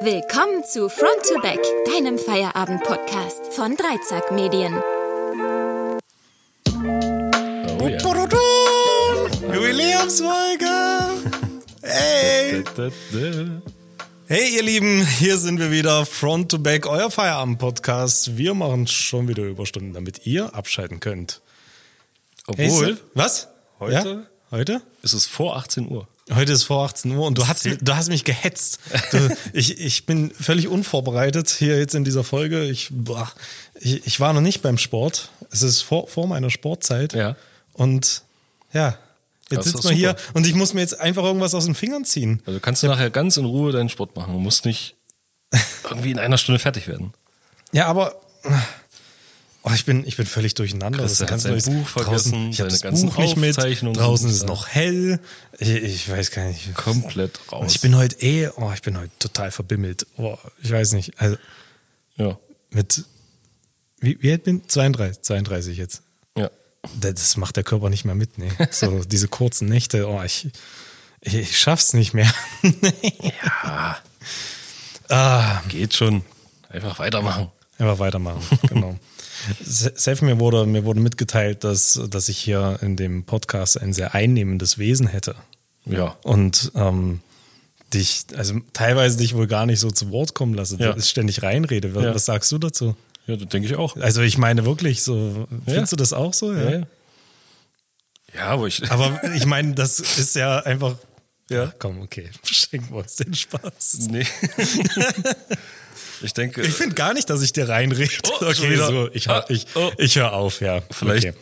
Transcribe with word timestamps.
Willkommen 0.00 0.62
zu 0.64 0.88
Front 0.88 1.22
to 1.28 1.40
Back, 1.40 1.60
deinem 1.86 2.18
Feierabend-Podcast 2.18 3.52
von 3.54 3.76
Dreizack 3.76 4.30
Medien. 4.32 4.74
Oh 7.80 7.88
ja. 7.88 7.98
Jubiläumsfolge! 9.54 10.66
Hey! 11.82 12.62
Hey, 14.26 14.54
ihr 14.54 14.62
Lieben, 14.62 15.06
hier 15.06 15.36
sind 15.38 15.58
wir 15.58 15.70
wieder. 15.70 16.06
Front 16.06 16.50
to 16.50 16.58
Back, 16.58 16.86
euer 16.86 17.10
Feierabend-Podcast. 17.10 18.36
Wir 18.36 18.54
machen 18.54 18.86
schon 18.86 19.28
wieder 19.28 19.42
Überstunden, 19.44 19.92
damit 19.94 20.26
ihr 20.26 20.54
abschalten 20.54 21.00
könnt. 21.00 21.40
Hey, 22.54 22.68
Obwohl, 22.68 22.86
Sir- 22.96 23.00
was? 23.14 23.48
Heute? 23.80 23.92
Ja? 24.08 24.26
Heute? 24.56 24.82
ist 25.02 25.12
es 25.12 25.26
vor 25.26 25.56
18 25.56 25.88
Uhr. 25.90 26.06
Heute 26.32 26.52
ist 26.52 26.64
vor 26.64 26.84
18 26.84 27.12
Uhr 27.12 27.24
und 27.24 27.38
du 27.38 27.46
hast, 27.46 27.64
du 27.64 27.96
hast 27.96 28.08
mich 28.08 28.24
gehetzt. 28.24 28.80
Du, 29.12 29.36
ich, 29.52 29.80
ich 29.80 30.06
bin 30.06 30.32
völlig 30.32 30.66
unvorbereitet 30.66 31.48
hier 31.50 31.78
jetzt 31.78 31.94
in 31.94 32.04
dieser 32.04 32.24
Folge. 32.24 32.64
Ich, 32.64 32.88
boah, 32.90 33.30
ich, 33.74 34.04
ich 34.06 34.18
war 34.18 34.32
noch 34.32 34.40
nicht 34.40 34.62
beim 34.62 34.78
Sport. 34.78 35.30
Es 35.50 35.62
ist 35.62 35.82
vor, 35.82 36.08
vor 36.08 36.26
meiner 36.26 36.50
Sportzeit. 36.50 37.12
Ja. 37.12 37.36
Und 37.72 38.22
ja, 38.72 38.98
jetzt 39.50 39.64
sitzt 39.64 39.84
man 39.84 39.94
hier 39.94 40.16
und 40.34 40.46
ich 40.46 40.54
muss 40.54 40.74
mir 40.74 40.80
jetzt 40.80 40.98
einfach 40.98 41.22
irgendwas 41.22 41.54
aus 41.54 41.66
den 41.66 41.76
Fingern 41.76 42.04
ziehen. 42.04 42.42
Also 42.46 42.58
kannst 42.58 42.82
du 42.82 42.88
nachher 42.88 43.10
ganz 43.10 43.36
in 43.36 43.44
Ruhe 43.44 43.70
deinen 43.70 43.88
Sport 43.88 44.16
machen. 44.16 44.32
Du 44.32 44.40
musst 44.40 44.64
nicht 44.64 44.96
irgendwie 45.84 46.10
in 46.10 46.18
einer 46.18 46.38
Stunde 46.38 46.58
fertig 46.58 46.88
werden. 46.88 47.14
Ja, 47.72 47.86
aber 47.86 48.20
oh, 49.66 49.72
ich 49.74 49.84
bin 49.84 50.06
ich 50.06 50.16
bin 50.16 50.26
völlig 50.26 50.54
durcheinander. 50.54 51.00
Chris, 51.00 51.18
Das 51.18 51.42
sein 51.42 51.52
Neues- 51.52 51.64
Buch 51.64 51.88
vergessen, 51.88 52.32
draußen, 52.32 52.50
ich 52.50 52.60
habe 52.60 52.70
das 52.70 52.82
Buch 52.82 53.18
nicht 53.18 53.36
mit. 53.36 53.56
Draußen 53.56 54.30
ist 54.30 54.36
es 54.36 54.44
noch 54.44 54.68
hell. 54.68 55.20
Ich, 55.58 55.68
ich 55.68 56.08
weiß 56.10 56.30
gar 56.30 56.46
nicht. 56.46 56.74
Komplett 56.74 57.38
raus. 57.50 57.62
Und 57.62 57.70
ich 57.70 57.80
bin 57.80 57.96
heute 57.96 58.20
eh, 58.22 58.48
oh, 58.56 58.70
ich 58.72 58.82
bin 58.82 58.96
heute 58.96 59.10
total 59.18 59.50
verbimmelt. 59.50 60.06
Oh, 60.16 60.38
ich 60.62 60.70
weiß 60.70 60.92
nicht. 60.92 61.20
Also 61.20 61.36
ja. 62.16 62.38
mit 62.70 63.04
wie, 64.00 64.18
wie 64.22 64.30
alt 64.30 64.44
bin 64.44 64.58
ich? 64.58 64.68
32, 64.68 65.22
32 65.22 65.78
jetzt. 65.78 66.02
Ja. 66.36 66.50
Das 67.00 67.36
macht 67.36 67.56
der 67.56 67.64
Körper 67.64 67.90
nicht 67.90 68.04
mehr 68.04 68.14
mit, 68.14 68.38
nee. 68.38 68.50
So 68.70 69.02
diese 69.04 69.28
kurzen 69.28 69.68
Nächte, 69.68 70.06
oh, 70.08 70.22
ich, 70.22 70.48
ich, 71.22 71.34
ich 71.34 71.58
schaff's 71.58 71.92
nicht 71.92 72.14
mehr. 72.14 72.32
ja. 73.42 73.98
ah, 75.08 75.62
Geht 75.68 75.94
schon. 75.94 76.24
Einfach 76.68 76.98
weitermachen. 76.98 77.48
Einfach 77.78 77.98
weitermachen, 77.98 78.42
genau. 78.68 78.98
Self, 79.64 80.22
mir 80.22 80.38
wurde, 80.40 80.66
mir 80.66 80.84
wurde 80.84 81.00
mitgeteilt, 81.00 81.64
dass, 81.64 82.00
dass 82.10 82.28
ich 82.28 82.38
hier 82.38 82.78
in 82.82 82.96
dem 82.96 83.24
Podcast 83.24 83.80
ein 83.80 83.92
sehr 83.92 84.14
einnehmendes 84.14 84.78
Wesen 84.78 85.06
hätte. 85.06 85.34
Ja. 85.84 86.16
Und 86.22 86.72
ähm, 86.74 87.20
dich, 87.94 88.24
also 88.36 88.54
teilweise 88.72 89.18
dich 89.18 89.34
wohl 89.34 89.46
gar 89.46 89.66
nicht 89.66 89.80
so 89.80 89.90
zu 89.90 90.10
Wort 90.10 90.34
kommen 90.34 90.54
lasse, 90.54 90.76
Ja. 90.78 90.92
dass 90.92 91.04
ich 91.04 91.10
ständig 91.10 91.42
reinrede. 91.42 91.94
Was, 91.94 92.04
Ja. 92.04 92.14
was 92.14 92.24
sagst 92.24 92.50
du 92.52 92.58
dazu? 92.58 92.96
Ja, 93.26 93.36
das 93.36 93.48
denke 93.48 93.68
ich 93.68 93.76
auch. 93.76 93.96
Also 93.96 94.22
ich 94.22 94.38
meine 94.38 94.64
wirklich 94.64 95.02
so, 95.02 95.46
Ja. 95.50 95.72
findest 95.72 95.92
du 95.92 95.96
das 95.96 96.12
auch 96.12 96.34
so? 96.34 96.52
Ja, 96.52 96.70
ja. 96.70 96.82
Ja, 98.34 98.46
aber 98.48 98.66
ich. 98.66 98.90
Aber 98.90 99.18
ich 99.34 99.46
meine, 99.46 99.74
das 99.74 99.98
ist 100.00 100.34
ja 100.36 100.58
einfach. 100.60 100.96
Ja. 101.48 101.72
Komm, 101.78 102.00
okay, 102.02 102.28
schenken 102.44 102.90
wir 102.90 102.98
uns 102.98 103.16
den 103.16 103.32
Spaß. 103.34 103.98
Nee. 104.10 104.26
ich 106.22 106.32
denke. 106.34 106.62
Ich 106.62 106.74
finde 106.74 106.94
gar 106.94 107.14
nicht, 107.14 107.28
dass 107.30 107.42
ich 107.42 107.52
dir 107.52 107.68
reinrede. 107.68 108.10
Oh, 108.28 108.44
okay, 108.46 108.76
so, 108.76 109.08
ich, 109.12 109.28
Ah, 109.28 109.44
ich, 109.48 109.66
oh. 109.74 109.90
ich 109.98 110.16
höre 110.16 110.32
auf, 110.32 110.60
ja. 110.60 110.82
Vielleicht, 110.90 111.26
Okay. 111.28 111.36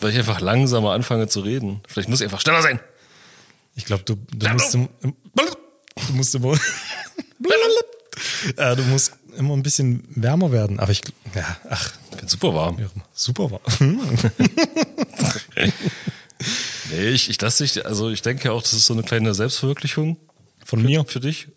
weil 0.00 0.12
ich 0.12 0.18
einfach 0.18 0.40
langsamer 0.40 0.92
anfange 0.92 1.28
zu 1.28 1.40
reden. 1.40 1.80
Vielleicht 1.88 2.08
muss 2.08 2.20
ich 2.20 2.24
einfach 2.26 2.40
schneller 2.40 2.62
sein. 2.62 2.80
Ich 3.76 3.84
glaube, 3.84 4.02
du, 4.04 4.16
du 4.34 4.48
musst 4.50 4.74
im, 4.74 4.88
im, 5.02 5.14
du 5.34 6.12
musst 6.14 6.34
immer, 6.34 6.54
äh, 8.56 8.76
du 8.76 8.82
musst 8.84 9.12
immer 9.36 9.54
ein 9.54 9.62
bisschen 9.62 10.02
wärmer 10.16 10.50
werden. 10.50 10.80
Aber 10.80 10.90
ich, 10.90 11.02
ja, 11.34 11.56
ach, 11.70 11.92
Ich 12.10 12.16
bin 12.16 12.28
super 12.28 12.54
warm. 12.54 12.90
super 13.14 13.50
war. 13.52 13.60
Nee, 16.90 17.08
ich, 17.08 17.28
ich 17.28 17.40
lasse 17.40 17.64
dich, 17.64 17.84
also 17.84 18.10
ich 18.10 18.22
denke 18.22 18.52
auch, 18.52 18.62
das 18.62 18.72
ist 18.72 18.86
so 18.86 18.94
eine 18.94 19.02
kleine 19.02 19.34
Selbstverwirklichung 19.34 20.16
Von 20.64 20.82
mir. 20.82 21.04
für 21.04 21.20
dich. 21.20 21.48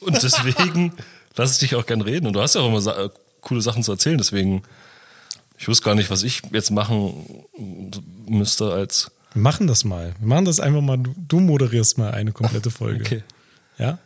Und 0.00 0.22
deswegen 0.22 0.92
lasse 1.38 1.54
ich 1.54 1.58
dich 1.58 1.74
auch 1.74 1.86
gern 1.86 2.00
reden. 2.00 2.26
Und 2.26 2.34
du 2.34 2.40
hast 2.40 2.54
ja 2.54 2.60
auch 2.60 2.68
immer 2.68 2.80
sa 2.80 3.04
äh, 3.04 3.10
coole 3.40 3.62
Sachen 3.62 3.82
zu 3.82 3.92
erzählen, 3.92 4.18
deswegen, 4.18 4.62
ich 5.56 5.68
wusste 5.68 5.84
gar 5.84 5.94
nicht, 5.94 6.10
was 6.10 6.22
ich 6.22 6.42
jetzt 6.52 6.70
machen 6.70 7.44
müsste 8.26 8.72
als. 8.72 9.10
Wir 9.32 9.42
machen 9.42 9.66
das 9.66 9.84
mal. 9.84 10.14
Wir 10.18 10.28
machen 10.28 10.44
das 10.44 10.60
einfach 10.60 10.80
mal. 10.80 10.98
Du, 10.98 11.40
moderierst 11.40 11.98
mal 11.98 12.12
eine 12.12 12.32
komplette 12.32 12.70
Folge. 12.70 13.04
Okay. 13.04 13.22
Ja? 13.78 13.98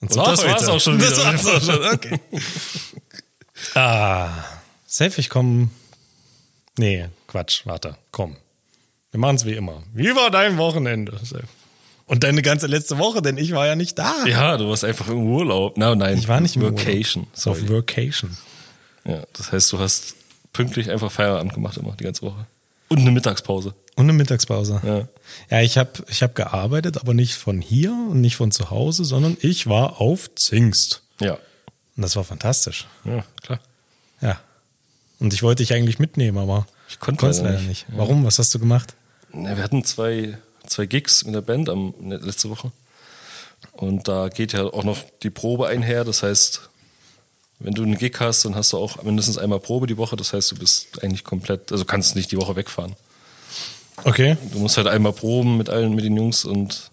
Und, 0.00 0.16
Und 0.16 0.26
das 0.26 0.44
war's 0.44 0.68
auch 0.68 0.80
schon 0.80 0.98
wieder. 0.98 1.10
Das 1.10 1.24
war's 1.24 1.46
auch 1.46 1.62
schon, 1.62 1.84
okay. 1.84 2.20
ah, 3.74 4.30
safe, 4.86 5.20
ich 5.20 5.28
komm. 5.28 5.70
Nee, 6.78 7.08
Quatsch, 7.26 7.66
warte, 7.66 7.96
komm. 8.12 8.36
Wir 9.10 9.18
machen's 9.18 9.44
wie 9.44 9.54
immer. 9.54 9.82
Wie 9.92 10.14
war 10.14 10.30
dein 10.30 10.58
Wochenende? 10.58 11.18
Safe? 11.24 11.48
Und 12.08 12.24
deine 12.24 12.42
ganze 12.42 12.66
letzte 12.66 12.98
Woche, 12.98 13.22
denn 13.22 13.36
ich 13.38 13.52
war 13.52 13.66
ja 13.66 13.76
nicht 13.76 13.98
da. 13.98 14.24
Ja, 14.26 14.56
du 14.56 14.68
warst 14.68 14.82
einfach 14.84 15.08
im 15.08 15.26
Urlaub. 15.26 15.74
Na, 15.76 15.94
nein. 15.94 16.18
Ich 16.18 16.26
war 16.26 16.40
nicht 16.40 16.56
im 16.56 16.62
Vacation. 16.62 17.26
Urlaub. 17.46 17.62
Auf. 17.62 17.68
Workation. 17.68 18.36
Ja, 19.04 19.22
das 19.34 19.52
heißt, 19.52 19.70
du 19.72 19.78
hast 19.78 20.14
pünktlich 20.52 20.90
einfach 20.90 21.12
Feierabend 21.12 21.54
gemacht 21.54 21.76
immer, 21.76 21.94
die 21.98 22.04
ganze 22.04 22.22
Woche. 22.22 22.46
Und 22.88 22.98
eine 23.00 23.10
Mittagspause. 23.10 23.74
Und 23.96 24.04
eine 24.06 24.14
Mittagspause. 24.14 24.80
Ja. 24.84 25.06
Ja, 25.50 25.62
ich 25.62 25.76
habe 25.76 25.90
ich 26.08 26.22
hab 26.22 26.34
gearbeitet, 26.34 26.96
aber 26.98 27.12
nicht 27.12 27.34
von 27.34 27.60
hier 27.60 27.92
und 27.92 28.20
nicht 28.22 28.36
von 28.36 28.50
zu 28.50 28.70
Hause, 28.70 29.04
sondern 29.04 29.36
ich 29.40 29.66
war 29.66 30.00
auf 30.00 30.34
Zingst. 30.34 31.02
Ja. 31.20 31.34
Und 31.34 32.02
das 32.02 32.16
war 32.16 32.24
fantastisch. 32.24 32.86
Ja, 33.04 33.24
klar. 33.42 33.60
Ja. 34.22 34.40
Und 35.20 35.34
ich 35.34 35.42
wollte 35.42 35.62
dich 35.62 35.74
eigentlich 35.74 35.98
mitnehmen, 35.98 36.38
aber 36.38 36.66
Ich 36.88 36.98
konnte 37.00 37.20
konntest 37.20 37.42
leider 37.42 37.58
nicht. 37.58 37.68
nicht. 37.68 37.86
Warum? 37.88 38.24
Was 38.24 38.38
hast 38.38 38.54
du 38.54 38.58
gemacht? 38.58 38.94
Na, 39.32 39.54
wir 39.56 39.62
hatten 39.62 39.84
zwei, 39.84 40.38
zwei 40.68 40.86
Gigs 40.86 41.24
mit 41.24 41.34
der 41.34 41.40
Band 41.40 41.68
am, 41.68 41.94
ne, 42.00 42.16
letzte 42.16 42.50
Woche. 42.50 42.70
Und 43.72 44.08
da 44.08 44.28
geht 44.28 44.52
ja 44.52 44.64
auch 44.64 44.84
noch 44.84 44.98
die 45.22 45.30
Probe 45.30 45.66
einher. 45.66 46.04
Das 46.04 46.22
heißt, 46.22 46.68
wenn 47.60 47.74
du 47.74 47.82
einen 47.82 47.98
Gig 47.98 48.14
hast, 48.20 48.44
dann 48.44 48.54
hast 48.54 48.72
du 48.72 48.78
auch 48.78 49.02
mindestens 49.02 49.38
einmal 49.38 49.60
Probe 49.60 49.86
die 49.86 49.96
Woche. 49.96 50.16
Das 50.16 50.32
heißt, 50.32 50.52
du 50.52 50.56
bist 50.56 51.02
eigentlich 51.02 51.24
komplett, 51.24 51.72
also 51.72 51.84
kannst 51.84 52.14
nicht 52.14 52.30
die 52.30 52.36
Woche 52.36 52.56
wegfahren. 52.56 52.94
Okay. 54.04 54.36
Du 54.52 54.60
musst 54.60 54.76
halt 54.76 54.86
einmal 54.86 55.12
proben 55.12 55.56
mit 55.56 55.68
allen, 55.68 55.94
mit 55.94 56.04
den 56.04 56.16
Jungs 56.16 56.44
und 56.44 56.90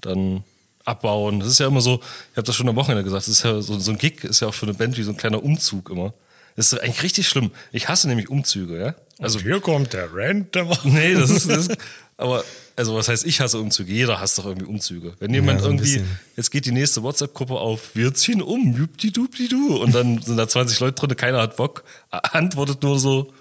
dann 0.00 0.44
abbauen. 0.84 1.40
Das 1.40 1.48
ist 1.48 1.60
ja 1.60 1.66
immer 1.66 1.82
so, 1.82 2.00
ich 2.32 2.36
habe 2.36 2.46
das 2.46 2.56
schon 2.56 2.68
am 2.68 2.76
Wochenende 2.76 3.04
gesagt, 3.04 3.22
das 3.22 3.28
ist 3.28 3.44
ja 3.44 3.60
so, 3.60 3.78
so 3.78 3.92
ein 3.92 3.98
Gig 3.98 4.24
ist 4.24 4.40
ja 4.40 4.48
auch 4.48 4.54
für 4.54 4.66
eine 4.66 4.74
Band 4.74 4.96
wie 4.96 5.02
so 5.02 5.10
ein 5.10 5.16
kleiner 5.16 5.42
Umzug 5.42 5.90
immer. 5.90 6.14
Das 6.56 6.72
ist 6.72 6.80
eigentlich 6.80 7.02
richtig 7.02 7.28
schlimm. 7.28 7.52
Ich 7.70 7.88
hasse 7.88 8.08
nämlich 8.08 8.30
Umzüge, 8.30 8.80
ja. 8.80 8.94
Also 9.20 9.38
hier 9.38 9.60
kommt 9.60 9.92
der 9.92 10.08
Rant 10.12 10.54
der 10.54 10.68
Woche. 10.68 10.88
Nee, 10.88 11.14
das 11.14 11.30
ist, 11.30 11.48
das 11.48 11.68
ist 11.68 11.76
aber 12.18 12.44
also 12.76 12.94
was 12.94 13.08
heißt, 13.08 13.24
ich 13.26 13.40
hasse 13.40 13.58
Umzüge. 13.58 13.92
Jeder 13.92 14.20
hasst 14.20 14.38
doch 14.38 14.44
irgendwie 14.44 14.66
Umzüge. 14.66 15.14
Wenn 15.18 15.32
jemand 15.34 15.58
Ja, 15.60 15.62
so 15.64 15.68
irgendwie, 15.70 15.84
bisschen. 15.84 16.18
jetzt 16.36 16.50
geht 16.50 16.66
die 16.66 16.70
nächste 16.72 17.02
WhatsApp-Gruppe 17.02 17.54
auf, 17.54 17.94
wir 17.94 18.12
ziehen 18.14 18.42
um, 18.42 18.76
jubdi-dubdi-du. 18.76 19.76
Und 19.82 19.94
dann 19.94 20.20
sind 20.22 20.36
da 20.36 20.46
20 20.46 20.78
Leute 20.80 21.06
drin, 21.06 21.16
keiner 21.16 21.40
hat 21.40 21.56
Bock, 21.56 21.82
antwortet 22.10 22.82
nur 22.82 22.98
so 23.00 23.32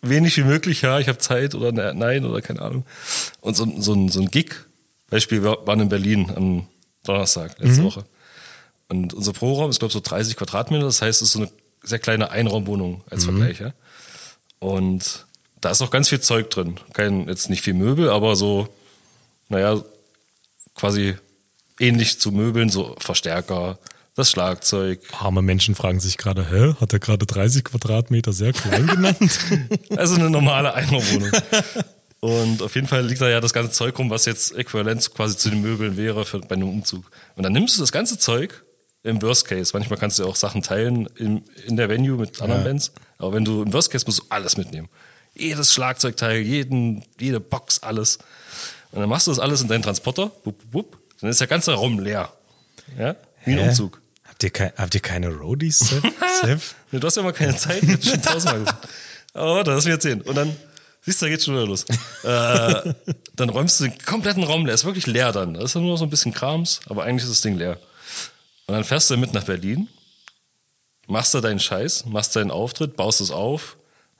wenig 0.00 0.36
wie 0.36 0.44
möglich, 0.44 0.82
ja, 0.82 0.98
ich 1.00 1.08
habe 1.08 1.18
Zeit 1.18 1.54
oder 1.56 1.72
ne- 1.72 1.92
nein 1.94 2.24
oder 2.24 2.40
keine 2.40 2.62
Ahnung. 2.62 2.86
Und 3.40 3.56
so, 3.56 3.66
so, 3.80 3.92
ein, 3.94 4.08
so 4.08 4.20
ein 4.20 4.30
Gig, 4.30 4.54
Beispiel, 5.10 5.42
wir 5.42 5.58
waren 5.66 5.80
in 5.80 5.88
Berlin 5.88 6.30
am 6.34 6.66
Donnerstag, 7.04 7.58
letzte 7.58 7.82
Woche. 7.82 8.04
Und 8.88 9.12
unser 9.12 9.32
Proraum 9.32 9.68
ist, 9.70 9.78
glaube 9.80 9.88
ich, 9.90 9.94
so 9.94 10.00
30 10.00 10.36
Quadratmeter. 10.36 10.84
Das 10.86 11.02
heißt, 11.02 11.20
es 11.20 11.28
ist 11.28 11.32
so 11.34 11.40
eine 11.40 11.50
sehr 11.82 11.98
kleine 11.98 12.30
Einraumwohnung 12.30 13.02
als 13.10 13.24
Vergleich, 13.24 13.60
ja. 13.60 13.72
Und 14.58 15.26
da 15.60 15.70
ist 15.70 15.82
auch 15.82 15.90
ganz 15.90 16.08
viel 16.08 16.20
Zeug 16.20 16.50
drin. 16.50 16.78
Kein, 16.92 17.28
jetzt 17.28 17.50
nicht 17.50 17.62
viel 17.62 17.74
Möbel, 17.74 18.10
aber 18.10 18.36
so, 18.36 18.68
naja, 19.48 19.82
quasi 20.74 21.16
ähnlich 21.80 22.18
zu 22.20 22.32
Möbeln, 22.32 22.68
so 22.70 22.94
Verstärker, 22.98 23.78
das 24.14 24.30
Schlagzeug. 24.30 25.00
Arme 25.20 25.42
Menschen 25.42 25.74
fragen 25.74 26.00
sich 26.00 26.18
gerade, 26.18 26.50
hä, 26.50 26.74
hat 26.80 26.92
er 26.92 26.98
gerade 26.98 27.24
30 27.24 27.64
Quadratmeter 27.64 28.32
sehr 28.32 28.52
klein 28.52 28.86
genannt? 28.86 29.38
Also 29.96 30.16
eine 30.16 30.28
normale 30.30 30.74
Einraumwohnung. 30.74 31.30
Und 32.20 32.62
auf 32.62 32.74
jeden 32.74 32.88
Fall 32.88 33.06
liegt 33.06 33.20
da 33.20 33.28
ja 33.28 33.40
das 33.40 33.52
ganze 33.52 33.70
Zeug 33.70 33.96
rum, 33.98 34.10
was 34.10 34.24
jetzt 34.24 34.56
äquivalent 34.56 35.14
quasi 35.14 35.36
zu 35.36 35.50
den 35.50 35.60
Möbeln 35.62 35.96
wäre 35.96 36.24
für, 36.24 36.40
bei 36.40 36.56
einem 36.56 36.68
Umzug. 36.68 37.08
Und 37.36 37.44
dann 37.44 37.52
nimmst 37.52 37.76
du 37.76 37.80
das 37.80 37.92
ganze 37.92 38.18
Zeug 38.18 38.64
im 39.04 39.22
Worst 39.22 39.46
Case. 39.46 39.70
Manchmal 39.72 39.98
kannst 40.00 40.18
du 40.18 40.24
ja 40.24 40.28
auch 40.28 40.34
Sachen 40.36 40.62
teilen 40.62 41.08
in, 41.16 41.44
in 41.66 41.76
der 41.76 41.88
Venue 41.88 42.18
mit 42.18 42.42
anderen 42.42 42.62
Ja. 42.62 42.66
Bands. 42.68 42.92
Aber 43.18 43.32
wenn 43.34 43.44
du 43.44 43.62
im 43.62 43.72
Worst 43.72 43.90
Case 43.90 44.04
musst 44.04 44.18
du 44.18 44.24
alles 44.30 44.56
mitnehmen. 44.56 44.88
Jedes 45.38 45.72
Schlagzeugteil, 45.72 46.40
jeden, 46.40 47.04
jede 47.18 47.40
Box, 47.40 47.82
alles. 47.82 48.18
Und 48.92 49.00
dann 49.00 49.08
machst 49.08 49.26
du 49.26 49.30
das 49.30 49.38
alles 49.38 49.60
in 49.60 49.68
deinen 49.68 49.82
Transporter. 49.82 50.30
Wupp, 50.44 50.60
wupp, 50.72 50.72
wupp. 50.72 50.98
Dann 51.20 51.30
ist 51.30 51.40
der 51.40 51.46
ganze 51.46 51.72
Raum 51.74 51.98
leer. 51.98 52.32
Ja? 52.98 53.16
Wie 53.44 53.52
ein 53.52 53.58
Hä? 53.58 53.68
Umzug. 53.68 54.00
Habt 54.24 54.42
ihr, 54.42 54.50
kein, 54.50 54.72
habt 54.76 54.94
ihr 54.94 55.00
keine 55.00 55.28
Roadies? 55.28 55.94
Nee, 56.90 57.00
du 57.00 57.06
hast 57.08 57.16
ja 57.16 57.22
mal 57.24 57.32
keine 57.32 57.56
Zeit, 57.56 57.82
ich 57.82 57.92
hab 57.92 58.04
schon 58.04 58.22
tausendmal 58.22 58.60
gesagt. 58.60 58.88
Aber 59.34 59.56
warte, 59.56 59.72
lass 59.72 59.84
mich 59.84 59.92
erzählen. 59.92 60.20
Und 60.22 60.36
dann, 60.36 60.54
siehst 61.02 61.20
du, 61.20 61.26
da 61.26 61.30
geht's 61.30 61.44
schon 61.44 61.54
wieder 61.54 61.66
los. 61.66 61.84
äh, 62.22 62.94
dann 63.34 63.48
räumst 63.50 63.80
du 63.80 63.84
den 63.88 63.98
kompletten 63.98 64.44
Raum 64.44 64.64
leer. 64.64 64.74
Ist 64.76 64.84
wirklich 64.84 65.08
leer 65.08 65.32
dann. 65.32 65.54
Da 65.54 65.62
ist 65.62 65.74
ja 65.74 65.80
nur 65.80 65.90
noch 65.90 65.98
so 65.98 66.04
ein 66.04 66.10
bisschen 66.10 66.32
Krams, 66.32 66.80
aber 66.86 67.02
eigentlich 67.02 67.24
ist 67.24 67.30
das 67.32 67.40
Ding 67.40 67.56
leer. 67.56 67.78
Und 68.66 68.74
dann 68.74 68.84
fährst 68.84 69.10
du 69.10 69.16
mit 69.16 69.34
nach 69.34 69.44
Berlin, 69.44 69.88
machst 71.08 71.34
da 71.34 71.40
deinen 71.40 71.58
Scheiß, 71.58 72.04
machst 72.06 72.36
deinen 72.36 72.52
Auftritt, 72.52 72.94
baust 72.94 73.20
es 73.20 73.32
auf, 73.32 73.76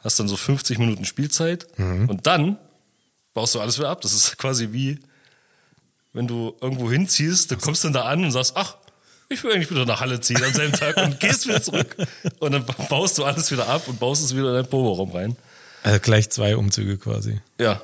hast 0.08 0.18
dann 0.18 0.28
so 0.28 0.36
50 0.36 0.78
Minuten 0.78 1.04
Spielzeit 1.04 1.66
und 1.78 2.26
dann 2.26 2.56
baust 3.34 3.54
du 3.54 3.60
alles 3.60 3.78
wieder 3.78 3.90
ab. 3.90 4.00
Das 4.00 4.12
ist 4.12 4.36
quasi 4.38 4.68
wie, 4.72 4.98
wenn 6.12 6.26
du 6.26 6.56
irgendwo 6.60 6.90
hinziehst, 6.90 7.50
du 7.50 7.56
kommst 7.56 7.84
dann 7.84 7.92
da 7.92 8.02
an 8.02 8.24
und 8.24 8.30
sagst, 8.32 8.52
ach, 8.56 8.76
ich 9.28 9.44
will 9.44 9.52
eigentlich 9.52 9.70
wieder 9.70 9.84
nach 9.84 10.00
Halle 10.00 10.20
ziehen 10.20 10.42
am 10.42 10.52
selben 10.52 10.72
Tag 10.72 10.96
und 10.96 11.20
gehst 11.20 11.46
wieder 11.46 11.62
zurück. 11.62 11.94
Und 12.40 12.52
dann 12.52 12.64
baust 12.88 13.18
du 13.18 13.24
alles 13.24 13.50
wieder 13.50 13.68
ab 13.68 13.86
und 13.86 14.00
baust 14.00 14.24
es 14.24 14.34
wieder 14.34 14.48
in 14.48 14.54
deinen 14.54 14.68
Proberaum 14.70 15.10
rein. 15.12 15.36
Also 15.82 16.00
gleich 16.00 16.30
zwei 16.30 16.56
Umzüge 16.56 16.96
quasi. 16.96 17.40
Ja, 17.60 17.80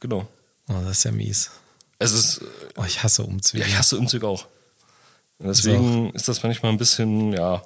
genau. 0.00 0.26
Oh, 0.68 0.74
das 0.84 0.98
ist 0.98 1.04
ja 1.04 1.12
mies. 1.12 1.50
Es 2.00 2.12
ist, 2.12 2.40
Oh, 2.76 2.84
ich 2.84 3.02
hasse 3.02 3.22
Umzüge. 3.22 3.62
ja, 3.62 3.68
ich 3.68 3.76
hasse 3.78 3.96
Umzug 3.98 4.24
auch. 4.24 4.46
Und 5.38 5.46
deswegen 5.48 6.10
ist 6.14 6.28
das 6.28 6.42
manchmal 6.42 6.72
ein 6.72 6.78
bisschen, 6.78 7.32
ja, 7.32 7.62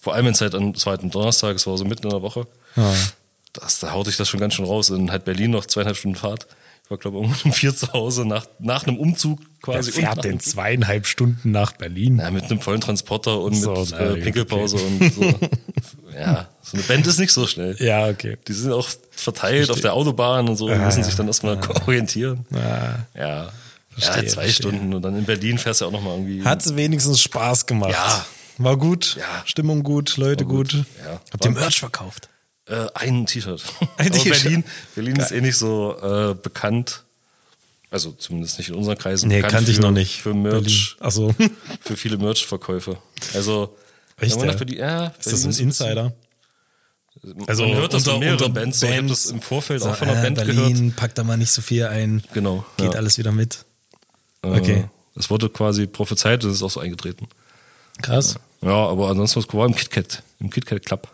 vor 0.00 0.14
allem 0.14 0.26
wenn 0.26 0.32
es 0.34 0.40
halt 0.40 0.54
am 0.54 0.74
zweiten 0.74 1.10
Donnerstag, 1.10 1.56
es 1.56 1.66
war 1.66 1.76
so 1.76 1.84
mitten 1.84 2.04
in 2.04 2.10
der 2.10 2.22
Woche, 2.22 2.46
Ja. 2.76 2.94
Das, 3.54 3.78
da 3.80 3.92
haut 3.92 4.08
ich 4.08 4.16
das 4.16 4.28
schon 4.28 4.40
ganz 4.40 4.54
schön 4.54 4.64
raus. 4.64 4.90
In 4.90 5.10
halt 5.10 5.24
Berlin 5.24 5.50
noch 5.52 5.66
zweieinhalb 5.66 5.96
Stunden 5.96 6.16
Fahrt. 6.16 6.46
Ich 6.84 6.90
war, 6.90 6.98
glaube 6.98 7.18
ich, 7.26 7.44
um 7.46 7.52
vier 7.52 7.74
zu 7.74 7.92
Hause 7.94 8.26
nach, 8.26 8.46
nach 8.58 8.86
einem 8.86 8.98
Umzug 8.98 9.40
Wer 9.64 9.74
quasi. 9.76 9.90
und 9.92 10.02
nach 10.02 10.12
fährt 10.14 10.24
denn 10.24 10.40
zweieinhalb 10.40 11.06
Stunden 11.06 11.50
nach 11.50 11.72
Berlin? 11.72 12.18
Ja, 12.18 12.30
mit 12.30 12.44
einem 12.44 12.60
vollen 12.60 12.82
Transporter 12.82 13.40
und 13.40 13.54
So, 13.54 13.72
mit 13.72 13.92
äh, 13.92 13.94
okay. 13.94 14.20
Pinkelpause 14.20 14.76
und 14.76 15.14
so. 15.14 15.22
ja, 16.14 16.48
so 16.62 16.76
eine 16.76 16.82
Band 16.82 17.06
ist 17.06 17.18
nicht 17.18 17.32
so 17.32 17.46
schnell. 17.46 17.74
Ja, 17.78 18.08
okay. 18.08 18.36
Die 18.46 18.52
sind 18.52 18.70
auch 18.72 18.88
verteilt 19.12 19.70
auf 19.70 19.80
der 19.80 19.94
Autobahn 19.94 20.46
und 20.48 20.56
so, 20.56 20.66
und 20.66 20.72
Ah, 20.72 20.84
müssen 20.84 20.98
ja. 20.98 21.04
sich 21.04 21.14
dann 21.16 21.26
erstmal 21.26 21.58
orientieren. 21.86 22.44
Ah. 22.52 22.96
Ja. 23.18 23.52
Verstehe, 23.90 24.24
ja, 24.24 24.28
zwei 24.28 24.42
verstehe. 24.42 24.52
Stunden 24.52 24.92
und 24.92 25.02
dann 25.02 25.16
in 25.16 25.24
Berlin 25.24 25.56
fährst 25.56 25.80
du 25.80 25.84
ja 25.84 25.88
auch 25.88 25.92
nochmal 25.92 26.14
irgendwie. 26.18 26.44
Hat 26.44 26.66
es 26.66 26.74
wenigstens 26.76 27.20
Spaß 27.22 27.64
gemacht. 27.64 27.92
Ja. 27.92 28.26
War 28.58 28.76
gut. 28.76 29.16
Ja. 29.18 29.42
Stimmung 29.46 29.82
gut, 29.84 30.16
Leute 30.16 30.44
War 30.44 30.52
gut. 30.54 30.72
gut. 30.72 30.84
Ja. 31.04 31.20
Habt 31.32 31.44
ihr 31.44 31.50
Merch 31.52 31.78
verkauft? 31.80 32.28
Äh, 32.66 32.86
ein 32.94 33.26
T-Shirt. 33.26 33.62
Ein 33.98 34.10
T-Shirt. 34.10 34.42
Berlin, 34.42 34.64
Berlin 34.94 35.16
ist 35.16 35.32
eh 35.32 35.40
nicht 35.40 35.56
so 35.58 35.96
äh, 36.00 36.34
bekannt. 36.34 37.02
Also 37.90 38.12
zumindest 38.12 38.58
nicht 38.58 38.70
in 38.70 38.74
unseren 38.74 38.98
Kreisen. 38.98 39.28
Nee, 39.28 39.42
kannte 39.42 39.70
ich 39.70 39.76
für, 39.76 39.82
noch 39.82 39.90
nicht. 39.90 40.22
Für 40.22 40.34
Merch, 40.34 40.96
Achso. 40.98 41.34
für 41.80 41.96
viele 41.96 42.16
Merch-Verkäufe. 42.16 42.98
Also, 43.34 43.76
Echt, 44.18 44.36
man 44.36 44.46
ja? 44.46 44.52
nach 44.52 44.58
Berlin, 44.58 44.78
ja, 44.78 45.06
Ist 45.18 45.32
das 45.32 45.44
ein 45.44 45.52
Insider? 45.52 46.12
Also, 47.46 47.66
man 47.66 47.76
hört 47.76 47.92
das 47.92 48.04
von 48.04 48.18
mehreren 48.18 48.52
Bands. 48.52 48.80
So. 48.80 48.86
Ich 48.86 48.96
habe 48.96 49.06
das 49.06 49.26
im 49.26 49.40
Vorfeld 49.40 49.82
auch 49.82 49.94
von 49.94 50.08
einer 50.08 50.18
äh, 50.18 50.22
Band 50.22 50.36
Berlin, 50.36 50.74
gehört. 50.74 50.96
packt 50.96 51.18
da 51.18 51.24
mal 51.24 51.36
nicht 51.36 51.52
so 51.52 51.62
viel 51.62 51.84
ein. 51.84 52.24
Genau. 52.32 52.64
Geht 52.78 52.94
ja. 52.94 52.98
alles 52.98 53.18
wieder 53.18 53.30
mit. 53.30 53.64
Äh, 54.42 54.48
okay. 54.48 54.84
Es 55.14 55.30
wurde 55.30 55.48
quasi 55.48 55.86
prophezeit 55.86 56.42
und 56.44 56.50
es 56.50 56.56
ist 56.56 56.62
auch 56.62 56.70
so 56.70 56.80
eingetreten. 56.80 57.28
Krass. 58.02 58.36
Ja, 58.60 58.88
aber 58.88 59.10
ansonsten 59.10 59.40
was 59.40 59.54
war 59.54 59.66
im 59.66 59.74
KitKat, 59.74 60.22
im 60.40 60.50
KitKat 60.50 60.84
Club. 60.84 61.08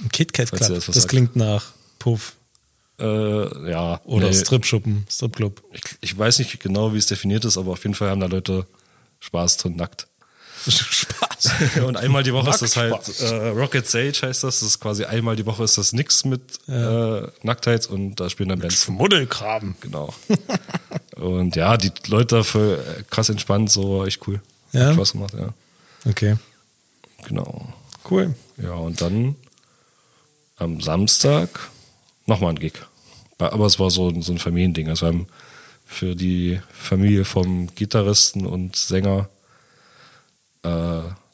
Ein 0.00 0.08
KitKat 0.10 0.50
Club. 0.52 0.68
Das, 0.68 0.86
das 0.86 1.08
klingt 1.08 1.36
nach 1.36 1.72
Puff 1.98 2.34
Äh, 2.98 3.70
ja. 3.70 4.00
oder 4.04 4.28
nee, 4.28 4.34
Stripschuppen, 4.34 5.06
Stripclub. 5.10 5.62
ich, 5.72 5.82
ich 6.00 6.18
weiß 6.18 6.38
nicht 6.38 6.60
genau, 6.60 6.92
wie 6.94 6.98
es 6.98 7.06
definiert 7.06 7.44
ist, 7.44 7.56
aber 7.56 7.72
auf 7.72 7.82
jeden 7.84 7.94
Fall 7.94 8.10
haben 8.10 8.20
da 8.20 8.26
Leute 8.26 8.66
Spaß 9.20 9.56
drin, 9.58 9.76
nackt. 9.76 10.06
Spaß. 10.68 11.50
Und 11.86 11.96
einmal 11.96 12.22
die 12.22 12.32
Woche 12.32 12.50
ist 12.50 12.62
das 12.62 12.76
halt 12.76 12.92
Nackt 12.92 13.20
äh, 13.20 13.48
Rocket 13.48 13.88
Sage 13.88 14.12
heißt 14.22 14.44
das. 14.44 14.60
Das 14.60 14.62
ist 14.62 14.80
quasi 14.80 15.04
einmal 15.04 15.34
die 15.36 15.46
Woche 15.46 15.64
ist 15.64 15.76
das 15.78 15.92
nix 15.92 16.24
mit 16.24 16.40
äh, 16.68 17.22
Nacktheit 17.42 17.86
und 17.86 18.16
da 18.16 18.30
spielen 18.30 18.50
dann 18.50 18.60
Bands. 18.60 18.84
Schmuddelkram. 18.84 19.74
Genau. 19.80 20.14
und 21.16 21.56
ja, 21.56 21.76
die 21.76 21.90
Leute 22.06 22.36
dafür 22.36 22.78
äh, 22.78 23.02
krass 23.10 23.28
entspannt, 23.28 23.70
so 23.70 24.04
echt 24.06 24.26
cool. 24.28 24.40
Ja? 24.72 24.86
Hat 24.86 24.94
Spaß 24.94 25.12
gemacht, 25.12 25.34
ja. 25.34 25.48
Okay. 26.08 26.36
Genau. 27.26 27.72
Cool. 28.08 28.34
Ja, 28.56 28.74
und 28.74 29.00
dann 29.00 29.36
am 30.62 30.80
Samstag 30.80 31.70
nochmal 32.26 32.50
ein 32.50 32.58
Gig. 32.58 32.74
Aber 33.38 33.66
es 33.66 33.78
war 33.78 33.90
so, 33.90 34.20
so 34.20 34.32
ein 34.32 34.38
Familiending. 34.38 34.88
Also 34.88 35.06
wir 35.06 35.08
haben 35.08 35.26
für 35.84 36.14
die 36.14 36.60
Familie 36.72 37.24
vom 37.24 37.74
Gitarristen 37.74 38.46
und 38.46 38.76
Sänger 38.76 39.28
äh, 40.62 40.68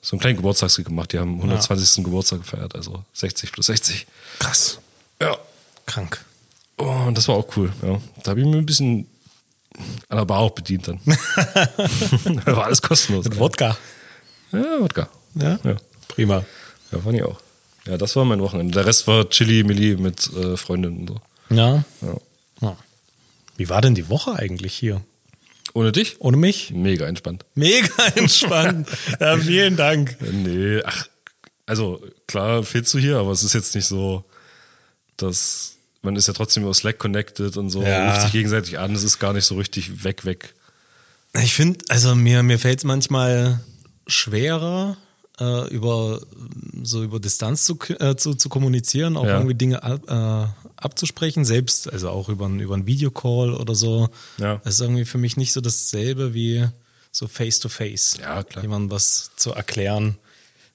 so 0.00 0.12
einen 0.12 0.20
kleinen 0.20 0.36
Geburtstagsgig 0.36 0.86
gemacht. 0.86 1.12
Die 1.12 1.18
haben 1.18 1.36
120. 1.36 2.04
Geburtstag 2.04 2.40
gefeiert, 2.40 2.74
also 2.74 3.04
60 3.12 3.52
plus 3.52 3.66
60. 3.66 4.06
Krass. 4.38 4.78
Ja. 5.20 5.36
Krank. 5.86 6.24
Oh, 6.78 6.84
und 7.06 7.16
das 7.18 7.28
war 7.28 7.36
auch 7.36 7.56
cool. 7.56 7.72
Ja. 7.82 8.00
Da 8.22 8.30
habe 8.30 8.40
ich 8.40 8.46
mir 8.46 8.56
ein 8.56 8.66
bisschen 8.66 9.06
an 10.08 10.18
der 10.18 10.24
Bar 10.24 10.40
auch 10.40 10.50
bedient 10.50 10.88
dann. 10.88 11.00
war 12.46 12.64
alles 12.64 12.80
kostenlos. 12.80 13.24
Mit 13.24 13.38
Wodka. 13.38 13.76
Ja, 14.52 14.80
Wodka. 14.80 15.08
Ja? 15.34 15.58
Ja. 15.62 15.76
Prima. 16.08 16.44
Ja, 16.90 16.98
fand 17.00 17.16
ich 17.16 17.22
auch. 17.22 17.40
Ja, 17.88 17.96
das 17.96 18.14
war 18.16 18.24
mein 18.24 18.40
Wochenende. 18.40 18.74
Der 18.74 18.86
Rest 18.86 19.06
war 19.06 19.28
Chili, 19.30 19.64
Milli 19.64 19.96
mit 19.96 20.30
äh, 20.34 20.56
Freundinnen 20.56 21.00
und 21.00 21.08
so. 21.08 21.20
Ja. 21.54 21.84
Ja. 22.02 22.16
ja. 22.60 22.76
Wie 23.56 23.68
war 23.68 23.80
denn 23.80 23.94
die 23.94 24.08
Woche 24.08 24.34
eigentlich 24.34 24.74
hier? 24.74 25.00
Ohne 25.74 25.92
dich? 25.92 26.20
Ohne 26.20 26.36
mich? 26.36 26.70
Mega 26.72 27.06
entspannt. 27.06 27.44
Mega 27.54 27.88
entspannt. 28.14 28.88
ja, 29.20 29.36
vielen 29.38 29.76
Dank. 29.76 30.16
Nee, 30.20 30.82
ach, 30.84 31.08
also 31.66 32.02
klar 32.26 32.62
fehlst 32.62 32.92
du 32.94 32.98
hier, 32.98 33.16
aber 33.18 33.30
es 33.32 33.42
ist 33.42 33.54
jetzt 33.54 33.74
nicht 33.74 33.86
so, 33.86 34.24
dass 35.16 35.74
man 36.02 36.14
ist 36.16 36.28
ja 36.28 36.34
trotzdem 36.34 36.62
über 36.62 36.74
Slack 36.74 36.98
connected 36.98 37.56
und 37.56 37.70
so, 37.70 37.82
Ja. 37.82 38.10
ruft 38.10 38.22
sich 38.22 38.32
gegenseitig 38.32 38.78
an, 38.78 38.94
es 38.94 39.02
ist 39.02 39.18
gar 39.18 39.32
nicht 39.32 39.44
so 39.44 39.56
richtig 39.56 40.04
weg, 40.04 40.24
weg. 40.24 40.54
Ich 41.34 41.54
finde, 41.54 41.84
also 41.88 42.14
mir, 42.14 42.42
mir 42.42 42.58
fällt 42.58 42.78
es 42.78 42.84
manchmal 42.84 43.60
schwerer, 44.06 44.96
äh, 45.40 45.68
über 45.68 46.20
so 46.82 47.02
über 47.02 47.20
Distanz 47.20 47.64
zu, 47.64 47.78
äh, 48.00 48.16
zu, 48.16 48.34
zu 48.34 48.48
kommunizieren, 48.48 49.16
auch 49.16 49.24
Ja. 49.26 49.36
irgendwie 49.36 49.54
Dinge 49.54 49.82
ab, 49.82 50.00
äh, 50.08 50.72
abzusprechen, 50.76 51.44
selbst, 51.44 51.92
also 51.92 52.10
auch 52.10 52.28
über, 52.28 52.46
ein- 52.46 52.60
über 52.60 52.74
einen 52.74 52.86
Videocall 52.86 53.54
oder 53.54 53.74
so. 53.74 54.08
Ja. 54.38 54.56
Das 54.64 54.74
ist 54.74 54.80
irgendwie 54.80 55.04
für 55.04 55.18
mich 55.18 55.36
nicht 55.36 55.52
so 55.52 55.60
dasselbe 55.60 56.34
wie 56.34 56.66
so 57.12 57.26
face 57.28 57.58
to 57.60 57.68
face. 57.68 58.16
Ja, 58.20 58.42
klar. 58.42 58.62
Jemandem 58.62 58.90
was 58.90 59.30
zu 59.36 59.52
erklären. 59.52 60.16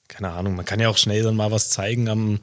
Keine 0.07 0.31
Ahnung, 0.31 0.55
man 0.55 0.65
kann 0.65 0.79
ja 0.79 0.89
auch 0.89 0.97
schnell 0.97 1.23
dann 1.23 1.35
mal 1.35 1.51
was 1.51 1.69
zeigen 1.69 2.09
am, 2.09 2.39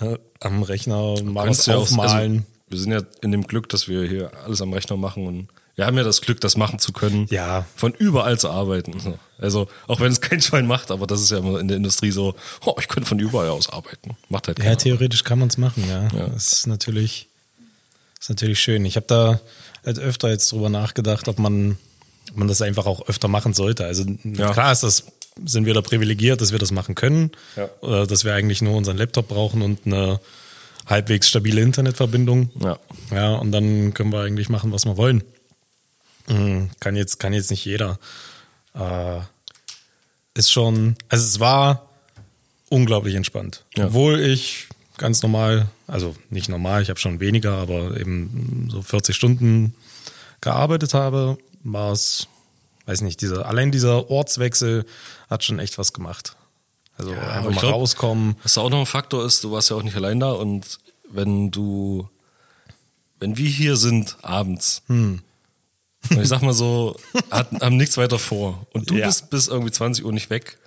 äh, 0.00 0.18
am 0.40 0.62
Rechner, 0.62 1.22
mal 1.22 1.48
was 1.48 1.66
ja 1.66 1.76
auch- 1.76 1.82
aufmalen. 1.82 2.38
Also, 2.38 2.46
wir 2.68 2.78
sind 2.78 2.92
ja 2.92 3.00
in 3.22 3.30
dem 3.32 3.46
Glück, 3.46 3.68
dass 3.68 3.86
wir 3.88 4.02
hier 4.08 4.32
alles 4.44 4.60
am 4.60 4.72
Rechner 4.72 4.96
machen 4.96 5.26
und 5.26 5.48
wir 5.76 5.86
haben 5.86 5.96
ja 5.96 6.02
das 6.04 6.20
Glück, 6.22 6.40
das 6.40 6.56
machen 6.56 6.78
zu 6.78 6.92
können. 6.92 7.26
Ja. 7.30 7.66
Von 7.76 7.92
überall 7.94 8.38
zu 8.38 8.50
arbeiten. 8.50 8.98
So. 8.98 9.18
Also, 9.38 9.68
auch 9.86 10.00
wenn 10.00 10.10
es 10.10 10.20
kein 10.22 10.40
Schwein 10.40 10.66
macht, 10.66 10.90
aber 10.90 11.06
das 11.06 11.20
ist 11.20 11.30
ja 11.30 11.38
immer 11.38 11.60
in 11.60 11.68
der 11.68 11.76
Industrie 11.76 12.10
so, 12.10 12.34
oh, 12.64 12.74
ich 12.80 12.88
könnte 12.88 13.08
von 13.08 13.18
überall 13.18 13.50
aus 13.50 13.68
arbeiten. 13.70 14.16
Macht 14.30 14.48
halt 14.48 14.58
Ja, 14.58 14.64
keiner. 14.64 14.78
theoretisch 14.78 15.22
kann 15.24 15.38
man 15.38 15.48
es 15.48 15.58
machen, 15.58 15.84
ja. 15.88 16.08
Ja. 16.18 16.28
Das 16.28 16.52
ist 16.52 16.66
natürlich, 16.66 17.28
ist 18.18 18.30
natürlich 18.30 18.58
schön. 18.60 18.84
Ich 18.86 18.96
habe 18.96 19.06
da 19.06 19.40
halt 19.84 19.98
öfter 19.98 20.30
jetzt 20.30 20.50
drüber 20.50 20.70
nachgedacht, 20.70 21.28
ob 21.28 21.38
man, 21.38 21.76
ob 22.30 22.36
man 22.38 22.48
das 22.48 22.62
einfach 22.62 22.86
auch 22.86 23.06
öfter 23.08 23.28
machen 23.28 23.52
sollte. 23.52 23.84
Also 23.84 24.04
Ja. 24.24 24.52
klar 24.52 24.72
ist 24.72 24.82
das, 24.82 25.04
sind 25.44 25.66
wir 25.66 25.74
da 25.74 25.82
privilegiert, 25.82 26.40
dass 26.40 26.52
wir 26.52 26.58
das 26.58 26.70
machen 26.72 26.94
können. 26.94 27.30
Ja. 27.56 27.68
Oder 27.82 28.06
dass 28.06 28.24
wir 28.24 28.32
eigentlich 28.32 28.62
nur 28.62 28.74
unseren 28.74 28.96
Laptop 28.96 29.28
brauchen 29.28 29.60
und 29.60 29.80
eine 29.84 30.18
halbwegs 30.86 31.28
stabile 31.28 31.60
Internetverbindung. 31.60 32.48
Ja. 32.60 32.78
Ja, 33.10 33.34
und 33.34 33.52
dann 33.52 33.92
können 33.92 34.10
wir 34.12 34.20
eigentlich 34.20 34.48
machen, 34.48 34.72
was 34.72 34.86
wir 34.86 34.96
wollen. 34.96 35.22
Mhm, 36.28 36.70
Kann 36.80 36.96
jetzt, 36.96 37.18
kann 37.18 37.32
jetzt 37.32 37.50
nicht 37.50 37.64
jeder. 37.64 37.98
Äh, 38.74 39.20
ist 40.34 40.50
schon, 40.52 40.96
also 41.08 41.24
es 41.24 41.40
war 41.40 41.88
unglaublich 42.68 43.14
entspannt. 43.14 43.64
Ja. 43.76 43.86
Obwohl 43.86 44.20
ich 44.20 44.68
ganz 44.98 45.22
normal, 45.22 45.68
also 45.86 46.14
nicht 46.30 46.48
normal, 46.48 46.82
ich 46.82 46.88
habe 46.90 46.98
schon 47.00 47.20
weniger, 47.20 47.54
aber 47.54 47.96
eben 47.98 48.68
so 48.70 48.82
40 48.82 49.14
Stunden 49.16 49.74
gearbeitet 50.40 50.94
habe, 50.94 51.38
war 51.64 51.92
es, 51.92 52.26
weiß 52.86 53.00
nicht, 53.02 53.20
dieser, 53.22 53.46
allein 53.46 53.72
dieser 53.72 54.10
Ortswechsel 54.10 54.84
hat 55.30 55.44
schon 55.44 55.58
echt 55.58 55.78
was 55.78 55.92
gemacht. 55.92 56.36
Also 56.98 57.12
aber 57.12 57.32
einfach 57.32 57.50
mal 57.50 57.60
glaub- 57.60 57.74
rauskommen. 57.74 58.36
Was 58.42 58.58
auch 58.58 58.70
noch 58.70 58.80
ein 58.80 58.86
Faktor 58.86 59.24
ist, 59.24 59.44
du 59.44 59.52
warst 59.52 59.70
ja 59.70 59.76
auch 59.76 59.82
nicht 59.82 59.96
allein 59.96 60.20
da 60.20 60.32
und 60.32 60.78
wenn 61.10 61.50
du, 61.50 62.08
wenn 63.20 63.36
wir 63.36 63.48
hier 63.48 63.76
sind 63.76 64.16
abends, 64.22 64.82
Hm. 64.88 65.22
Und 66.10 66.20
ich 66.22 66.28
sag 66.28 66.42
mal 66.42 66.52
so, 66.52 66.96
hat, 67.30 67.48
haben 67.60 67.76
nichts 67.76 67.96
weiter 67.96 68.18
vor 68.18 68.66
und 68.72 68.90
du 68.90 68.94
Ja. 68.96 69.06
bist 69.06 69.30
bis 69.30 69.48
irgendwie 69.48 69.70
20 69.72 70.04
Uhr 70.04 70.12
nicht 70.12 70.30
weg, 70.30 70.58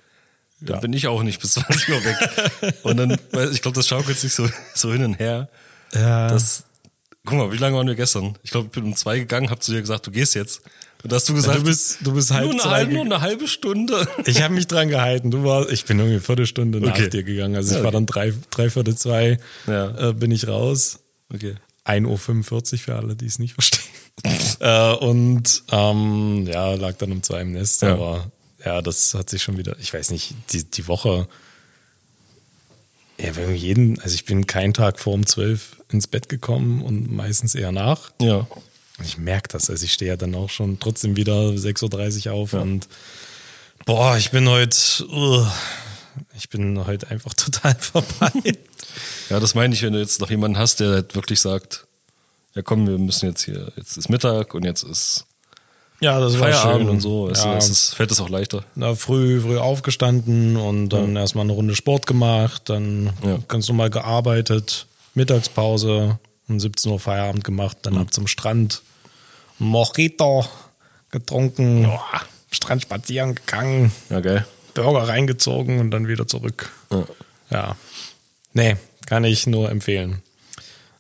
dann 0.62 0.82
bin 0.82 0.94
ich 0.94 1.08
auch 1.08 1.24
nicht 1.24 1.40
bis 1.42 1.54
20 1.54 1.90
Uhr 1.90 2.04
weg. 2.04 2.76
und 2.84 2.98
dann, 2.98 3.18
ich 3.52 3.62
glaube, 3.62 3.76
das 3.76 3.88
schaukelt 3.88 4.18
sich 4.18 4.34
so, 4.34 4.50
so 4.76 4.92
hin 4.92 5.04
und 5.04 5.14
her. 5.20 5.50
Ja. 5.94 6.28
Das, 6.28 6.64
guck 7.26 7.38
mal, 7.38 7.52
wie 7.52 7.58
lange 7.58 7.78
waren 7.78 7.88
wir 7.88 7.96
gestern? 7.96 8.38
Ich 8.44 8.52
glaube, 8.52 8.66
ich 8.68 8.72
bin 8.72 8.84
um 8.84 8.96
zwei 8.96 9.20
gegangen, 9.20 9.50
hab 9.50 9.64
zu 9.64 9.72
dir 9.72 9.82
gesagt, 9.82 10.06
du 10.08 10.12
gehst 10.12 10.36
jetzt. 10.36 10.62
Und 11.02 11.14
da 11.14 11.16
hast 11.16 11.30
du 11.30 11.34
gesagt, 11.34 11.58
du 11.60 11.64
bist, 11.64 12.00
du 12.02 12.12
bist 12.14 12.30
halb 12.32 12.44
nur, 12.52 12.62
eine 12.62 12.72
halbe, 12.72 12.94
nur 12.94 13.06
eine 13.06 13.22
halbe 13.22 13.48
Stunde. 13.48 14.06
Ich 14.26 14.42
habe 14.42 14.54
mich 14.54 14.68
dran 14.68 14.90
gehalten. 14.90 15.32
Du 15.32 15.46
warst, 15.46 15.72
ich 15.72 15.86
bin 15.86 15.98
irgendwie 15.98 16.16
eine 16.16 16.22
Viertelstunde 16.22 16.82
nach 16.82 16.90
Okay. 16.92 17.10
dir 17.10 17.24
gegangen. 17.24 17.56
Also 17.56 17.70
ich 17.72 17.78
Ja, 17.78 17.84
war 17.84 17.88
okay. 17.88 17.96
dann 17.96 18.06
drei, 18.06 18.34
drei 18.52 18.70
Viertel 18.70 18.96
zwei, 18.98 19.38
Ja. 19.66 20.10
äh, 20.10 20.14
bin 20.14 20.30
ich 20.32 20.50
raus. 20.50 21.00
Okay. 21.34 21.56
1.45 21.90 22.74
Uhr 22.74 22.80
für 22.80 22.96
alle, 22.96 23.16
die 23.16 23.26
es 23.26 23.40
nicht 23.40 23.54
verstehen. 23.54 23.84
äh, 24.60 24.94
und 24.94 25.64
ähm, 25.72 26.48
ja, 26.48 26.74
lag 26.76 26.98
dann 26.98 27.12
um 27.12 27.24
zwei 27.24 27.42
im 27.42 27.54
Nest. 27.54 27.82
Ja. 27.82 27.94
Aber 27.94 28.32
ja, 28.64 28.82
das 28.82 29.14
hat 29.14 29.30
sich 29.30 29.42
schon 29.42 29.58
wieder, 29.58 29.78
ich 29.80 29.94
weiß 29.94 30.12
nicht, 30.12 30.34
die, 30.52 30.64
die 30.64 30.88
Woche, 30.88 31.28
ja, 33.20 33.36
wir 33.36 33.54
jeden, 33.54 34.00
also 34.02 34.16
ich 34.16 34.26
bin 34.26 34.48
keinen 34.48 34.74
Tag 34.74 35.00
vor 35.00 35.14
um 35.14 35.26
zwölf 35.26 35.78
ins 35.92 36.08
Bett 36.08 36.30
gekommen 36.30 36.82
und 36.82 37.12
meistens 37.12 37.56
eher 37.56 37.72
nach. 37.72 38.12
Ja. 38.22 38.48
Und 38.98 39.06
ich 39.06 39.18
merke 39.18 39.50
das, 39.50 39.70
also 39.70 39.84
ich 39.84 39.94
stehe 39.94 40.12
ja 40.12 40.18
dann 40.18 40.36
auch 40.36 40.50
schon 40.50 40.80
trotzdem 40.80 41.16
wieder 41.16 41.50
6.30 41.50 42.28
Uhr 42.28 42.34
auf 42.34 42.54
und 42.54 42.88
boah, 43.86 44.18
ich 44.18 44.32
bin 44.32 44.48
heute, 44.50 44.78
uh, 45.10 45.46
ich 46.38 46.50
bin 46.50 46.86
heute 46.86 47.10
einfach 47.10 47.34
total 47.36 47.76
vorbei. 47.76 48.58
Ja, 49.30 49.40
das 49.40 49.56
meine 49.56 49.74
ich, 49.74 49.82
wenn 49.84 49.94
du 49.94 50.00
jetzt 50.00 50.20
noch 50.22 50.30
jemanden 50.30 50.58
hast, 50.58 50.80
der 50.80 50.90
halt 50.92 51.16
wirklich 51.16 51.40
sagt, 51.42 51.86
ja 52.56 52.62
komm, 52.62 52.88
wir 52.88 52.98
müssen 52.98 53.28
jetzt 53.28 53.44
hier, 53.44 53.72
jetzt 53.76 53.98
ist 53.98 54.10
Mittag 54.10 54.54
und 54.54 54.64
jetzt 54.66 54.84
ist 54.84 55.26
ja, 56.02 56.18
das 56.20 56.40
war 56.40 56.48
Feierabend 56.50 56.82
schön. 56.84 56.90
und 56.92 57.00
so, 57.02 57.30
es, 57.30 57.44
Ja. 57.44 57.58
es 57.58 57.70
ist, 57.70 57.94
fällt 57.96 58.10
es 58.12 58.22
auch 58.22 58.30
leichter. 58.30 58.64
Na, 58.76 58.96
früh, 58.96 59.42
früh 59.42 59.58
aufgestanden 59.58 60.56
und 60.56 60.90
dann 60.90 61.16
erstmal 61.18 61.44
eine 61.44 61.52
Runde 61.52 61.76
Sport 61.76 62.08
gemacht, 62.08 62.64
dann 62.70 63.12
Ja. 63.22 63.38
ganz 63.50 63.68
normal 63.68 63.90
gearbeitet, 63.90 64.88
Mittagspause, 65.14 66.18
um 66.48 66.60
17 66.60 66.92
Uhr 66.94 67.00
Feierabend 67.02 67.44
gemacht, 67.44 67.78
dann 67.82 67.98
ab 67.98 68.14
zum 68.14 68.28
Strand, 68.28 68.82
Mojito 69.58 70.46
getrunken, 71.12 71.90
Strand 72.52 72.82
spazieren 72.82 73.36
gegangen, 73.36 73.92
Ja, 74.10 74.22
geil. 74.22 74.46
Burger 74.74 75.08
reingezogen 75.08 75.80
und 75.80 75.92
dann 75.92 76.08
wieder 76.08 76.28
zurück. 76.28 76.72
Ja. 77.52 77.76
Nee, 78.54 78.76
kann 79.06 79.24
ich 79.24 79.48
nur 79.48 79.70
empfehlen. 79.70 80.22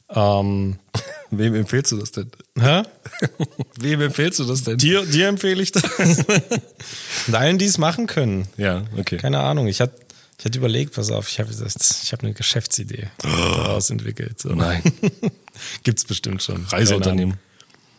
Ähm, 0.09 0.77
Wem 1.31 1.53
empfehlst 1.55 1.91
du 1.91 1.97
das 1.97 2.11
denn? 2.11 2.31
hä? 2.59 2.81
Wem 3.79 4.01
empfehlst 4.01 4.39
du 4.39 4.45
das 4.45 4.63
denn? 4.63 4.77
Dir, 4.77 5.05
dir 5.05 5.27
empfehle 5.27 5.61
ich 5.61 5.71
das. 5.71 5.83
und 7.27 7.35
allen, 7.35 7.57
die 7.59 7.65
es 7.65 7.77
machen 7.77 8.07
können. 8.07 8.47
Ja, 8.57 8.83
okay. 8.97 9.17
Keine 9.17 9.39
Ahnung, 9.39 9.67
ich 9.67 9.81
hatte 9.81 9.93
ich 10.39 10.45
hatte 10.45 10.57
überlegt, 10.57 10.93
pass 10.95 11.11
auf, 11.11 11.27
ich 11.29 11.39
habe 11.41 11.49
ich 11.51 12.13
hab 12.13 12.23
eine 12.23 12.33
Geschäftsidee 12.33 13.07
daraus 13.21 13.89
entwickelt. 13.89 14.39
So. 14.39 14.49
Nein. 14.49 14.81
Gibt's 15.83 16.05
bestimmt 16.05 16.41
schon. 16.41 16.63
Reiseunternehmen. 16.65 17.35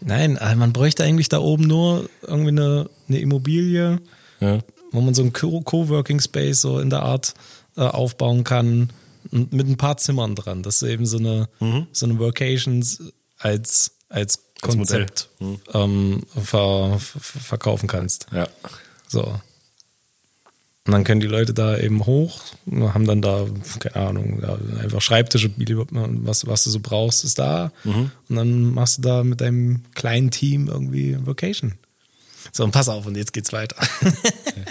Nein, 0.01 0.39
äh, 0.39 0.57
man 0.57 0.73
bräuchte 0.73 1.05
eigentlich 1.05 1.29
da 1.29 1.39
oben 1.39 1.65
nur 1.65 2.09
irgendwie 2.23 2.49
eine, 2.49 2.89
eine 3.09 3.19
Immobilie, 3.19 4.01
Ja. 4.41 4.61
wo 4.91 5.03
man 5.03 5.13
so 5.13 5.21
einen 5.21 5.35
Co- 5.35 5.61
Coworking 5.61 6.19
Space 6.21 6.63
so 6.63 6.81
in 6.81 6.89
der 6.89 7.03
Art 7.03 7.35
äh, 7.77 7.83
aufbauen 7.83 8.43
kann 8.43 8.89
mit 9.31 9.67
ein 9.67 9.77
paar 9.77 9.97
Zimmern 9.97 10.35
dran, 10.35 10.63
dass 10.63 10.81
du 10.81 10.87
eben 10.87 11.07
so 11.07 11.19
eine, 11.19 11.49
so 11.93 12.07
eine 12.07 12.19
Workations 12.19 13.03
als, 13.39 13.93
als 14.09 14.41
Als 14.63 14.77
Modell. 14.77 15.07
Konzept 15.07 15.29
ähm, 15.73 16.23
ver, 16.35 16.99
ver, 16.99 17.21
verkaufen 17.21 17.89
kannst. 17.89 18.27
Ja. 18.33 18.49
So. 19.09 19.41
Und 20.87 20.93
dann 20.93 21.05
können 21.05 21.21
die 21.21 21.27
Leute 21.27 21.53
da 21.53 21.77
eben 21.77 22.07
hoch, 22.07 22.41
haben 22.67 23.07
dann 23.07 23.21
da, 23.21 23.47
keine 23.79 24.09
Ahnung, 24.09 24.43
einfach 24.81 25.01
Schreibtische, 25.01 25.51
was, 25.57 26.47
was 26.47 26.65
du 26.65 26.71
so 26.71 26.81
brauchst, 26.81 27.23
ist 27.23 27.39
da. 27.39 27.71
Und 28.29 28.37
dann 28.37 28.63
machst 28.63 28.99
du 28.99 29.03
da 29.03 29.23
mit 29.23 29.41
deinem 29.41 29.83
kleinen 29.95 30.31
Team 30.31 30.69
irgendwie 30.69 31.17
Vacation. 31.21 31.75
So, 32.53 32.65
und 32.65 32.73
pass 32.73 32.89
auf, 32.89 33.07
und 33.07 33.17
jetzt 33.17 33.33
geht's 33.33 33.53
weiter. 33.53 33.77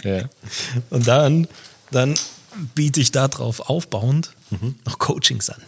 ja. 0.04 0.30
und 0.90 1.08
dann, 1.08 1.48
dann 1.92 2.16
biete 2.76 3.00
ich 3.00 3.12
darauf 3.12 3.70
aufbauend 3.70 4.34
noch 4.86 5.00
Coachings 5.00 5.50
an. 5.50 5.62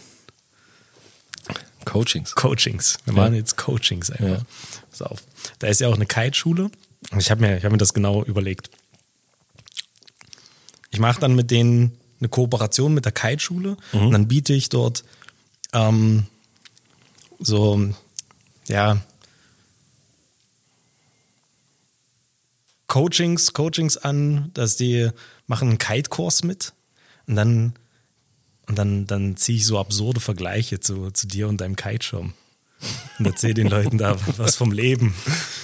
Coachings. 1.84 2.34
Coachings. 2.34 2.98
Wir 3.04 3.14
machen 3.14 3.34
jetzt 3.34 3.56
Coachings 3.56 4.10
einfach. 4.10 4.38
Ja. 4.40 4.46
Pass 4.90 5.02
auf. 5.02 5.22
Da 5.58 5.66
ist 5.66 5.80
ja 5.80 5.88
auch 5.88 5.94
eine 5.94 6.06
Kite-Schule. 6.06 6.70
Ich 7.18 7.30
habe 7.30 7.40
mir, 7.40 7.58
ich 7.58 7.64
hab 7.64 7.72
mir 7.72 7.78
das 7.78 7.94
genau 7.94 8.22
überlegt. 8.22 8.70
Ich 10.90 11.00
mache 11.00 11.20
dann 11.20 11.34
mit 11.34 11.50
denen 11.50 11.92
eine 12.20 12.28
Kooperation 12.28 12.94
mit 12.94 13.04
der 13.04 13.12
Kite-Schule 13.12 13.76
und 13.92 14.12
dann 14.12 14.28
biete 14.28 14.52
ich 14.52 14.68
dort 14.68 15.04
ähm, 15.72 16.26
so, 17.40 17.90
ja, 18.68 19.02
Coachings, 22.92 23.54
Coachings 23.54 23.96
an, 23.96 24.50
dass 24.52 24.76
die 24.76 25.08
machen 25.46 25.70
einen 25.70 25.78
Kite-Kurs 25.78 26.44
mit 26.44 26.74
und 27.26 27.36
dann 27.36 27.72
und 28.68 28.76
dann, 28.76 29.06
dann 29.06 29.36
ziehe 29.38 29.56
ich 29.56 29.64
so 29.64 29.78
absurde 29.78 30.20
Vergleiche 30.20 30.78
zu, 30.78 31.10
zu 31.10 31.26
dir 31.26 31.48
und 31.48 31.60
deinem 31.60 31.74
Kiteschirm. 31.74 32.34
Und 33.18 33.26
erzähle 33.26 33.54
den 33.54 33.68
Leuten 33.68 33.96
da 33.96 34.18
was 34.36 34.56
vom 34.56 34.72
Leben. 34.72 35.14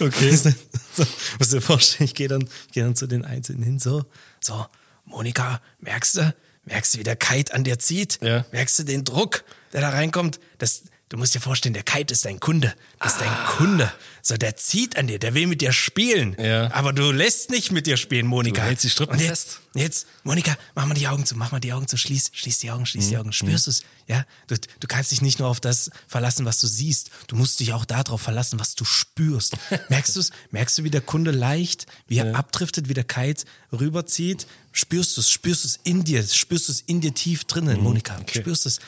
Okay. 0.01 0.35
So, 0.35 1.05
musst 1.39 1.53
dir 1.53 1.61
vorstellen, 1.61 2.07
ich 2.07 2.15
gehe 2.15 2.29
dann, 2.29 2.49
gehe 2.73 2.83
dann 2.83 2.97
zu 2.97 3.07
den 3.07 3.27
Einzelnen 3.27 3.63
hin, 3.63 3.79
so, 3.79 4.07
so, 4.41 4.65
Monika, 5.05 5.61
merkst 5.81 6.17
du, 6.17 6.35
merkst 6.65 6.95
du, 6.95 6.99
wie 6.99 7.05
der 7.05 7.17
Kite 7.17 7.53
an 7.53 7.63
dir 7.63 7.79
zieht? 7.79 8.21
Ja. 8.23 8.47
Merkst 8.53 8.79
du 8.79 8.85
den 8.85 9.05
Druck, 9.05 9.45
der 9.75 9.83
da 9.83 9.91
reinkommt? 9.91 10.41
Das, 10.57 10.85
du 11.09 11.17
musst 11.17 11.35
dir 11.35 11.41
vorstellen, 11.41 11.73
der 11.75 11.83
Kite 11.83 12.13
ist 12.13 12.25
dein 12.25 12.41
Kunde. 12.41 12.75
Das 13.01 13.13
ist 13.15 13.21
dein 13.21 13.47
Kunde. 13.57 13.93
So, 14.23 14.37
der 14.37 14.57
zieht 14.57 14.97
an 14.97 15.07
dir, 15.07 15.19
der 15.19 15.33
will 15.35 15.47
mit 15.47 15.61
dir 15.63 15.73
spielen. 15.73 16.37
Ja. 16.39 16.71
Aber 16.73 16.93
du 16.93 17.13
lässt 17.13 17.51
nicht 17.51 17.73
mit 17.73 17.87
dir 17.87 17.97
spielen, 17.97 18.27
Monika. 18.27 18.61
Du 18.61 18.67
hältst 18.69 18.85
die 18.85 18.91
Strippen 18.91 19.15
Und 19.15 19.21
jetzt, 19.21 19.29
fest. 19.29 19.61
Jetzt, 19.75 20.07
Monika, 20.25 20.57
mach 20.75 20.85
mal 20.87 20.95
die 20.95 21.07
Augen 21.09 21.25
zu, 21.25 21.37
mach 21.37 21.51
mal 21.53 21.61
die 21.61 21.73
Augen 21.73 21.87
zu, 21.89 21.97
schließ, 21.97 22.31
schließ 22.35 22.59
die 22.59 22.71
Augen, 22.71 22.85
schließ 22.85 23.07
Mhm. 23.07 23.09
die 23.11 23.17
Augen. 23.19 23.33
Spürst 23.33 23.67
du 23.67 23.71
es? 23.71 23.83
Ja, 24.07 24.25
du, 24.49 24.57
du 24.81 24.87
kannst 24.87 25.13
dich 25.13 25.23
nicht 25.23 25.39
nur 25.39 25.49
auf 25.49 25.61
das 25.61 25.91
verlassen, 26.07 26.45
was 26.45 26.61
du 26.61 26.67
siehst. 26.67 27.11
Du 27.29 27.37
musst 27.37 27.61
dich 27.61 27.73
auch 27.73 27.85
darauf 27.85 28.21
verlassen, 28.21 28.59
was 28.59 28.75
du 28.75 28.85
spürst. 28.85 29.57
Merkst 29.89 30.17
du 30.17 30.21
es? 30.21 30.31
Merkst 30.51 30.79
du, 30.79 30.85
wie 30.85 30.91
der 30.91 31.01
Kunde 31.01 31.31
leicht, 31.31 31.87
wie 32.07 32.19
er 32.19 32.35
abdriftet, 32.35 32.89
wie 32.89 32.95
der 32.95 33.05
Kite 33.05 33.45
rüberzieht? 33.73 34.47
Spürst 34.73 35.17
du 35.17 35.21
es? 35.23 35.31
Spürst 35.31 35.65
du 35.65 35.69
es 35.69 35.81
in 35.85 36.05
dir? 36.05 36.27
Spürst 36.27 36.69
du 36.69 36.73
es 36.73 36.81
in 36.83 37.01
dir 37.01 37.15
tief 37.15 37.45
drinnen, 37.45 37.81
Monika? 37.83 38.17
Spürst 38.31 38.65
du 38.65 38.69
es? 38.69 38.79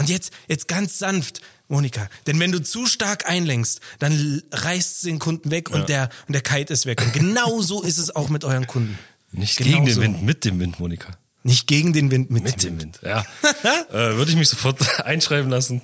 Und 0.00 0.08
jetzt, 0.08 0.32
jetzt 0.48 0.68
ganz 0.68 0.98
sanft, 0.98 1.40
Monika. 1.68 2.08
Denn 2.26 2.40
wenn 2.40 2.52
du 2.52 2.60
zu 2.62 2.86
stark 2.86 3.28
einlenkst, 3.28 3.80
dann 3.98 4.42
reißt 4.50 5.04
den 5.04 5.18
Kunden 5.18 5.50
weg 5.50 5.70
und, 5.70 5.88
der, 5.88 6.08
und 6.26 6.32
der 6.32 6.42
Kite 6.42 6.72
ist 6.72 6.86
weg. 6.86 7.00
Und 7.00 7.12
genau 7.12 7.60
so 7.62 7.82
ist 7.82 7.98
es 7.98 8.14
auch 8.14 8.28
mit 8.28 8.44
euren 8.44 8.66
Kunden. 8.66 8.98
Nicht 9.32 9.58
Genau 9.58 9.70
gegen 9.70 9.84
den 9.86 9.94
so. 9.94 10.00
Wind, 10.02 10.22
mit 10.22 10.44
dem 10.44 10.58
Wind, 10.58 10.80
Monika. 10.80 11.16
Nicht 11.42 11.66
gegen 11.66 11.92
den 11.92 12.10
Wind, 12.10 12.30
mit, 12.30 12.42
Mit 12.42 12.62
dem 12.62 12.76
dem 12.76 12.80
Wind, 12.80 13.00
ja. 13.02 13.24
äh, 13.90 14.16
Würde 14.16 14.30
ich 14.30 14.36
mich 14.36 14.48
sofort 14.48 15.00
einschreiben 15.04 15.50
lassen. 15.50 15.80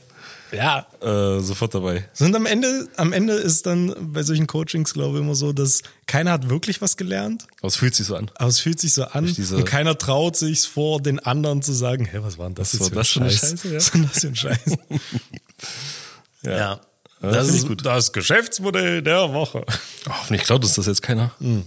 Ja. 0.56 0.86
Äh, 1.00 1.40
sofort 1.40 1.74
dabei. 1.74 2.08
Und 2.20 2.34
am 2.34 2.46
Ende, 2.46 2.88
am 2.96 3.12
Ende 3.12 3.34
ist 3.34 3.66
dann 3.66 3.94
bei 4.12 4.22
solchen 4.22 4.46
Coachings, 4.46 4.94
glaube 4.94 5.18
ich, 5.18 5.24
immer 5.24 5.34
so, 5.34 5.52
dass 5.52 5.82
keiner 6.06 6.32
hat 6.32 6.48
wirklich 6.48 6.80
was 6.80 6.96
gelernt, 6.96 7.46
Aber 7.58 7.68
es 7.68 7.76
fühlt 7.76 7.94
sich 7.94 8.06
so 8.06 8.16
an. 8.16 8.30
aber 8.36 8.48
es 8.48 8.60
fühlt 8.60 8.80
sich 8.80 8.94
so 8.94 9.04
an 9.04 9.26
diese- 9.26 9.56
und 9.56 9.64
keiner 9.64 9.98
traut 9.98 10.36
sich 10.36 10.62
vor 10.62 11.00
den 11.00 11.18
anderen 11.18 11.62
zu 11.62 11.72
sagen, 11.72 12.06
hä, 12.06 12.18
was 12.22 12.38
war 12.38 12.46
denn 12.46 12.54
das 12.54 12.72
Was 12.74 12.80
jetzt 12.80 12.90
war 12.94 13.02
das 13.02 13.08
für 13.10 13.20
ein 13.20 13.30
Scheiß? 13.30 13.50
Scheiße, 13.50 13.68
ja? 13.68 13.76
Was 13.76 13.92
war 13.94 14.00
denn 14.00 14.10
das 14.12 14.20
für 14.20 14.28
ein 14.28 14.36
Scheiß? 14.36 14.60
Ja. 16.42 16.56
ja. 16.56 16.80
Das 17.22 17.46
finde 17.46 17.58
ist 17.58 17.66
gut. 17.66 17.84
das 17.86 18.12
Geschäftsmodell 18.12 19.02
der 19.02 19.32
Woche. 19.32 19.64
Oh, 20.06 20.10
hoffentlich 20.10 20.42
klaut 20.44 20.62
uns 20.64 20.74
das 20.74 20.86
jetzt 20.86 21.02
keiner. 21.02 21.32
Mal 21.40 21.64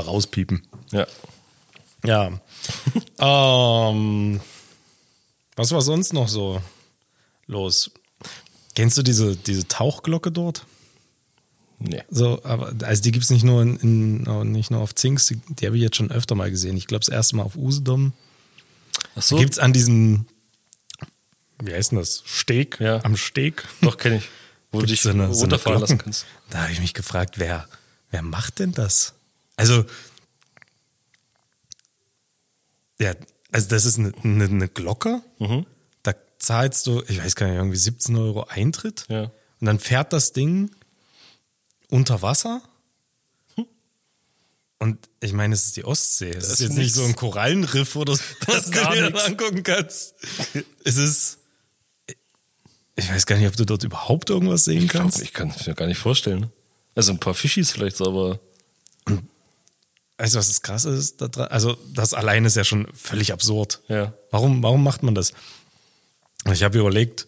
rauspiepen. 0.00 0.62
Ja. 0.92 1.06
Ja. 2.04 2.30
ähm, 3.90 4.40
was 5.56 5.72
war 5.72 5.80
sonst 5.82 6.12
noch 6.12 6.28
so 6.28 6.60
los? 7.48 7.90
Kennst 8.76 8.96
du 8.96 9.02
diese, 9.02 9.34
diese 9.36 9.66
Tauchglocke 9.66 10.30
dort? 10.30 10.64
Nee. 11.80 12.02
So, 12.10 12.42
aber 12.44 12.72
also 12.82 13.02
die 13.02 13.10
gibt's 13.12 13.30
nicht 13.30 13.44
nur 13.44 13.62
in, 13.62 13.76
in 13.78 14.52
nicht 14.52 14.70
nur 14.70 14.80
auf 14.80 14.94
Zinks, 14.94 15.26
die, 15.26 15.36
die 15.48 15.66
habe 15.66 15.76
ich 15.76 15.82
jetzt 15.82 15.96
schon 15.96 16.10
öfter 16.12 16.34
mal 16.34 16.50
gesehen. 16.50 16.76
Ich 16.76 16.86
glaube, 16.86 17.04
das 17.04 17.08
erste 17.12 17.36
Mal 17.36 17.42
auf 17.44 17.56
Usedom. 17.56 18.12
Ach 19.16 19.22
so. 19.22 19.36
Gibt's 19.36 19.58
an 19.58 19.72
diesem, 19.72 20.26
wie 21.62 21.72
heißt 21.72 21.92
denn 21.92 21.98
das? 21.98 22.22
Steg? 22.24 22.78
Ja. 22.80 23.04
Am 23.04 23.16
Steg? 23.16 23.64
Doch, 23.80 23.96
kenne 23.96 24.16
ich. 24.18 24.28
Wo 24.70 24.80
du 24.80 24.86
Gibt's 24.86 25.02
dich 25.02 25.02
so 25.02 25.10
eine- 25.10 25.32
so 25.32 25.40
runterfahren 25.42 25.80
lassen 25.80 25.98
kannst. 25.98 26.26
Da 26.50 26.62
habe 26.62 26.72
ich 26.72 26.80
mich 26.80 26.94
gefragt, 26.94 27.38
wer, 27.38 27.68
wer 28.10 28.22
macht 28.22 28.58
denn 28.58 28.72
das? 28.72 29.14
Also, 29.56 29.84
ja, 33.00 33.14
also 33.52 33.68
das 33.68 33.84
ist 33.86 33.98
eine, 33.98 34.12
eine, 34.24 34.44
eine 34.44 34.68
Glocke. 34.68 35.22
Mhm. 35.38 35.64
Zahlst 36.38 36.86
du, 36.86 37.02
ich 37.08 37.18
weiß 37.22 37.34
gar 37.34 37.46
nicht, 37.46 37.56
irgendwie 37.56 37.76
17 37.76 38.16
Euro 38.16 38.44
Eintritt. 38.44 39.04
Ja. 39.08 39.24
Und 39.60 39.66
dann 39.66 39.78
fährt 39.80 40.12
das 40.12 40.32
Ding 40.32 40.70
unter 41.88 42.22
Wasser. 42.22 42.62
Und 44.80 45.08
ich 45.20 45.32
meine, 45.32 45.54
es 45.54 45.64
ist 45.64 45.76
die 45.76 45.84
Ostsee. 45.84 46.30
Es 46.30 46.44
ist, 46.44 46.52
ist 46.52 46.60
jetzt 46.60 46.76
nicht 46.76 46.94
so 46.94 47.04
ein 47.04 47.16
Korallenriff 47.16 47.96
oder 47.96 48.14
so, 48.14 48.22
was 48.46 48.66
du 48.66 48.70
gar 48.70 48.94
dir 48.94 49.10
dann 49.10 49.16
angucken 49.16 49.64
kannst. 49.64 50.14
Es 50.84 50.96
ist. 50.96 51.38
Ich 52.94 53.08
weiß 53.10 53.26
gar 53.26 53.36
nicht, 53.36 53.48
ob 53.48 53.56
du 53.56 53.64
dort 53.64 53.82
überhaupt 53.82 54.30
irgendwas 54.30 54.64
sehen 54.64 54.84
Ich, 54.84 54.88
glaub, 54.88 55.04
kannst. 55.04 55.20
ich 55.20 55.32
kann 55.32 55.50
es 55.50 55.66
mir 55.66 55.74
gar 55.74 55.86
nicht 55.86 55.98
vorstellen. 55.98 56.52
Also 56.94 57.12
ein 57.12 57.18
paar 57.18 57.34
Fischis 57.34 57.70
vielleicht 57.70 57.96
so, 57.96 58.06
aber 58.06 58.40
Weißt 60.18 60.34
du, 60.34 60.38
was 60.38 60.48
das 60.48 60.62
krass 60.62 60.84
ist? 60.84 61.22
Also, 61.38 61.78
das 61.94 62.12
allein 62.12 62.44
ist 62.44 62.56
ja 62.56 62.64
schon 62.64 62.88
völlig 62.92 63.32
absurd. 63.32 63.80
Ja. 63.86 64.12
Warum, 64.32 64.64
warum 64.64 64.82
macht 64.82 65.04
man 65.04 65.14
das? 65.14 65.32
Und 66.44 66.52
Ich 66.52 66.62
habe 66.62 66.78
überlegt, 66.78 67.26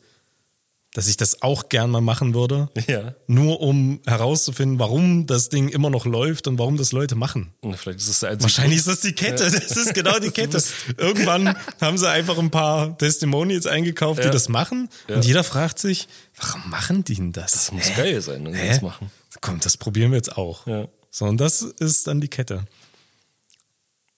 dass 0.92 1.06
ich 1.06 1.16
das 1.16 1.42
auch 1.42 1.68
gern 1.68 1.88
mal 1.90 2.00
machen 2.00 2.34
würde. 2.34 2.68
Ja. 2.88 3.14
Nur 3.28 3.60
um 3.60 4.00
herauszufinden, 4.06 4.80
warum 4.80 5.26
das 5.28 5.48
Ding 5.48 5.68
immer 5.68 5.88
noch 5.88 6.04
läuft 6.04 6.48
und 6.48 6.58
warum 6.58 6.76
das 6.76 6.90
Leute 6.90 7.14
machen. 7.14 7.52
Und 7.60 7.76
vielleicht 7.76 8.00
ist 8.00 8.08
es 8.08 8.20
der 8.20 8.30
einzige 8.30 8.42
Wahrscheinlich 8.44 8.78
ist 8.80 8.88
das 8.88 9.00
die 9.00 9.12
Kette. 9.12 9.44
Das 9.50 9.76
ist 9.76 9.94
genau 9.94 10.18
die 10.18 10.30
Kette. 10.32 10.60
Irgendwann 10.96 11.54
haben 11.80 11.96
sie 11.96 12.08
einfach 12.10 12.38
ein 12.38 12.50
paar 12.50 12.98
Testimonials 12.98 13.66
eingekauft, 13.66 14.18
die 14.20 14.24
Ja. 14.26 14.30
das 14.32 14.48
machen. 14.48 14.88
Und 15.06 15.24
jeder 15.24 15.44
fragt 15.44 15.78
sich, 15.78 16.08
warum 16.36 16.68
machen 16.70 17.04
die 17.04 17.14
denn 17.14 17.30
das? 17.32 17.52
Das 17.52 17.72
muss 17.72 17.90
Hä? 17.90 17.94
geil 18.02 18.20
sein, 18.20 18.44
wenn 18.44 18.54
sie 18.54 18.58
Hä? 18.58 18.68
das 18.70 18.82
machen. 18.82 19.12
Komm, 19.40 19.60
das 19.60 19.76
probieren 19.76 20.10
wir 20.10 20.16
jetzt 20.16 20.36
auch. 20.36 20.66
Ja. 20.66 20.88
So, 21.12 21.24
und 21.26 21.36
das 21.36 21.62
ist 21.62 22.08
dann 22.08 22.20
die 22.20 22.28
Kette. 22.28 22.64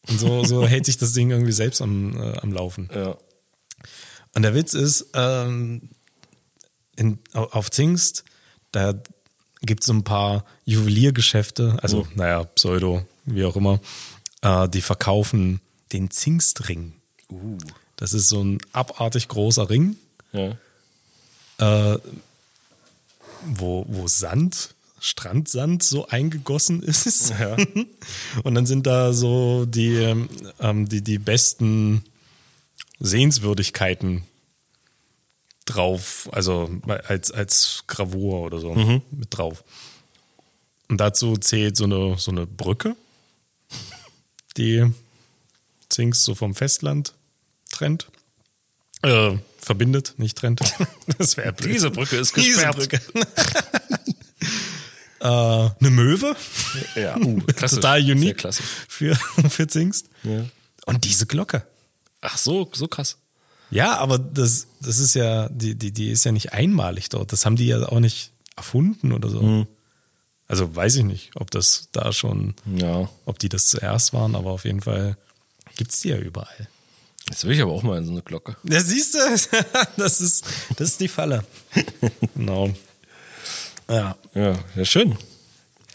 Und 0.09 0.19
so, 0.19 0.43
so 0.45 0.67
hält 0.67 0.87
sich 0.87 0.97
das 0.97 1.13
Ding 1.13 1.31
irgendwie 1.31 1.53
selbst 1.53 1.83
am, 1.83 2.17
äh, 2.19 2.39
am 2.39 2.51
Laufen. 2.53 2.89
Ja. 2.95 3.15
Und 4.35 4.43
der 4.43 4.55
Witz 4.55 4.75
ist, 4.75 5.07
ähm, 5.15 5.89
in, 6.97 7.19
au- 7.35 7.49
auf 7.53 7.71
Zingst, 7.71 8.25
da 8.73 8.95
gibt 9.63 9.81
es 9.83 9.87
so 9.87 9.93
ein 9.93 10.05
paar 10.05 10.45
Juweliergeschäfte, 10.65 11.79
also 11.83 12.07
naja, 12.15 12.45
Pseudo, 12.45 13.07
wie 13.27 13.45
auch 13.45 13.57
immer, 13.57 13.81
äh, 14.43 14.69
die 14.69 14.81
verkaufen 14.81 15.61
den 15.93 16.11
Zingstring. 16.11 16.95
Uh. 17.31 17.59
Das 17.97 18.13
ist 18.15 18.29
so 18.29 18.43
ein 18.43 18.59
abartig 18.73 19.29
großer 19.29 19.69
Ring, 19.71 19.97
Ja. 20.33 20.57
wo, 23.47 23.85
wo 23.89 24.09
Sand, 24.09 24.75
Strandsand 25.01 25.83
so 25.83 26.07
eingegossen 26.09 26.83
ist. 26.83 27.31
Ja. 27.31 27.57
Und 28.45 28.55
dann 28.55 28.67
sind 28.67 28.87
da 28.87 29.13
so 29.13 29.65
die, 29.67 29.95
ähm, 30.61 30.89
die, 30.89 31.03
die 31.03 31.19
besten 31.19 32.05
Sehenswürdigkeiten 33.03 34.25
drauf, 35.65 36.29
also 36.33 36.71
als, 36.87 37.31
als 37.31 37.85
Gravur 37.87 38.43
oder 38.43 38.59
so 38.59 38.75
mit 39.11 39.29
drauf. 39.31 39.65
Und 40.89 40.99
dazu 40.99 41.37
zählt 41.37 41.77
so 41.77 41.85
eine, 41.85 42.17
so 42.19 42.31
eine 42.31 42.47
Brücke, 42.47 42.97
die 44.57 44.93
Zings 45.89 46.25
so 46.25 46.35
vom 46.35 46.55
Festland 46.55 47.15
trennt. 47.71 48.09
Äh, 49.03 49.37
verbindet, 49.59 50.15
nicht 50.17 50.39
trennt. 50.39 50.61
Das 51.19 51.37
wäre 51.37 51.53
blöd. 51.53 51.75
Diese 51.75 51.91
Brücke 51.91 52.17
ist 52.17 52.33
gesperrt. 52.33 52.77
Brücke. 52.77 53.01
äh, 55.21 55.25
eine 55.25 55.91
Möwe. 55.91 56.37
Ja, 56.95 57.17
uh, 57.17 57.41
klassisch. 57.41 57.77
Total 57.77 58.01
unique 58.01 58.47
für, 58.89 59.15
für 59.49 59.67
Zingst. 59.67 60.07
Ja. 60.23 60.45
Und 60.87 61.05
diese 61.05 61.27
Glocke. 61.27 61.67
Ach 62.23 62.39
so, 62.39 62.69
so 62.73 62.89
krass. 62.89 63.19
Ja, 63.71 63.97
aber 63.99 64.19
das, 64.19 64.67
das 64.81 64.99
ist 64.99 65.15
ja, 65.15 65.49
die, 65.51 65.75
die, 65.75 65.93
die 65.93 66.11
ist 66.11 66.25
ja 66.25 66.33
nicht 66.33 66.53
einmalig 66.53 67.09
dort. 67.11 67.33
Das 67.33 67.45
haben 67.45 67.57
die 67.57 67.67
ja 67.67 67.83
auch 67.89 68.01
nicht 68.01 68.31
erfunden 68.57 69.13
oder 69.13 69.29
so. 69.29 69.67
Also 70.49 70.75
weiß 70.77 70.97
ich 70.97 71.05
nicht, 71.05 71.31
ob 71.37 71.51
das 71.51 71.89
da 71.93 72.13
schon, 72.13 72.55
Ja. 72.77 73.09
ob 73.25 73.39
die 73.39 73.49
das 73.49 73.67
zuerst 73.69 74.13
waren, 74.13 74.35
aber 74.35 74.51
auf 74.51 74.65
jeden 74.67 74.83
Fall 74.83 75.17
gibt's 75.77 76.01
die 76.01 76.09
ja 76.11 76.19
überall. 76.19 76.69
Jetzt 77.31 77.45
will 77.45 77.55
ich 77.55 77.63
aber 77.63 77.73
auch 77.73 77.83
mal 77.83 77.97
in 77.99 78.05
so 78.05 78.13
eine 78.13 78.21
Glocke. 78.23 78.57
Ja, 78.65 78.81
siehst 78.81 79.15
du, 79.15 79.19
das 79.97 80.21
ist, 80.21 80.45
das 80.77 80.89
ist 80.91 81.01
die 81.01 81.09
Falle. 81.09 81.45
genau. 82.35 82.71
Ja. 83.89 84.17
Ja, 84.35 84.59
ja, 84.75 84.85
schön. 84.85 85.17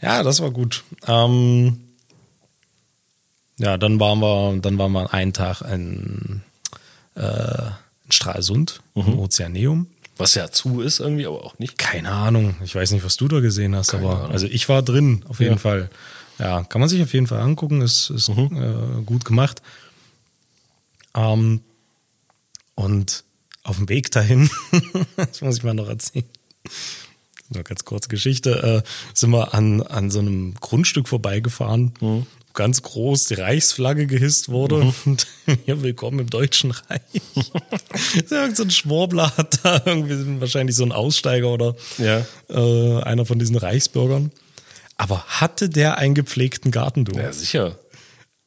Ja, 0.01 0.23
das 0.23 0.39
war 0.41 0.49
gut. 0.51 0.83
Ähm, 1.05 1.79
ja, 3.57 3.77
dann 3.77 3.99
waren 3.99 4.19
wir, 4.19 4.57
dann 4.61 4.77
waren 4.77 4.91
wir 4.91 5.13
einen 5.13 5.33
Tag 5.33 5.61
in, 5.61 6.41
äh, 7.15 7.67
in 8.05 8.11
Stralsund, 8.11 8.81
im 8.95 9.17
Ozeaneum. 9.19 9.87
Was 10.17 10.33
ja 10.35 10.49
zu 10.49 10.81
ist 10.81 10.99
irgendwie, 10.99 11.27
aber 11.27 11.43
auch 11.45 11.59
nicht. 11.59 11.77
Keine 11.77 12.09
Ahnung. 12.11 12.55
Ich 12.63 12.73
weiß 12.73 12.91
nicht, 12.91 13.03
was 13.05 13.17
du 13.17 13.27
da 13.27 13.39
gesehen 13.39 13.75
hast, 13.75 13.91
Keine 13.91 14.05
aber 14.05 14.17
Ahnung. 14.21 14.31
also 14.31 14.47
ich 14.47 14.67
war 14.67 14.81
drin, 14.81 15.23
auf 15.27 15.39
jeden 15.39 15.53
Ja. 15.53 15.57
Fall. 15.59 15.89
Ja, 16.39 16.63
kann 16.63 16.79
man 16.81 16.89
sich 16.89 17.01
auf 17.01 17.13
jeden 17.13 17.27
Fall 17.27 17.39
angucken, 17.39 17.81
ist, 17.81 18.09
ist 18.11 18.29
äh, 18.29 19.01
gut 19.05 19.25
gemacht. 19.25 19.61
Ähm, 21.15 21.61
und 22.75 23.23
auf 23.63 23.77
dem 23.77 23.89
Weg 23.89 24.11
dahin, 24.11 24.49
das 25.17 25.41
muss 25.41 25.57
ich 25.57 25.63
mal 25.63 25.73
noch 25.73 25.89
erzählen, 25.89 26.25
nur 27.49 27.63
ganz 27.63 27.85
kurze 27.85 28.07
Geschichte, 28.09 28.83
äh, 28.85 28.89
sind 29.13 29.31
wir 29.31 29.53
an, 29.53 29.81
an 29.81 30.11
so 30.11 30.19
einem 30.19 30.53
Grundstück 30.55 31.07
vorbeigefahren, 31.07 31.93
wo 31.99 32.25
ganz 32.57 32.81
groß 32.81 33.25
die 33.25 33.35
Reichsflagge 33.35 34.07
gehisst 34.07 34.49
wurde. 34.49 34.91
Und 35.05 35.27
hier 35.65 35.83
willkommen 35.83 36.17
im 36.19 36.29
Deutschen 36.29 36.71
Reich. 36.71 37.21
Irgend 38.31 38.57
so 38.57 38.63
ein 38.63 38.71
Schwurbler 38.71 39.37
hat 39.37 39.59
da 39.63 39.79
irgendwie 39.85 40.41
wahrscheinlich 40.41 40.75
so 40.75 40.83
ein 40.83 40.91
Aussteiger 40.91 41.49
oder 41.49 41.75
Ja. 41.99 42.25
äh, 42.49 43.01
einer 43.03 43.25
von 43.27 43.37
diesen 43.37 43.55
Reichsbürgern. 43.55 44.31
Aber 44.97 45.23
hatte 45.25 45.69
der 45.69 45.99
einen 45.99 46.15
gepflegten 46.15 46.71
Garten, 46.71 47.05
du? 47.05 47.15
Ja, 47.15 47.31
sicher. 47.31 47.77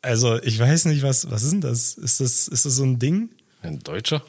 Also 0.03 0.43
ich 0.43 0.59
weiß 0.59 0.87
nicht, 0.87 1.03
was, 1.03 1.31
was 1.31 1.45
ist 1.45 1.53
denn 1.53 1.61
das? 1.61 1.95
Ist 1.95 2.19
das, 2.21 2.49
ist 2.49 2.67
das 2.67 2.75
so 2.75 2.83
ein 2.83 2.99
Ding? 2.99 3.31
Ein 3.63 3.79
Deutscher, 3.79 4.25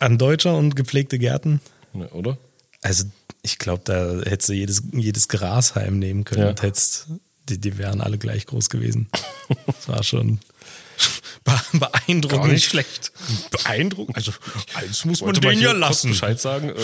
An 0.00 0.18
Deutscher 0.18 0.54
und 0.58 0.76
gepflegte 0.76 1.18
Gärten? 1.18 1.62
Ja, 1.94 2.10
oder? 2.12 2.36
Also 2.82 3.04
ich 3.40 3.56
glaube, 3.58 3.82
da 3.86 4.20
hättest 4.28 4.50
du 4.50 4.52
jedes, 4.52 4.82
jedes 4.92 5.28
Grasheim 5.28 5.98
nehmen 5.98 6.24
können 6.24 6.42
Ja. 6.42 6.48
und 6.50 6.60
hättest, 6.60 7.06
die, 7.48 7.58
die 7.60 7.78
wären 7.78 8.00
alle 8.00 8.18
gleich 8.18 8.46
groß 8.46 8.68
gewesen. 8.70 9.08
Das 9.66 9.88
war 9.88 10.02
schon 10.02 10.40
be- 11.44 11.60
beeindruckend. 11.78 12.52
Nicht 12.52 12.66
schlecht. 12.70 13.12
Beeindruckend. 13.50 14.16
Also 14.16 14.32
eins 14.74 15.04
muss 15.04 15.20
man 15.20 15.34
hier 15.40 15.52
ja 15.52 15.72
lassen. 15.72 16.10
Bescheid 16.10 16.40
sagen, 16.40 16.70
äh, 16.70 16.74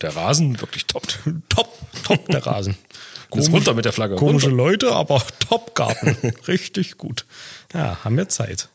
der 0.00 0.16
Rasen 0.16 0.60
wirklich 0.60 0.86
top. 0.86 1.06
Top, 1.48 1.76
top 2.04 2.26
der 2.28 2.46
Rasen. 2.46 2.76
Jetzt 3.34 3.50
runter 3.52 3.74
mit 3.74 3.84
der 3.84 3.92
Flagge. 3.92 4.16
Komische 4.16 4.46
Runter. 4.46 4.56
Leute, 4.56 4.92
aber 4.92 5.22
top 5.48 5.74
Garten. 5.74 6.16
Richtig 6.48 6.96
gut. 6.96 7.26
Ja, 7.74 8.02
haben 8.02 8.16
wir 8.16 8.28
Zeit. 8.30 8.70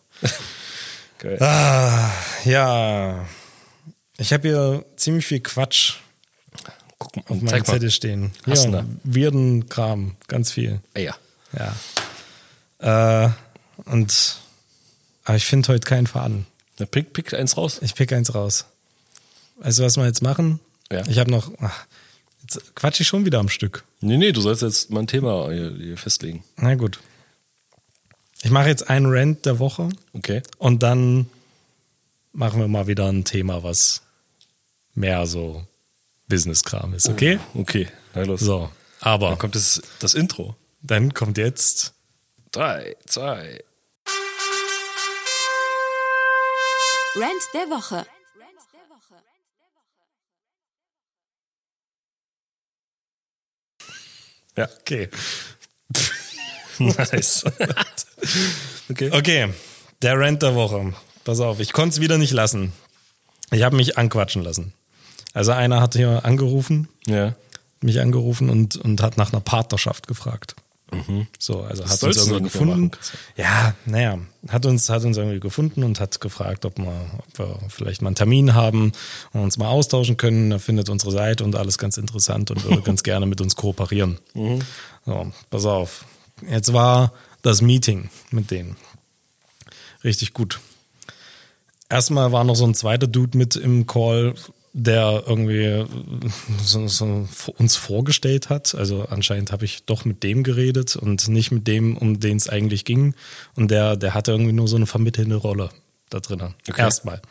Geil. 1.18 1.42
Ah, 1.42 2.12
ja. 2.46 3.26
Ich 4.18 4.32
habe 4.32 4.48
hier 4.48 4.86
ziemlich 4.96 5.26
viel 5.26 5.40
Quatsch 5.40 5.94
Guck 7.00 7.18
auf 7.32 7.42
meinem 7.42 7.46
mal. 7.46 7.64
Zettel 7.66 7.90
stehen. 7.90 8.32
Hast 8.46 8.66
ja? 8.66 8.86
Wirden 9.04 9.70
Kram, 9.70 10.16
ganz 10.28 10.52
viel. 10.52 10.82
Ah, 10.94 11.00
ja. 11.00 11.16
Ja. 11.58 13.26
Äh, 13.26 13.30
und 13.86 14.40
aber 15.26 15.38
ich 15.38 15.46
finde 15.46 15.70
heute 15.70 15.88
keinen 15.88 16.08
Faden. 16.08 16.46
Na, 16.80 16.86
pick, 16.86 17.14
pick 17.14 17.34
eins 17.34 17.56
raus. 17.58 17.80
Ich 17.82 17.96
pick 17.96 18.12
eins 18.12 18.34
raus. 18.36 18.66
Weißt 19.58 19.80
du, 19.80 19.84
was 19.84 19.98
wir 19.98 20.06
jetzt 20.06 20.22
machen? 20.22 20.60
Ja. 20.92 21.06
Ich 21.08 21.20
habe 21.20 21.32
noch. 21.32 21.52
Ach, 21.62 21.86
jetzt 22.42 22.76
quatsch 22.76 23.00
ich 23.00 23.08
schon 23.08 23.26
wieder 23.26 23.40
am 23.40 23.50
Stück. 23.50 23.84
Nee, 24.02 24.18
nee, 24.18 24.32
du 24.32 24.42
sollst 24.42 24.62
jetzt 24.64 24.90
mal 24.90 25.02
ein 25.02 25.08
Thema 25.08 25.50
hier, 25.52 25.74
hier 25.78 25.98
festlegen. 25.98 26.44
Na 26.58 26.76
gut. 26.76 27.00
Ich 28.42 28.52
mache 28.52 28.68
jetzt 28.68 28.90
einen 28.90 29.06
Rant 29.08 29.46
der 29.46 29.60
Woche 29.60 29.88
Okay. 30.12 30.42
und 30.58 30.84
dann 30.84 31.28
machen 32.34 32.60
wir 32.60 32.68
mal 32.68 32.88
wieder 32.88 33.08
ein 33.08 33.24
Thema, 33.24 33.64
was 33.64 34.02
mehr 34.96 35.26
so 35.28 35.66
Business-Kram 36.28 36.94
ist, 36.94 37.08
okay? 37.08 37.40
Okay, 37.54 37.88
na 38.14 38.24
los. 38.24 38.42
So, 38.42 38.70
aber 39.00 39.30
Dann 39.30 39.38
kommt 39.38 39.56
das, 39.56 39.82
das 40.00 40.14
Intro. 40.14 40.56
Dann 40.84 41.14
kommt 41.14 41.38
jetzt 41.38 41.94
Drei, 42.52 42.96
zwei. 43.08 43.64
Rant 47.16 47.44
der 47.54 47.70
Woche. 47.70 48.06
Ja. 54.56 54.70
okay. 54.80 55.10
Nice. 56.80 57.44
okay. 58.90 59.12
Okay, 59.12 59.54
der 60.02 60.20
Rant 60.20 60.42
der 60.42 60.56
Woche. 60.56 60.94
Pass 61.24 61.40
auf, 61.40 61.60
ich 61.60 61.72
konnte 61.72 61.94
es 61.94 62.02
wieder 62.02 62.18
nicht 62.18 62.32
lassen. 62.32 62.74
Ich 63.52 63.62
habe 63.62 63.76
mich 63.76 63.98
anquatschen 64.00 64.44
lassen. 64.44 64.74
Also 65.34 65.52
einer 65.52 65.82
hat 65.82 65.94
hier 65.96 66.26
angerufen, 66.26 66.90
Ja. 67.06 67.36
mich 67.82 68.00
angerufen 68.02 68.50
und, 68.50 68.76
und 68.76 69.02
hat 69.04 69.18
nach 69.18 69.32
einer 69.32 69.40
Partnerschaft 69.42 70.08
gefragt. 70.08 70.56
So, 71.40 71.62
also 71.62 71.86
hat 71.86 72.04
uns 72.04 72.18
irgendwie 72.28 72.44
gefunden. 72.44 72.92
ja, 73.36 73.76
naja, 73.86 74.20
hat 74.48 74.66
uns, 74.66 74.90
hat 74.90 75.04
uns 75.04 75.18
irgendwie 75.18 75.40
gefunden 75.40 75.84
und 75.84 76.00
hat 76.00 76.20
gefragt, 76.22 76.66
ob 76.66 76.78
wir, 76.78 76.94
ob 77.18 77.40
wir 77.40 77.60
vielleicht 77.70 78.02
mal 78.02 78.10
einen 78.10 78.16
Termin 78.16 78.54
haben 78.54 78.92
und 79.34 79.42
uns 79.42 79.58
mal 79.58 79.68
austauschen 79.68 80.18
können. 80.18 80.52
Er 80.52 80.60
findet 80.60 80.90
unsere 80.90 81.12
Seite 81.12 81.44
und 81.44 81.56
alles 81.56 81.78
ganz 81.78 81.98
interessant 81.98 82.52
und 82.52 82.64
würde 82.64 82.82
ganz 82.86 83.04
gerne 83.04 83.26
mit 83.26 83.42
uns 83.42 83.56
kooperieren. 83.56 84.18
So, 85.06 85.32
pass 85.50 85.66
auf. 85.66 86.06
Jetzt 86.50 86.74
war 86.74 87.14
das 87.42 87.62
Meeting 87.62 88.10
mit 88.32 88.52
denen. 88.52 88.76
Richtig 90.04 90.34
gut. 90.34 90.60
Erstmal 91.90 92.32
war 92.32 92.44
noch 92.44 92.56
so 92.56 92.66
ein 92.66 92.74
zweiter 92.74 93.08
Dude 93.08 93.38
mit 93.38 93.56
im 93.56 93.86
Call, 93.86 94.36
der 94.76 95.24
irgendwie 95.28 95.86
so, 96.64 96.88
so 96.88 97.28
uns 97.58 97.76
vorgestellt 97.76 98.50
hat. 98.50 98.74
Also 98.74 99.06
anscheinend 99.08 99.52
habe 99.52 99.66
ich 99.66 99.86
doch 99.86 100.04
mit 100.04 100.24
dem 100.24 100.42
geredet 100.44 100.96
und 100.96 101.28
nicht 101.28 101.52
mit 101.52 101.68
dem, 101.68 101.96
um 101.96 102.20
den 102.20 102.38
es 102.38 102.50
eigentlich 102.50 102.84
ging. 102.84 103.14
Und 103.56 103.70
der, 103.70 103.96
der 103.98 104.16
hatte 104.16 104.32
irgendwie 104.32 104.54
nur 104.54 104.68
so 104.68 104.76
eine 104.76 104.88
vermittelnde 104.88 105.36
Rolle 105.36 105.70
da 106.10 106.20
drin. 106.20 106.42
Okay. 106.68 106.82
Erstmal. 106.82 107.22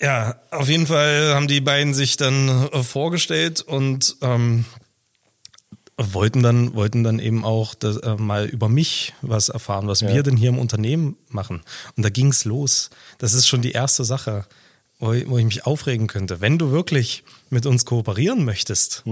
Ja, 0.00 0.36
auf 0.50 0.68
jeden 0.68 0.86
Fall 0.86 1.34
haben 1.34 1.48
die 1.48 1.62
beiden 1.62 1.94
sich 1.94 2.18
dann 2.18 2.68
äh, 2.70 2.82
vorgestellt 2.82 3.62
und 3.62 4.16
ähm, 4.20 4.66
wollten 5.96 6.42
dann 6.42 6.74
wollten 6.74 7.02
dann 7.02 7.18
eben 7.18 7.46
auch 7.46 7.74
das, 7.74 7.96
äh, 7.98 8.16
mal 8.16 8.44
über 8.44 8.68
mich 8.68 9.14
was 9.22 9.48
erfahren, 9.48 9.88
was 9.88 10.02
Ja. 10.02 10.08
wir 10.12 10.22
denn 10.22 10.36
hier 10.36 10.50
im 10.50 10.58
Unternehmen 10.58 11.16
machen. 11.30 11.62
Und 11.96 12.02
da 12.02 12.10
ging's 12.10 12.44
los. 12.44 12.90
Das 13.16 13.32
ist 13.32 13.48
schon 13.48 13.62
die 13.62 13.72
erste 13.72 14.04
Sache, 14.04 14.44
wo, 14.98 15.12
ich- 15.12 15.28
wo 15.28 15.38
ich 15.38 15.44
mich 15.44 15.66
aufregen 15.66 16.06
könnte. 16.06 16.40
Wenn 16.40 16.58
du 16.58 16.70
wirklich 16.70 17.22
mit 17.50 17.66
uns 17.66 17.84
kooperieren 17.84 18.44
möchtest, 18.44 19.02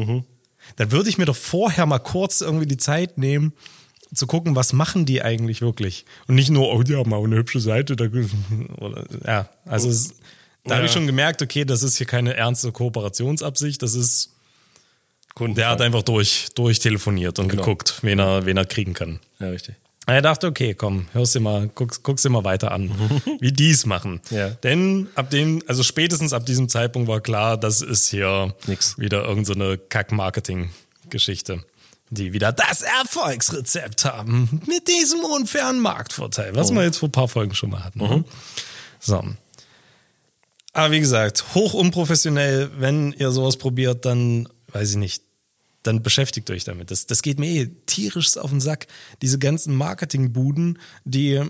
dann 0.77 0.91
würde 0.93 1.09
ich 1.11 1.19
mir 1.19 1.27
doch 1.27 1.37
vorher 1.37 1.87
mal 1.87 1.99
kurz 1.99 2.41
irgendwie 2.41 2.67
die 2.67 2.77
Zeit 2.79 3.19
nehmen, 3.19 3.53
zu 4.15 4.27
gucken, 4.27 4.55
was 4.55 4.73
machen 4.73 5.07
die 5.07 5.23
eigentlich 5.23 5.61
wirklich. 5.61 6.05
Und 6.29 6.37
nicht 6.37 6.51
nur, 6.51 6.73
oh, 6.73 6.83
die 6.83 6.95
haben 6.97 7.13
auch 7.13 7.25
eine 7.25 7.37
hübsche 7.37 7.61
Seite. 7.61 7.97
Da, 7.97 8.05
oder, 8.79 9.05
ja, 9.27 9.49
also 9.65 9.89
es, 9.89 10.15
da 10.65 10.71
habe 10.77 10.81
Ja. 10.83 10.87
ich 10.87 10.93
schon 10.93 11.07
gemerkt, 11.07 11.43
okay, 11.43 11.65
das 11.65 11.83
ist 11.83 11.97
hier 11.99 12.07
keine 12.07 12.35
ernste 12.35 12.71
Kooperationsabsicht, 12.73 13.83
das 13.83 13.95
ist 13.95 14.31
Kunden. 15.35 15.57
der 15.57 15.69
hat 15.69 15.81
einfach 15.81 16.03
durch, 16.03 16.47
durchtelefoniert 16.55 17.39
und 17.41 17.49
Genau. 17.49 17.63
geguckt, 17.65 17.99
wen 18.03 18.21
er, 18.21 18.47
wen 18.47 18.57
er 18.57 18.65
kriegen 18.67 18.95
kann. 18.95 19.19
ja, 19.41 19.49
richtig. 19.49 19.75
Er 20.07 20.21
dachte, 20.21 20.47
okay, 20.49 20.75
komm, 20.75 21.07
hörst 21.13 21.35
dir 21.35 21.41
mal, 21.41 21.69
guckst, 21.75 22.03
guckst 22.03 22.25
dir 22.25 22.31
mal 22.31 22.45
weiter 22.45 22.73
an, 22.73 22.91
wie 23.41 23.53
die 23.53 23.71
es 23.71 23.87
machen. 23.87 24.21
Ja. 24.31 24.51
Denn 24.51 25.09
ab 25.15 25.31
dem, 25.31 25.63
also 25.67 25.83
spätestens 25.83 26.33
ab 26.33 26.45
diesem 26.45 26.69
Zeitpunkt 26.69 27.09
war 27.09 27.21
klar, 27.21 27.57
das 27.57 27.81
ist 27.81 28.09
hier 28.09 28.55
Nix. 28.67 28.99
wieder 28.99 29.25
irgendeine 29.25 29.77
so 29.77 29.83
Kack-Marketing-Geschichte. 29.89 31.65
Die 32.11 32.35
wieder 32.35 32.53
das 32.53 32.83
Erfolgsrezept 32.83 34.05
haben 34.05 34.61
mit 34.69 34.87
diesem 34.89 35.21
unfairen 35.21 35.81
Marktvorteil, 35.81 36.55
was 36.55 36.71
wir 36.71 36.83
jetzt 36.85 36.99
vor 36.99 37.09
ein 37.09 37.13
paar 37.13 37.29
Folgen 37.29 37.55
schon 37.55 37.71
mal 37.71 37.83
hatten. 37.83 37.99
ne? 37.99 38.25
So. 39.01 39.25
Aber 40.75 40.91
wie 40.91 41.01
gesagt, 41.01 41.55
hoch 41.55 41.73
unprofessionell, 41.73 42.71
wenn 42.77 43.13
ihr 43.13 43.31
sowas 43.31 43.57
probiert, 43.57 44.05
dann 44.05 44.49
weiß 44.69 44.91
ich 44.91 44.97
nicht, 44.97 45.23
dann 45.85 46.03
beschäftigt 46.03 46.51
euch 46.51 46.65
damit. 46.65 46.91
Das, 46.91 47.07
das 47.07 47.23
geht 47.23 47.39
mir 47.39 47.49
eh 47.49 47.71
tierisch 47.87 48.37
auf 48.37 48.51
den 48.51 48.61
Sack. 48.61 48.87
Diese 49.23 49.39
ganzen 49.39 49.75
Marketingbuden, 49.77 50.79
die 51.05 51.43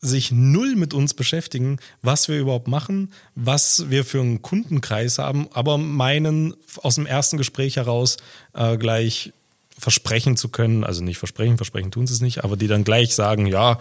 sich 0.00 0.30
null 0.32 0.76
mit 0.76 0.94
uns 0.94 1.14
beschäftigen, 1.14 1.78
was 2.00 2.28
wir 2.28 2.38
überhaupt 2.38 2.68
machen, 2.68 3.12
was 3.34 3.90
wir 3.90 4.04
für 4.04 4.20
einen 4.20 4.40
Kundenkreis 4.40 5.18
haben, 5.18 5.48
aber 5.52 5.76
meinen 5.76 6.54
aus 6.76 6.94
dem 6.94 7.06
ersten 7.06 7.36
Gespräch 7.36 7.76
heraus 7.76 8.16
äh, 8.54 8.78
gleich 8.78 9.32
versprechen 9.78 10.36
zu 10.36 10.48
können, 10.48 10.84
also 10.84 11.02
nicht 11.02 11.18
versprechen, 11.18 11.56
versprechen 11.56 11.90
tun 11.90 12.06
sie 12.06 12.14
es 12.14 12.20
nicht, 12.20 12.44
aber 12.44 12.56
die 12.56 12.66
dann 12.66 12.84
gleich 12.84 13.14
sagen, 13.14 13.46
ja, 13.46 13.78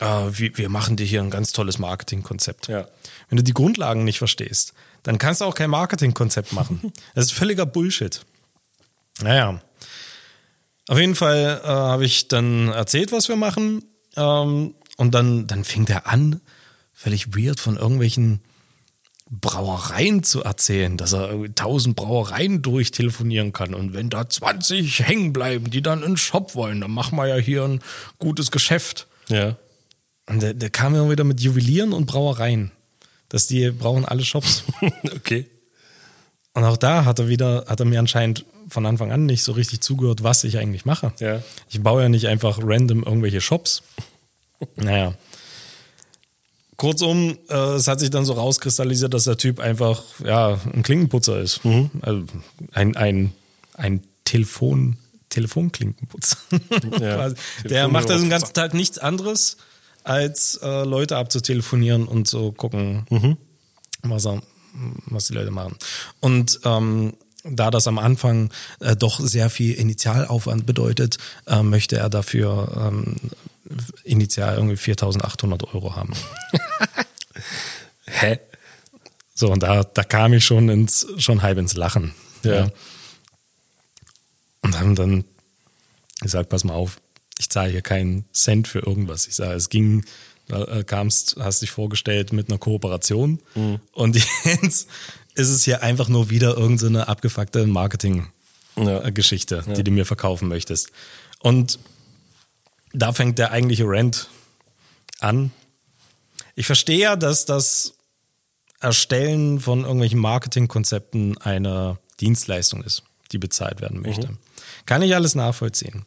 äh, 0.00 0.06
wir, 0.32 0.56
wir 0.58 0.68
machen 0.68 0.96
dir 0.96 1.06
hier 1.06 1.22
ein 1.22 1.30
ganz 1.30 1.52
tolles 1.52 1.78
Marketingkonzept. 1.78 2.68
Ja. 2.68 2.88
Wenn 3.28 3.36
du 3.36 3.44
die 3.44 3.54
Grundlagen 3.54 4.04
nicht 4.04 4.18
verstehst, 4.18 4.74
dann 5.04 5.18
kannst 5.18 5.40
du 5.40 5.44
auch 5.44 5.54
kein 5.54 5.70
Marketingkonzept 5.70 6.52
machen. 6.52 6.92
Das 7.14 7.26
ist 7.26 7.32
völliger 7.32 7.66
Bullshit. 7.66 8.24
Naja. 9.22 9.60
Auf 10.88 10.98
jeden 10.98 11.14
Fall 11.14 11.60
äh, 11.62 11.66
habe 11.66 12.04
ich 12.04 12.28
dann 12.28 12.68
erzählt, 12.68 13.12
was 13.12 13.28
wir 13.28 13.36
machen. 13.36 13.84
Ähm, 14.16 14.74
und 14.96 15.14
dann, 15.14 15.46
dann 15.46 15.64
fing 15.64 15.86
der 15.86 16.06
an, 16.06 16.40
völlig 16.92 17.36
weird 17.36 17.58
von 17.58 17.76
irgendwelchen 17.76 18.40
Brauereien 19.30 20.22
zu 20.22 20.44
erzählen, 20.44 20.96
dass 20.96 21.12
er 21.12 21.32
tausend 21.54 21.96
Brauereien 21.96 22.62
durchtelefonieren 22.62 23.52
kann. 23.52 23.74
Und 23.74 23.94
wenn 23.94 24.10
da 24.10 24.28
20 24.28 25.00
hängen 25.00 25.32
bleiben, 25.32 25.70
die 25.70 25.82
dann 25.82 26.02
in 26.02 26.16
Shop 26.16 26.54
wollen, 26.54 26.82
dann 26.82 26.90
machen 26.90 27.16
wir 27.16 27.26
ja 27.26 27.36
hier 27.36 27.64
ein 27.64 27.80
gutes 28.18 28.50
Geschäft. 28.50 29.06
Ja. 29.28 29.56
Und 30.26 30.42
der, 30.42 30.54
der 30.54 30.70
kam 30.70 30.94
ja 30.94 31.08
wieder 31.10 31.24
mit 31.24 31.40
Juwelieren 31.40 31.92
und 31.92 32.06
Brauereien. 32.06 32.70
Dass 33.30 33.46
die 33.46 33.70
brauchen 33.70 34.04
alle 34.04 34.24
Shops. 34.24 34.64
okay. 35.16 35.46
Und 36.54 36.64
auch 36.64 36.76
da 36.76 37.04
hat 37.04 37.18
er 37.18 37.28
wieder, 37.28 37.64
hat 37.68 37.80
er 37.80 37.86
mir 37.86 37.98
anscheinend 37.98 38.44
von 38.68 38.86
Anfang 38.86 39.12
an 39.12 39.26
nicht 39.26 39.42
so 39.42 39.52
richtig 39.52 39.80
zugehört, 39.80 40.22
was 40.22 40.44
ich 40.44 40.58
eigentlich 40.58 40.84
mache. 40.84 41.12
Ja. 41.18 41.42
Ich 41.68 41.82
baue 41.82 42.02
ja 42.02 42.08
nicht 42.08 42.28
einfach 42.28 42.58
random 42.62 43.02
irgendwelche 43.02 43.40
Shops. 43.40 43.82
Naja. 44.76 45.12
Kurzum, 46.76 47.36
äh, 47.50 47.74
es 47.74 47.86
hat 47.86 48.00
sich 48.00 48.08
dann 48.08 48.24
so 48.24 48.32
rauskristallisiert, 48.32 49.12
dass 49.12 49.24
der 49.24 49.36
Typ 49.36 49.60
einfach 49.60 50.02
ja, 50.24 50.58
ein 50.72 50.82
Klinkenputzer 50.82 51.40
ist. 51.40 51.60
Also 52.00 52.24
ein, 52.72 52.96
ein, 52.96 53.32
ein 53.74 54.02
Telefon, 54.24 54.96
Telefonklinkenputzer. 55.28 56.38
Quasi. 56.96 57.36
der 57.64 57.88
macht 57.88 58.10
also 58.10 58.24
den 58.24 58.30
ganzen 58.30 58.54
Tag 58.54 58.72
nichts 58.74 58.98
anderes, 58.98 59.58
als 60.02 60.58
äh, 60.62 60.84
Leute 60.84 61.16
abzutelefonieren 61.16 62.06
und 62.06 62.26
zu 62.26 62.52
gucken, 62.52 63.06
was, 64.02 64.24
er, 64.24 64.40
was 65.06 65.26
die 65.26 65.34
Leute 65.34 65.50
machen. 65.50 65.76
Und 66.20 66.60
ähm, 66.64 67.14
da 67.44 67.70
das 67.70 67.86
am 67.86 67.98
Anfang 67.98 68.50
äh, 68.80 68.96
doch 68.96 69.20
sehr 69.20 69.50
viel 69.50 69.74
Initialaufwand 69.74 70.66
bedeutet, 70.66 71.18
äh, 71.46 71.62
möchte 71.62 71.96
er 71.96 72.08
dafür 72.08 72.72
ähm, 72.76 73.16
initial 74.02 74.56
irgendwie 74.56 74.76
4.800 74.76 75.74
Euro 75.74 75.94
haben. 75.94 76.14
Hä? 78.06 78.40
So, 79.34 79.50
und 79.50 79.62
da, 79.62 79.84
da 79.84 80.04
kam 80.04 80.32
ich 80.32 80.44
schon 80.44 80.68
ins, 80.68 81.06
schon 81.18 81.42
halb 81.42 81.58
ins 81.58 81.74
Lachen. 81.74 82.14
Ja. 82.44 82.68
Und 84.62 84.78
haben 84.78 84.94
dann 84.94 85.24
gesagt, 86.20 86.48
pass 86.48 86.64
mal 86.64 86.74
auf, 86.74 86.98
ich 87.38 87.50
zahle 87.50 87.70
hier 87.70 87.82
keinen 87.82 88.24
Cent 88.32 88.68
für 88.68 88.78
irgendwas. 88.78 89.26
Ich 89.26 89.34
sage, 89.34 89.54
es 89.54 89.68
ging, 89.68 90.04
da 90.48 90.64
äh, 90.64 90.84
kamst, 90.84 91.36
hast 91.40 91.62
dich 91.62 91.70
vorgestellt 91.70 92.32
mit 92.32 92.48
einer 92.48 92.58
Kooperation 92.58 93.40
Mhm. 93.54 93.80
und 93.92 94.16
jetzt 94.44 94.88
ist 95.34 95.48
es 95.48 95.64
hier 95.64 95.82
einfach 95.82 96.08
nur 96.08 96.30
wieder 96.30 96.56
irgendeine 96.56 97.00
so 97.00 97.04
abgefuckte 97.04 97.66
Marketing-Geschichte, 97.66 99.64
Ja. 99.66 99.72
die 99.74 99.84
du 99.84 99.90
mir 99.90 100.06
verkaufen 100.06 100.48
möchtest. 100.48 100.90
Und 101.40 101.78
da 102.92 103.12
fängt 103.12 103.38
der 103.38 103.50
eigentliche 103.50 103.84
Rant 103.86 104.28
an. 105.20 105.50
Ich 106.54 106.66
verstehe 106.66 106.98
ja, 107.00 107.16
dass 107.16 107.44
das 107.46 107.94
Erstellen 108.80 109.58
von 109.60 109.80
irgendwelchen 109.82 110.20
Marketingkonzepten 110.20 111.38
eine 111.38 111.98
Dienstleistung 112.20 112.84
ist, 112.84 113.02
die 113.32 113.38
bezahlt 113.38 113.80
werden 113.80 114.00
möchte. 114.00 114.36
Kann 114.86 115.02
ich 115.02 115.14
alles 115.14 115.34
nachvollziehen. 115.34 116.04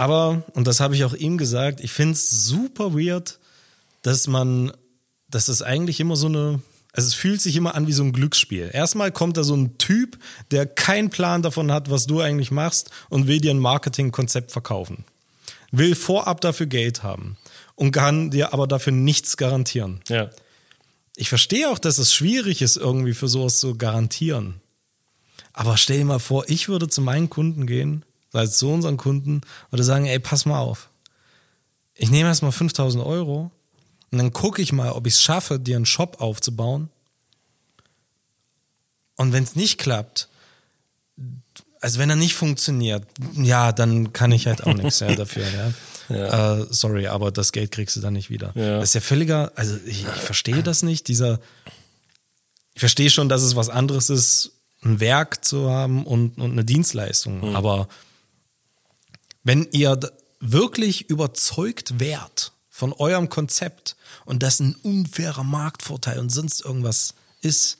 Aber, 0.00 0.44
und 0.54 0.66
das 0.66 0.80
habe 0.80 0.94
ich 0.94 1.04
auch 1.04 1.12
ihm 1.12 1.36
gesagt, 1.36 1.80
ich 1.82 1.92
finde 1.92 2.14
es 2.14 2.30
super 2.30 2.94
weird, 2.94 3.38
dass 4.00 4.28
man, 4.28 4.72
dass 5.28 5.48
es 5.48 5.60
eigentlich 5.60 6.00
immer 6.00 6.16
so 6.16 6.26
eine, 6.26 6.62
also 6.94 7.06
es 7.06 7.12
fühlt 7.12 7.42
sich 7.42 7.54
immer 7.54 7.74
an 7.74 7.86
wie 7.86 7.92
so 7.92 8.02
ein 8.02 8.14
Glücksspiel. 8.14 8.70
Erstmal 8.72 9.12
kommt 9.12 9.36
da 9.36 9.44
so 9.44 9.54
ein 9.54 9.76
Typ, 9.76 10.18
der 10.52 10.64
keinen 10.64 11.10
Plan 11.10 11.42
davon 11.42 11.70
hat, 11.70 11.90
was 11.90 12.06
du 12.06 12.22
eigentlich 12.22 12.50
machst 12.50 12.90
und 13.10 13.26
will 13.26 13.42
dir 13.42 13.50
ein 13.50 13.58
Marketingkonzept 13.58 14.52
verkaufen. 14.52 15.04
Will 15.70 15.94
vorab 15.94 16.40
dafür 16.40 16.64
Geld 16.64 17.02
haben 17.02 17.36
und 17.74 17.92
kann 17.92 18.30
dir 18.30 18.54
aber 18.54 18.66
dafür 18.66 18.94
nichts 18.94 19.36
garantieren. 19.36 20.00
Ja. 20.08 20.30
Ich 21.14 21.28
verstehe 21.28 21.68
auch, 21.68 21.78
dass 21.78 21.98
es 21.98 22.14
schwierig 22.14 22.62
ist, 22.62 22.78
irgendwie 22.78 23.12
für 23.12 23.28
sowas 23.28 23.58
zu 23.58 23.76
garantieren. 23.76 24.62
Aber 25.52 25.76
stell 25.76 25.98
dir 25.98 26.06
mal 26.06 26.20
vor, 26.20 26.48
ich 26.48 26.70
würde 26.70 26.88
zu 26.88 27.02
meinen 27.02 27.28
Kunden 27.28 27.66
gehen, 27.66 28.06
also 28.32 28.52
zu 28.52 28.70
unseren 28.70 28.96
Kunden, 28.96 29.40
würde 29.70 29.84
sagen, 29.84 30.06
ey, 30.06 30.18
pass 30.18 30.46
mal 30.46 30.60
auf. 30.60 30.88
Ich 31.94 32.10
nehme 32.10 32.28
erstmal 32.28 32.52
5000 32.52 33.04
Euro 33.04 33.50
und 34.10 34.18
dann 34.18 34.32
gucke 34.32 34.62
ich 34.62 34.72
mal, 34.72 34.92
ob 34.92 35.06
ich 35.06 35.14
es 35.14 35.22
schaffe, 35.22 35.58
dir 35.58 35.76
einen 35.76 35.86
Shop 35.86 36.20
aufzubauen. 36.20 36.88
Und 39.16 39.32
wenn 39.32 39.44
es 39.44 39.54
nicht 39.54 39.78
klappt, 39.78 40.28
also 41.80 41.98
wenn 41.98 42.10
er 42.10 42.16
nicht 42.16 42.34
funktioniert, 42.34 43.04
ja, 43.34 43.72
dann 43.72 44.12
kann 44.12 44.32
ich 44.32 44.46
halt 44.46 44.64
auch 44.64 44.74
nichts 44.74 45.00
ja, 45.00 45.14
dafür. 45.14 45.44
Ja. 46.08 46.58
Äh, 46.58 46.66
sorry, 46.70 47.06
aber 47.06 47.30
das 47.30 47.52
Geld 47.52 47.70
kriegst 47.70 47.94
du 47.94 48.00
dann 48.00 48.14
nicht 48.14 48.30
wieder. 48.30 48.50
Ja. 48.56 48.80
Das 48.80 48.88
ist 48.88 48.94
ja 48.94 49.00
völliger, 49.00 49.52
also 49.54 49.76
ich, 49.86 50.00
ich 50.00 50.06
verstehe 50.06 50.60
das 50.60 50.82
nicht, 50.82 51.06
dieser, 51.06 51.38
ich 52.74 52.80
verstehe 52.80 53.10
schon, 53.10 53.28
dass 53.28 53.42
es 53.42 53.54
was 53.54 53.68
anderes 53.68 54.10
ist, 54.10 54.50
ein 54.82 54.98
Werk 54.98 55.44
zu 55.44 55.70
haben 55.70 56.04
und, 56.04 56.36
und 56.38 56.50
eine 56.50 56.64
Dienstleistung, 56.64 57.54
aber 57.54 57.86
wenn 59.42 59.68
ihr 59.72 59.98
wirklich 60.40 61.08
überzeugt 61.10 62.00
wärt 62.00 62.52
von 62.70 62.92
eurem 62.92 63.28
Konzept 63.28 63.96
und 64.24 64.42
das 64.42 64.60
ein 64.60 64.74
unfairer 64.82 65.44
Marktvorteil 65.44 66.18
und 66.18 66.30
sonst 66.30 66.64
irgendwas 66.64 67.14
ist, 67.42 67.78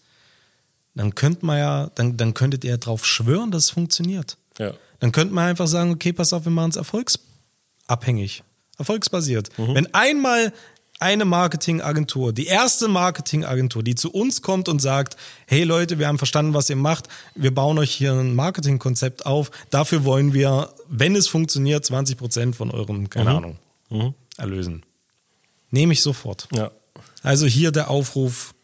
dann 0.94 1.14
könnt 1.14 1.42
man 1.42 1.58
ja, 1.58 1.90
dann, 1.94 2.16
dann 2.16 2.34
könntet 2.34 2.64
ihr 2.64 2.76
darauf 2.76 3.06
schwören, 3.06 3.50
dass 3.50 3.64
es 3.64 3.70
funktioniert. 3.70 4.36
Ja. 4.58 4.74
Dann 4.98 5.12
könnte 5.12 5.32
man 5.32 5.48
einfach 5.48 5.66
sagen, 5.66 5.92
okay, 5.92 6.12
pass 6.12 6.32
auf, 6.32 6.44
wir 6.44 6.52
machen 6.52 6.70
es 6.70 6.76
erfolgsabhängig, 6.76 8.42
erfolgsbasiert. 8.76 9.50
Wenn 9.56 9.94
einmal 9.94 10.52
eine 11.00 11.24
Marketingagentur, 11.24 12.32
die 12.32 12.46
erste 12.46 12.86
Marketingagentur, 12.86 13.82
die 13.82 13.94
zu 13.94 14.12
uns 14.12 14.42
kommt 14.42 14.68
und 14.68 14.80
sagt, 14.80 15.16
hey 15.46 15.64
Leute, 15.64 15.98
wir 15.98 16.06
haben 16.06 16.18
verstanden, 16.18 16.54
was 16.54 16.68
ihr 16.68 16.76
macht, 16.76 17.08
wir 17.34 17.54
bauen 17.54 17.78
euch 17.78 17.90
hier 17.90 18.12
ein 18.12 18.34
Marketingkonzept 18.34 19.24
auf, 19.26 19.50
dafür 19.70 20.04
wollen 20.04 20.34
wir, 20.34 20.72
wenn 20.88 21.16
es 21.16 21.26
funktioniert, 21.26 21.84
20 21.84 22.18
Prozent 22.18 22.56
von 22.56 22.70
eurem, 22.70 23.08
keine 23.08 23.30
Ahnung, 23.30 24.14
erlösen. 24.36 24.82
Nehme 25.70 25.94
ich 25.94 26.02
sofort. 26.02 26.48
Ja. 26.52 26.70
Also 27.22 27.46
hier 27.46 27.72
der 27.72 27.90
Aufruf, 27.90 28.54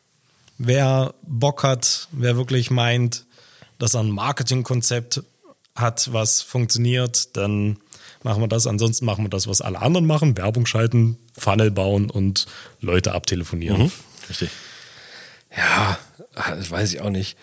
wer 0.58 1.14
Bock 1.22 1.62
hat, 1.62 2.08
wer 2.12 2.36
wirklich 2.36 2.70
meint, 2.70 3.24
dass 3.78 3.94
er 3.94 4.00
ein 4.00 4.10
Marketingkonzept 4.10 5.22
hat, 5.74 6.12
was 6.12 6.42
funktioniert, 6.42 7.36
dann 7.36 7.78
machen 8.26 8.42
wir 8.42 8.48
das. 8.48 8.66
Ansonsten 8.66 9.06
machen 9.06 9.24
wir 9.24 9.30
das, 9.30 9.46
was 9.46 9.62
alle 9.62 9.80
anderen 9.80 10.06
machen. 10.06 10.36
Werbung 10.36 10.66
schalten, 10.66 11.16
Funnel 11.38 11.70
bauen 11.70 12.10
und 12.10 12.46
Leute 12.80 13.12
abtelefonieren. 13.12 13.84
Mhm. 13.84 13.92
Richtig. 14.28 14.50
Ja, 15.56 15.98
das 16.34 16.70
weiß 16.70 16.92
ich 16.92 17.00
auch 17.00 17.10
nicht. 17.10 17.38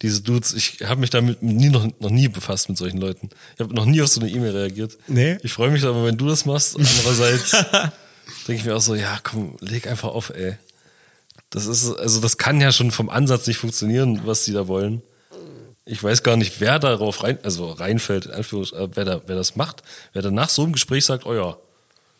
Diese 0.00 0.22
Dudes, 0.22 0.54
ich 0.54 0.82
habe 0.84 1.00
mich 1.00 1.10
damit 1.10 1.42
nie, 1.42 1.70
noch, 1.70 1.88
noch 1.98 2.10
nie 2.10 2.28
befasst 2.28 2.68
mit 2.68 2.78
solchen 2.78 2.98
Leuten. 2.98 3.30
Ich 3.56 3.60
habe 3.60 3.74
noch 3.74 3.84
nie 3.84 4.00
auf 4.00 4.08
so 4.08 4.20
eine 4.20 4.30
E-Mail 4.30 4.56
reagiert. 4.56 4.96
Nee. 5.08 5.38
Ich 5.42 5.52
freue 5.52 5.70
mich 5.70 5.84
aber, 5.84 6.04
wenn 6.04 6.16
du 6.16 6.28
das 6.28 6.46
machst. 6.46 6.76
Andererseits 6.78 7.50
denke 8.46 8.60
ich 8.60 8.64
mir 8.64 8.76
auch 8.76 8.80
so, 8.80 8.94
ja, 8.94 9.18
komm, 9.24 9.56
leg 9.60 9.88
einfach 9.88 10.10
auf, 10.10 10.30
ey. 10.30 10.56
Das 11.50 11.66
ist, 11.66 11.90
also 11.96 12.20
das 12.20 12.38
kann 12.38 12.60
ja 12.60 12.70
schon 12.70 12.92
vom 12.92 13.08
Ansatz 13.08 13.48
nicht 13.48 13.58
funktionieren, 13.58 14.20
was 14.24 14.44
sie 14.44 14.52
da 14.52 14.68
wollen. 14.68 15.02
Ich 15.90 16.02
weiß 16.02 16.22
gar 16.22 16.36
nicht, 16.36 16.60
wer 16.60 16.78
darauf 16.78 17.22
rein, 17.22 17.38
also 17.42 17.70
reinfällt, 17.72 18.26
in 18.26 18.32
Anführungs- 18.32 18.74
äh, 18.74 18.88
wer, 18.94 19.04
da, 19.06 19.20
wer 19.26 19.36
das 19.36 19.56
macht, 19.56 19.82
wer 20.12 20.20
dann 20.22 20.34
nach 20.34 20.50
so 20.50 20.62
einem 20.62 20.72
Gespräch 20.72 21.04
sagt, 21.06 21.24
oh 21.24 21.34
ja, 21.34 21.56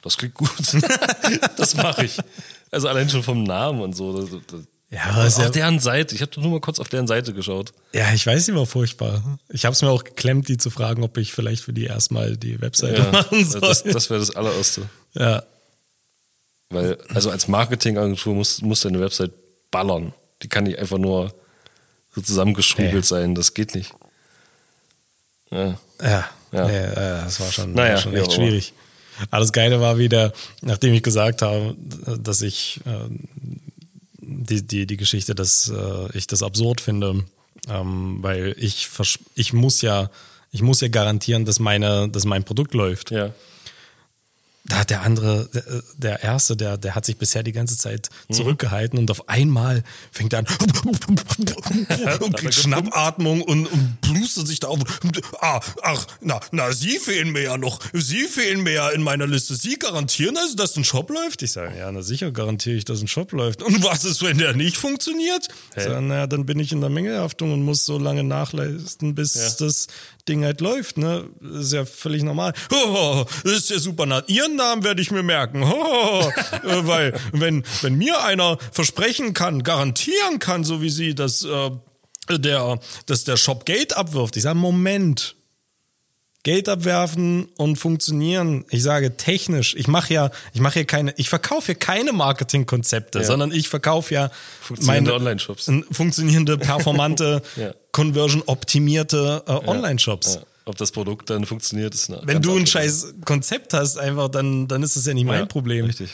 das 0.03 0.17
klingt 0.17 0.35
gut, 0.35 0.51
das 1.57 1.75
mache 1.77 2.07
ich. 2.07 2.19
Also 2.71 2.89
allein 2.89 3.09
schon 3.11 3.23
vom 3.23 3.43
Namen 3.43 3.81
und 3.83 3.95
so. 3.95 4.13
Das, 4.19 4.31
das, 4.47 4.61
Ja, 4.91 5.27
ist 5.27 5.39
auf 5.39 5.51
deren 5.51 5.81
Seite, 5.81 6.15
ich 6.15 6.23
habe 6.23 6.41
nur 6.41 6.51
mal 6.53 6.61
kurz 6.61 6.81
auf 6.81 6.89
deren 6.89 7.07
Seite 7.07 7.35
geschaut. 7.35 7.73
ja, 7.93 8.11
ich 8.15 8.27
weiß, 8.27 8.47
die 8.47 8.55
war 8.55 8.65
furchtbar. 8.65 9.39
Ich 9.51 9.67
habe 9.67 9.75
es 9.75 9.83
mir 9.83 9.91
auch 9.91 10.03
geklemmt, 10.05 10.49
die 10.49 10.57
zu 10.57 10.71
fragen, 10.71 11.03
ob 11.03 11.19
ich 11.19 11.33
vielleicht 11.35 11.63
für 11.65 11.73
die 11.75 11.85
erstmal 11.85 12.37
die 12.39 12.61
Webseite 12.63 13.03
Ja, 13.03 13.13
machen 13.13 13.45
soll. 13.45 13.61
das 13.61 13.83
das 13.83 14.09
wäre 14.09 14.21
das 14.21 14.35
allererste. 14.35 14.83
ja. 15.15 15.43
Weil, 16.71 16.99
also 17.15 17.31
als 17.31 17.49
Marketingagentur 17.49 18.35
muss, 18.35 18.61
muss 18.61 18.81
deine 18.83 19.01
Website 19.01 19.33
ballern. 19.71 20.13
Die 20.43 20.49
kann 20.49 20.65
nicht 20.65 20.79
einfach 20.79 20.99
nur 20.99 21.33
so 22.19 22.25
zusammengeschrubelt 22.25 22.95
Nee. 22.95 23.01
sein. 23.03 23.35
Das 23.35 23.55
geht 23.55 23.75
nicht. 23.75 23.93
Ja. 25.51 25.79
Ja, 26.03 26.29
Ja. 26.53 26.67
Nee, 26.67 26.77
äh, 26.77 26.95
das 27.25 27.41
war 27.41 27.53
schon, 27.53 27.73
Naja, 27.73 27.95
war 27.95 28.01
schon 28.01 28.15
echt 28.15 28.25
immer. 28.27 28.35
schwierig. 28.35 28.73
Aber 29.31 29.41
das 29.41 29.53
Geile 29.53 29.81
war 29.81 29.99
wieder, 29.99 30.33
nachdem 30.63 30.95
ich 30.95 31.03
gesagt 31.03 31.43
habe, 31.43 31.75
dass 32.21 32.41
ich 32.43 32.81
äh, 32.87 33.09
die, 34.21 34.63
die, 34.67 34.87
die 34.87 34.97
Geschichte, 34.97 35.35
dass 35.35 35.69
äh, 35.71 36.17
ich 36.17 36.27
das 36.27 36.43
absurd 36.43 36.81
finde, 36.81 37.25
ähm, 37.69 38.19
weil 38.23 38.55
ich, 38.59 38.89
ich 39.35 39.53
muss 39.53 39.83
ja, 39.83 40.11
ich 40.53 40.63
muss 40.63 40.81
ja 40.81 40.89
garantieren, 40.89 41.45
dass 41.45 41.59
meine, 41.59 42.09
dass 42.09 42.25
mein 42.25 42.45
Produkt 42.45 42.75
läuft. 42.75 43.11
Ja. 43.11 43.31
Da 44.69 44.77
hat 44.81 44.91
der 44.91 45.03
andere, 45.03 45.49
der, 45.97 46.23
erste, 46.23 46.57
der, 46.57 46.77
der 46.77 46.95
hat 46.95 47.05
sich 47.07 47.17
bisher 47.17 47.43
die 47.43 47.53
ganze 47.53 47.77
Zeit 47.79 48.09
Mhm. 48.29 48.35
zurückgehalten 48.35 48.99
und 48.99 49.11
auf 49.11 49.29
einmal 49.29 49.83
fängt 50.13 50.33
er 50.35 50.41
an 50.41 50.47
und 52.21 52.37
kriegt 52.37 52.55
Schnappatmung 52.55 53.43
und, 53.43 53.67
und 53.67 54.01
blustet 54.01 54.47
sich 54.47 54.61
da 54.61 54.69
auf. 54.69 54.81
Ah, 55.41 55.61
ach, 55.83 56.07
na, 56.21 56.41
na, 56.53 56.73
Sie 56.73 56.99
fehlen 56.99 57.31
mir 57.33 57.43
ja 57.43 57.57
noch. 57.59 57.81
Sie 57.93 58.25
fehlen 58.25 58.63
mir 58.63 58.73
ja 58.73 58.89
in 58.91 59.03
meiner 59.03 59.27
Liste. 59.27 59.55
Sie 59.55 59.79
garantieren 59.79 60.37
also, 60.37 60.55
dass 60.57 60.77
ein 60.77 60.85
Shop 60.85 61.11
läuft? 61.11 61.43
Ich 61.43 61.53
sage, 61.53 61.79
ja, 61.79 61.91
na 61.91 62.03
sicher 62.03 62.31
garantiere 62.31 62.77
ich, 62.77 62.85
dass 62.85 63.01
ein 63.01 63.09
Shop 63.09 63.33
läuft. 63.33 63.63
Und 63.63 63.83
was 63.85 64.05
ist, 64.05 64.23
wenn 64.23 64.39
der 64.39 64.55
nicht 64.55 64.77
funktioniert? 64.77 65.49
Ich 65.77 65.85
sage, 65.85 66.03
na, 66.03 66.27
dann 66.27 66.47
bin 66.47 66.59
ich 66.61 66.73
in 66.73 66.81
der 66.81 66.91
Mengehaftung 66.91 67.53
und 67.53 67.63
muss 67.63 67.85
so 67.87 67.99
lange 67.99 68.23
nachleisten, 68.25 69.15
bis 69.15 69.57
das 69.57 69.87
Ding 70.29 70.45
halt 70.45 70.61
läuft, 70.61 70.99
ne? 70.99 71.25
ist 71.59 71.73
ja 71.73 71.87
völlig 71.87 72.23
normal. 72.23 72.53
Oh, 72.71 73.25
das 73.45 73.53
ist 73.55 73.71
ja 73.71 73.79
super. 73.79 74.05
Na, 74.05 74.23
Ihren 74.27 74.57
Namen 74.59 74.85
werde 74.85 75.01
ich 75.01 75.11
mir 75.11 75.23
merken. 75.23 75.63
Oh, 75.65 76.31
weil, 76.63 77.19
wenn, 77.33 77.65
wenn 77.81 77.95
mir 77.95 78.23
einer 78.23 78.59
versprechen 78.73 79.33
kann, 79.33 79.63
garantieren 79.63 80.39
kann, 80.39 80.65
so 80.65 80.83
wie 80.83 80.91
Sie, 80.91 81.15
dass, 81.15 81.45
äh, 81.45 81.71
der, 82.31 82.79
dass 83.07 83.25
der 83.25 83.37
Shop 83.39 83.65
Geld 83.65 83.97
abwirft. 83.97 84.37
Ich 84.37 84.43
sage, 84.43 84.59
Moment. 84.59 85.35
Geld 86.45 86.69
abwerfen 86.69 87.49
und 87.57 87.77
funktionieren. 87.77 88.65
Ich 88.71 88.83
sage 88.83 89.17
technisch. 89.17 89.75
Ich 89.75 89.89
mache 89.89 90.15
ja, 90.15 90.31
ich 90.55 90.61
mache 90.61 90.79
ja 90.79 90.85
keine, 90.85 91.13
ich 91.17 91.29
verkaufe 91.29 91.73
ja 91.73 91.79
keine 91.79 92.13
Marketingkonzepte, 92.13 93.25
sondern 93.25 93.51
ich 93.53 93.69
verkaufe 93.69 94.15
ja 94.15 94.31
Funktionierende 94.63 95.15
Online-Shops. 95.15 95.71
funktionierende, 95.91 96.57
performante, 96.57 97.43
Ja. 97.57 97.73
conversion-optimierte 97.93 99.43
äh, 99.47 99.51
Online-Shops. 99.51 100.37
Ja. 100.37 100.41
Ob 100.69 100.77
das 100.77 100.93
Produkt 100.93 101.31
dann 101.31 101.47
funktioniert, 101.47 101.95
ist 101.95 102.11
eine 102.11 102.21
Wenn 102.25 102.43
du 102.43 102.55
ein 102.55 102.67
scheiß 102.67 103.15
Konzept 103.25 103.73
hast, 103.73 103.97
einfach, 103.97 104.29
dann, 104.29 104.69
dann 104.69 104.83
ist 104.83 104.97
das 104.97 105.07
ja 105.07 105.15
nicht 105.15 105.25
mein 105.25 105.41
Ja, 105.41 105.47
Problem. 105.47 105.87
Richtig. 105.87 106.11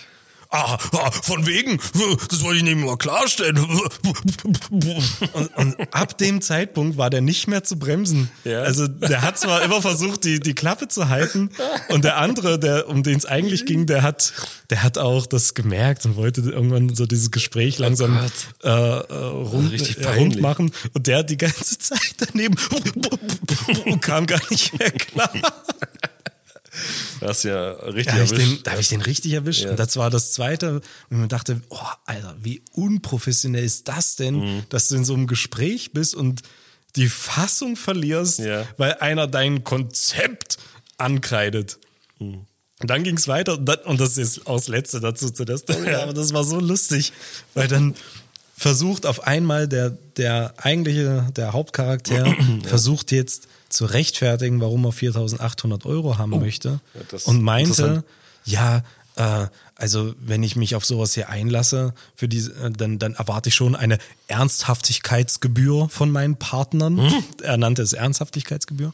Ah, 0.55 0.79
ah, 0.93 1.11
von 1.11 1.49
wegen, 1.49 1.81
das 2.31 2.45
wollte 2.45 2.59
ich 2.59 2.63
nämlich 2.63 2.87
mal 2.87 2.97
klarstellen. 2.97 3.59
Und, 3.59 5.57
und 5.57 5.77
ab 5.93 6.17
dem 6.17 6.41
Zeitpunkt 6.43 6.97
war 6.97 7.11
der 7.11 7.23
nicht 7.23 7.49
mehr 7.49 7.65
zu 7.65 7.77
bremsen. 7.77 8.31
Ja. 8.45 8.61
Also 8.61 8.87
der 8.87 9.23
hat 9.23 9.37
zwar 9.37 9.63
immer 9.63 9.83
versucht, 9.83 10.23
die, 10.23 10.39
die 10.39 10.55
Klappe 10.55 10.87
zu 10.87 11.09
halten 11.09 11.51
und 11.89 12.05
der 12.05 12.19
andere, 12.19 12.61
der, 12.61 12.89
um 12.89 13.03
den 13.03 13.17
es 13.17 13.27
eigentlich 13.27 13.67
ging, 13.67 13.87
der 13.87 14.03
hat, 14.03 14.33
der 14.71 14.85
hat 14.85 14.97
auch 14.97 15.27
das 15.27 15.55
gemerkt 15.55 16.05
und 16.07 16.15
wollte 16.15 16.43
irgendwann 16.43 16.95
so 16.95 17.07
dieses 17.07 17.33
Gespräch 17.33 17.81
langsam 17.81 18.17
äh, 18.63 18.69
äh, 18.69 18.71
rund, 18.71 19.73
richtig 19.73 20.05
äh, 20.05 20.09
rund 20.09 20.41
machen 20.41 20.71
und 20.93 21.09
der 21.09 21.19
hat 21.19 21.31
die 21.31 21.37
ganze 21.37 21.79
Zeit 21.79 22.15
daneben 22.19 22.55
kam 24.01 24.27
gar 24.27 24.41
nicht 24.51 24.79
mehr 24.79 24.93
klar. 24.93 25.33
Da 27.21 27.29
hast 27.29 27.45
ja 27.45 27.71
richtig 27.73 28.07
Da 28.07 28.13
habe 28.13 28.25
ich, 28.25 28.33
erwischt. 28.33 28.53
den- 28.57 28.63
da 28.65 28.71
hab 28.73 28.79
ich 28.81 28.89
den 28.89 29.01
richtig 29.03 29.33
erwischt. 29.33 29.63
Ja. 29.65 29.71
Und 29.71 29.79
das 29.79 29.97
war 29.97 30.11
das 30.11 30.33
zweite. 30.33 30.81
Und 31.11 31.19
man 31.21 31.29
dachte, 31.29 31.61
oh, 31.69 31.79
Alter, 32.07 32.37
wie 32.43 32.63
unprofessionell 32.73 33.65
ist 33.65 33.89
das 33.89 34.17
denn, 34.17 34.35
Mhm. 34.37 34.63
dass 34.69 34.89
du 34.89 34.97
in 34.97 35.05
so 35.05 35.15
einem 35.15 35.27
Gespräch 35.27 35.93
bist 35.93 36.15
und 36.15 36.43
die 36.97 37.09
Fassung 37.09 37.77
verlierst, 37.77 38.39
Ja. 38.41 38.67
weil 38.77 38.95
einer 39.01 39.27
dein 39.27 39.65
Konzept 39.65 40.59
ankreidet. 40.97 41.79
Mhm. 42.19 42.47
Und 42.81 42.91
dann 42.91 43.03
ging 43.05 43.17
es 43.17 43.29
weiter 43.29 43.57
und, 43.59 43.65
dann, 43.67 43.79
und 43.85 44.01
das 44.01 44.19
ist 44.19 44.47
auch 44.47 44.57
das 44.57 44.69
Letzte 44.69 45.01
dazu 45.01 45.31
zu 45.31 45.45
der 45.45 45.59
Story, 45.59 45.95
aber 45.95 46.13
das 46.13 46.33
war 46.35 46.45
so 46.45 46.59
lustig, 46.61 47.13
weil 47.55 47.69
dann 47.69 47.95
versucht 48.57 49.07
auf 49.07 49.27
einmal 49.27 49.67
der, 49.69 49.91
der 50.17 50.55
eigentliche, 50.59 51.27
der 51.37 51.53
Hauptcharakter 51.53 52.35
versucht 52.65 53.11
jetzt 53.13 53.49
zu 53.75 53.87
rechtfertigen, 53.87 54.61
warum 54.61 54.85
er 54.85 54.93
4.800 54.93 55.85
Euro 55.87 56.19
haben 56.19 56.31
möchte 56.31 56.81
Oh. 56.95 56.99
Ja, 56.99 57.05
das 57.09 57.25
und 57.25 57.43
meinte, 57.43 58.05
ja, 58.45 58.83
äh, 59.17 59.47
also 59.77 60.15
wenn 60.19 60.43
ich 60.43 60.57
mich 60.57 60.75
auf 60.75 60.85
sowas 60.85 61.15
hier 61.15 61.29
einlasse, 61.29 61.95
für 62.15 62.29
diese, 62.29 62.53
äh, 62.55 62.71
dann, 62.71 62.99
dann 62.99 63.15
erwarte 63.15 63.49
ich 63.49 63.55
schon 63.55 63.75
eine 63.75 63.99
Ernsthaftigkeitsgebühr 64.29 65.89
von 65.89 66.11
meinen 66.11 66.37
Partnern. 66.37 66.99
Hm? 66.99 67.25
Er 67.43 67.57
nannte 67.57 67.83
es 67.83 67.93
Ernsthaftigkeitsgebühr. 67.93 68.93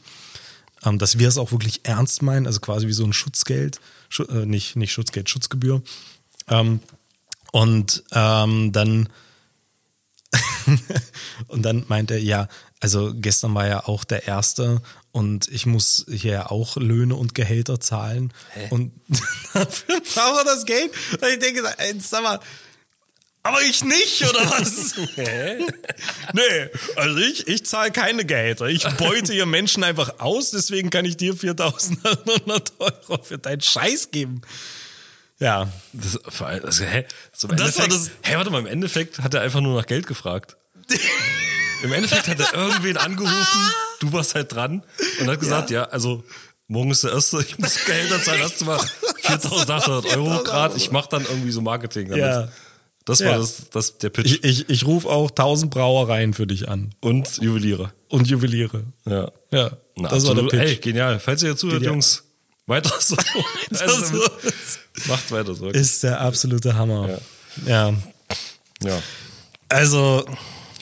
Ähm, 0.83 0.97
dass 0.97 1.19
wir 1.19 1.27
es 1.27 1.37
auch 1.37 1.51
wirklich 1.51 1.81
ernst 1.83 2.23
meinen, 2.23 2.47
also 2.47 2.59
quasi 2.59 2.87
wie 2.87 2.93
so 2.93 3.05
ein 3.05 3.13
Schutzgeld, 3.13 3.79
Schu 4.09 4.23
äh, 4.23 4.45
nicht, 4.45 4.75
nicht 4.75 4.91
Schutzgeld, 4.91 5.29
Schutzgebühr. 5.29 5.83
Ähm, 6.47 6.79
und 7.51 8.03
ähm, 8.11 8.71
dann 8.71 9.09
und 11.47 11.63
dann 11.63 11.85
meint 11.87 12.09
er, 12.11 12.21
ja, 12.21 12.47
also 12.81 13.13
gestern 13.15 13.55
war 13.55 13.67
ja 13.67 13.85
auch 13.87 14.03
der 14.03 14.27
erste 14.27 14.81
und 15.13 15.47
ich 15.47 15.65
muss 15.65 16.05
hier 16.09 16.51
auch 16.51 16.75
Löhne 16.77 17.15
und 17.15 17.33
Gehälter 17.35 17.79
zahlen. 17.79 18.33
Und 18.69 18.91
dafür 19.53 20.01
braucht 20.01 20.39
er 20.39 20.45
das 20.45 20.65
Geld. 20.65 20.91
Und 21.21 21.27
ich 21.29 21.39
denke, 21.39 21.63
ey, 21.77 21.93
sag 21.99 22.23
mal, 22.23 22.39
aber 23.43 23.61
ich 23.63 23.83
nicht, 23.83 24.21
oder 24.29 24.39
was? 24.51 24.93
nee, 26.33 26.69
also 26.95 27.17
ich, 27.17 27.47
ich 27.47 27.65
zahle 27.65 27.91
keine 27.91 28.23
Gehälter. 28.25 28.67
Ich 28.67 28.83
beute 28.97 29.33
hier 29.33 29.45
Menschen 29.47 29.83
einfach 29.83 30.19
aus, 30.19 30.51
deswegen 30.51 30.89
kann 30.91 31.05
ich 31.05 31.17
dir 31.17 31.33
4.800 31.33 32.71
Euro 32.79 33.23
für 33.23 33.39
deinen 33.39 33.61
Scheiß 33.61 34.11
geben. 34.11 34.41
Ja, 35.39 35.67
Das, 35.91 36.19
also, 36.39 36.83
hä? 36.83 37.05
So 37.35 37.47
Das 37.47 37.77
war 37.79 37.85
Endeffekt, 37.85 37.93
das- 37.93 38.11
Hä, 38.21 38.35
warte 38.35 38.51
mal, 38.51 38.59
im 38.59 38.67
Endeffekt 38.67 39.19
hat 39.19 39.33
er 39.33 39.41
einfach 39.41 39.61
nur 39.61 39.75
nach 39.75 39.87
Geld 39.87 40.05
gefragt. 40.07 40.55
Im 41.83 41.93
Endeffekt 41.93 42.27
hat 42.27 42.39
er 42.39 42.53
irgendwen 42.53 42.97
angerufen, 42.97 43.71
du 43.99 44.11
warst 44.13 44.35
halt 44.35 44.53
dran 44.53 44.83
und 45.19 45.27
hat 45.29 45.39
gesagt, 45.39 45.69
ja, 45.69 45.83
also 45.85 46.23
morgen 46.67 46.91
ist 46.91 47.03
der 47.03 47.11
erste, 47.11 47.39
ich 47.41 47.57
muss 47.59 47.83
Gehälter 47.85 48.21
zahlen, 48.21 48.41
hast 48.43 48.61
du 48.61 48.65
mal 48.65 48.79
4.800 49.23 50.15
Euro 50.17 50.43
gerade, 50.43 50.77
ich 50.77 50.91
mach 50.91 51.07
dann 51.07 51.23
irgendwie 51.25 51.51
so 51.51 51.61
Marketing 51.61 52.09
damit. 52.09 52.23
Ja. 52.23 52.47
Das 53.05 53.19
war 53.21 53.31
Ja. 53.31 53.37
das, 53.39 53.63
das, 53.71 53.97
der 53.97 54.09
Pitch. 54.09 54.25
ich, 54.27 54.43
ich, 54.43 54.69
ich 54.69 54.85
rufe 54.85 55.09
auch 55.09 55.29
1000 55.31 55.71
Brauereien 55.71 56.33
für 56.35 56.45
dich 56.45 56.69
an 56.69 56.93
und 57.01 57.37
Juweliere. 57.37 57.91
und 58.09 58.27
Juweliere. 58.27 58.83
Ja. 59.05 59.31
Ja, 59.51 59.71
Na, 59.95 60.09
das 60.09 60.25
war 60.27 60.35
der 60.35 60.43
absolut. 60.45 60.51
Pitch. 60.51 60.61
Ey, 60.61 60.75
genial. 60.77 61.19
Falls 61.19 61.41
ihr 61.41 61.57
zuhört, 61.57 61.79
Genial. 61.79 61.93
Jungs, 61.95 62.23
weiter 62.67 62.93
so. 62.99 63.15
also, 63.79 64.17
so. 64.17 64.23
macht 65.07 65.31
weiter 65.31 65.55
so. 65.55 65.69
Ist 65.69 66.03
der 66.03 66.21
absolute 66.21 66.75
Hammer. 66.75 67.19
Ja. 67.65 67.93
Ja. 68.83 69.01
Also 69.67 70.23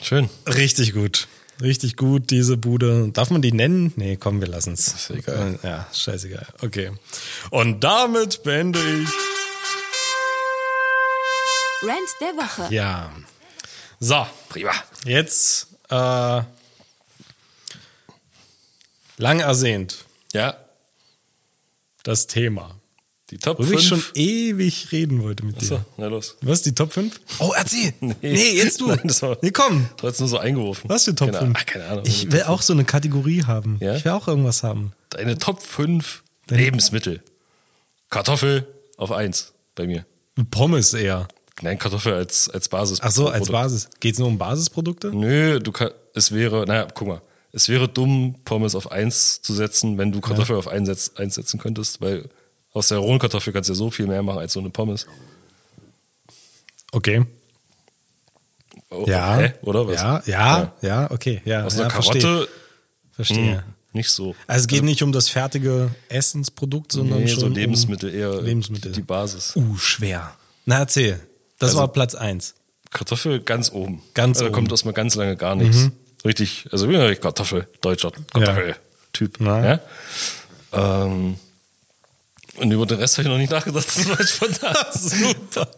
Schön. 0.02 0.28
richtig 0.46 0.92
gut. 0.92 1.28
Richtig 1.62 1.96
gut, 1.96 2.30
diese 2.30 2.56
Bude. 2.56 3.10
Darf 3.12 3.28
man 3.30 3.42
die 3.42 3.52
nennen? 3.52 3.92
Nee, 3.96 4.16
komm, 4.16 4.40
wir 4.40 4.48
lassen 4.48 4.72
es. 4.72 4.88
Ist 4.88 5.10
egal. 5.10 5.58
Ja, 5.62 5.86
scheißegal. 5.92 6.46
Okay. 6.62 6.92
Und 7.50 7.84
damit 7.84 8.42
beende 8.42 8.78
ich. 8.80 9.08
Rant 11.82 12.08
der 12.20 12.28
Woche. 12.36 12.74
Ja. 12.74 13.12
So, 13.98 14.26
Prima. 14.48 14.72
jetzt 15.04 15.68
äh, 15.90 16.42
lang 19.18 19.40
ersehnt 19.40 20.04
Ja, 20.32 20.56
das 22.02 22.26
Thema. 22.26 22.79
Die 23.30 23.38
Top 23.38 23.58
Worüber 23.58 23.78
ich 23.78 23.88
5. 23.88 24.04
schon 24.04 24.14
ewig 24.14 24.92
reden 24.92 25.22
wollte 25.22 25.44
mit 25.44 25.60
dir. 25.60 25.66
So, 25.66 25.80
na 25.96 26.06
los. 26.08 26.36
Was, 26.42 26.62
die 26.62 26.74
Top 26.74 26.92
5? 26.92 27.20
Oh, 27.38 27.52
erzähl. 27.56 27.92
Nee, 28.22 28.52
jetzt 28.52 28.80
du. 28.80 28.88
Nein, 28.88 29.00
das 29.04 29.22
war, 29.22 29.38
nee, 29.42 29.50
komm. 29.50 29.88
Du 29.98 30.06
hast 30.08 30.18
nur 30.20 30.28
so 30.28 30.38
eingeworfen. 30.38 30.90
Was 30.90 31.04
für 31.04 31.14
Top 31.14 31.30
keine, 31.32 31.46
5? 31.46 31.56
Ach, 31.58 31.66
keine 31.66 31.84
Ahnung. 31.86 32.04
Ich 32.06 32.30
will 32.32 32.42
auch 32.42 32.62
so 32.62 32.72
eine 32.72 32.84
Kategorie 32.84 33.44
haben. 33.44 33.78
Ja? 33.80 33.94
Ich 33.96 34.04
will 34.04 34.12
auch 34.12 34.26
irgendwas 34.28 34.62
haben. 34.62 34.92
Deine 35.10 35.38
Top 35.38 35.62
5 35.62 36.22
Deine- 36.48 36.62
Lebensmittel. 36.62 37.22
Kartoffel 38.10 38.66
auf 38.96 39.12
1 39.12 39.52
bei 39.74 39.86
mir. 39.86 40.04
Pommes 40.50 40.94
eher. 40.94 41.28
Nein, 41.62 41.78
Kartoffel 41.78 42.14
als, 42.14 42.48
als 42.48 42.68
Basis. 42.68 42.98
Ach 43.02 43.10
so, 43.10 43.26
als 43.28 43.38
Produkt. 43.46 43.52
Basis. 43.52 43.88
Geht's 44.00 44.18
nur 44.18 44.28
um 44.28 44.38
Basisprodukte? 44.38 45.08
Nö, 45.14 45.60
du 45.60 45.72
kann, 45.72 45.90
es 46.14 46.32
wäre, 46.32 46.64
naja, 46.66 46.88
guck 46.92 47.06
mal, 47.08 47.20
es 47.52 47.68
wäre 47.68 47.86
dumm, 47.88 48.36
Pommes 48.44 48.74
auf 48.74 48.90
1 48.90 49.42
zu 49.42 49.52
setzen, 49.54 49.98
wenn 49.98 50.10
du 50.12 50.20
Kartoffel 50.20 50.56
auf 50.56 50.68
1 50.68 50.86
setz, 50.86 51.12
eins 51.16 51.34
setzen 51.34 51.58
könntest, 51.60 52.00
weil 52.00 52.28
aus 52.72 52.88
der 52.88 52.98
rohen 52.98 53.18
Kartoffel 53.18 53.52
kannst 53.52 53.68
du 53.68 53.72
ja 53.72 53.76
so 53.76 53.90
viel 53.90 54.06
mehr 54.06 54.22
machen 54.22 54.38
als 54.38 54.52
so 54.52 54.60
eine 54.60 54.70
Pommes. 54.70 55.06
Okay. 56.92 57.24
Oh, 58.90 59.04
Ja. 59.06 59.36
Hä? 59.36 59.52
Oder 59.62 59.86
was? 59.86 59.96
Ja, 59.96 60.22
ja, 60.26 60.72
ja, 60.82 61.10
okay. 61.10 61.40
Ja, 61.44 61.64
Aus 61.64 61.74
ja, 61.76 61.82
einer 61.82 61.90
verstehe. 61.90 62.22
Karotte 62.22 62.48
Verstehe. 63.12 63.56
hm, 63.58 63.62
nicht 63.92 64.10
so. 64.10 64.34
Also 64.46 64.62
es 64.62 64.66
geht 64.66 64.82
nicht 64.82 65.02
um 65.02 65.12
das 65.12 65.28
fertige 65.28 65.90
Essensprodukt, 66.08 66.92
sondern 66.92 67.20
Nee, 67.20 67.28
schon 67.28 67.40
so 67.40 67.46
Lebensmittel 67.48 68.10
um 68.10 68.16
eher 68.16 68.42
Lebensmittel. 68.42 68.92
die 68.92 69.02
Basis. 69.02 69.54
Uh, 69.56 69.76
schwer. 69.76 70.34
Na, 70.64 70.78
erzähl. 70.78 71.20
Das 71.58 71.70
Also- 71.70 71.80
war 71.80 71.88
Platz 71.88 72.14
1. 72.14 72.54
Kartoffel 72.90 73.40
ganz 73.40 73.70
oben. 73.70 74.02
Ganz 74.14 74.38
also, 74.38 74.44
Da 74.44 74.46
oben. 74.46 74.50
Mhm. 74.50 74.54
kommt 74.54 74.70
erstmal 74.72 74.94
ganz 74.94 75.14
lange 75.14 75.36
gar 75.36 75.54
nichts. 75.54 75.90
Richtig, 76.24 76.66
also 76.72 76.90
ja 76.90 77.14
Kartoffel, 77.14 77.68
deutscher 77.80 78.10
Kartoffel-Typ. 78.32 79.36
Na. 79.40 79.64
Ja? 79.64 79.80
Ähm, 80.72 81.36
und 82.60 82.70
über 82.70 82.86
den 82.86 82.98
Rest 82.98 83.18
habe 83.18 83.26
ich 83.26 83.32
noch 83.32 83.38
nicht 83.38 83.50
nachgedacht. 83.50 83.86
Das 83.86 84.08
war 84.08 84.18
jetzt 84.20 84.30
spontan. 84.36 84.74
Super. 84.92 85.68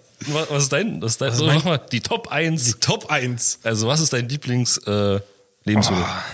Was 0.50 0.62
ist 0.64 0.72
dein? 0.72 1.02
Was 1.02 1.12
ist 1.12 1.20
dein 1.20 1.34
so, 1.34 1.46
mein- 1.46 1.56
mach 1.56 1.64
mal, 1.64 1.78
die 1.78 2.00
Top 2.00 2.28
1. 2.28 2.78
Top 2.80 3.10
1. 3.10 3.58
Also, 3.62 3.86
was 3.88 4.00
ist 4.00 4.12
dein 4.12 4.28
Lieblings-Lebensmittel? 4.28 6.02
Äh? 6.02 6.06
Ah. 6.06 6.24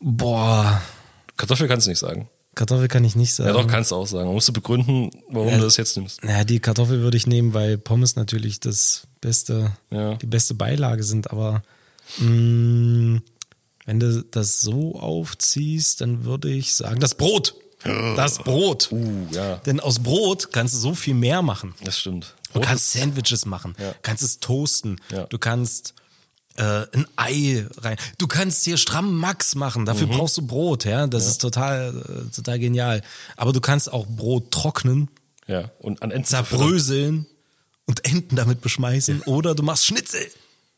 Boah. 0.00 0.82
Kartoffel 1.36 1.68
kannst 1.68 1.86
du 1.86 1.90
nicht 1.90 1.98
sagen. 1.98 2.28
Kartoffel 2.54 2.88
kann 2.88 3.04
ich 3.04 3.16
nicht 3.16 3.32
sagen. 3.34 3.48
Ja, 3.48 3.54
doch, 3.54 3.66
kannst 3.66 3.90
du 3.92 3.96
auch 3.96 4.06
sagen. 4.06 4.26
Man 4.26 4.34
musst 4.34 4.48
du 4.48 4.52
begründen, 4.52 5.10
warum 5.30 5.48
Ja. 5.48 5.56
du 5.56 5.62
das 5.64 5.76
jetzt 5.78 5.96
nimmst. 5.96 6.22
Naja, 6.22 6.44
die 6.44 6.60
Kartoffel 6.60 7.00
würde 7.00 7.16
ich 7.16 7.26
nehmen, 7.26 7.54
weil 7.54 7.78
Pommes 7.78 8.14
natürlich 8.14 8.60
das 8.60 9.02
beste, 9.20 9.72
Ja. 9.90 10.14
die 10.16 10.26
beste 10.26 10.54
Beilage 10.54 11.02
sind. 11.02 11.30
Aber 11.30 11.62
mh, 12.18 13.20
wenn 13.86 14.00
du 14.00 14.22
das 14.30 14.60
so 14.60 14.96
aufziehst, 15.00 16.00
dann 16.02 16.24
würde 16.24 16.50
ich 16.50 16.74
sagen, 16.74 17.00
das 17.00 17.14
Brot. 17.14 17.54
Das 17.84 18.38
Brot. 18.38 18.88
Uh, 18.92 19.26
ja, 19.32 19.56
Denn 19.56 19.80
aus 19.80 19.98
Brot 19.98 20.52
kannst 20.52 20.74
du 20.74 20.78
so 20.78 20.94
viel 20.94 21.14
mehr 21.14 21.42
machen. 21.42 21.74
das 21.82 21.98
stimmt. 21.98 22.34
Du 22.52 22.60
kannst 22.60 22.92
Sandwiches 22.92 23.46
machen, 23.46 23.74
Ja. 23.78 23.94
kannst 24.02 24.22
es 24.22 24.38
toasten, 24.40 25.00
Ja. 25.10 25.24
du 25.24 25.38
kannst 25.38 25.94
äh, 26.56 26.84
ein 26.92 27.06
Ei 27.16 27.66
rein. 27.78 27.96
Du 28.18 28.26
kannst 28.26 28.62
hier 28.64 28.76
stramm 28.76 29.16
Max 29.18 29.54
machen, 29.54 29.86
dafür 29.86 30.06
Mhm. 30.06 30.10
brauchst 30.18 30.36
du 30.36 30.42
Brot, 30.46 30.84
ja. 30.84 31.06
Das 31.06 31.26
ist 31.26 31.38
total, 31.40 31.94
äh, 32.28 32.30
total 32.34 32.58
genial. 32.58 33.00
Aber 33.38 33.54
du 33.54 33.60
kannst 33.62 33.90
auch 33.90 34.06
Brot 34.06 34.50
trocknen, 34.50 35.08
Ja, 35.46 35.70
und 35.78 36.02
an 36.02 36.10
Enden 36.10 36.26
zerbröseln 36.26 37.24
und 37.86 38.04
Enten 38.06 38.36
damit 38.36 38.60
beschmeißen. 38.60 39.22
Oder 39.22 39.54
du 39.54 39.62
machst 39.62 39.86
Schnitzel 39.86 40.26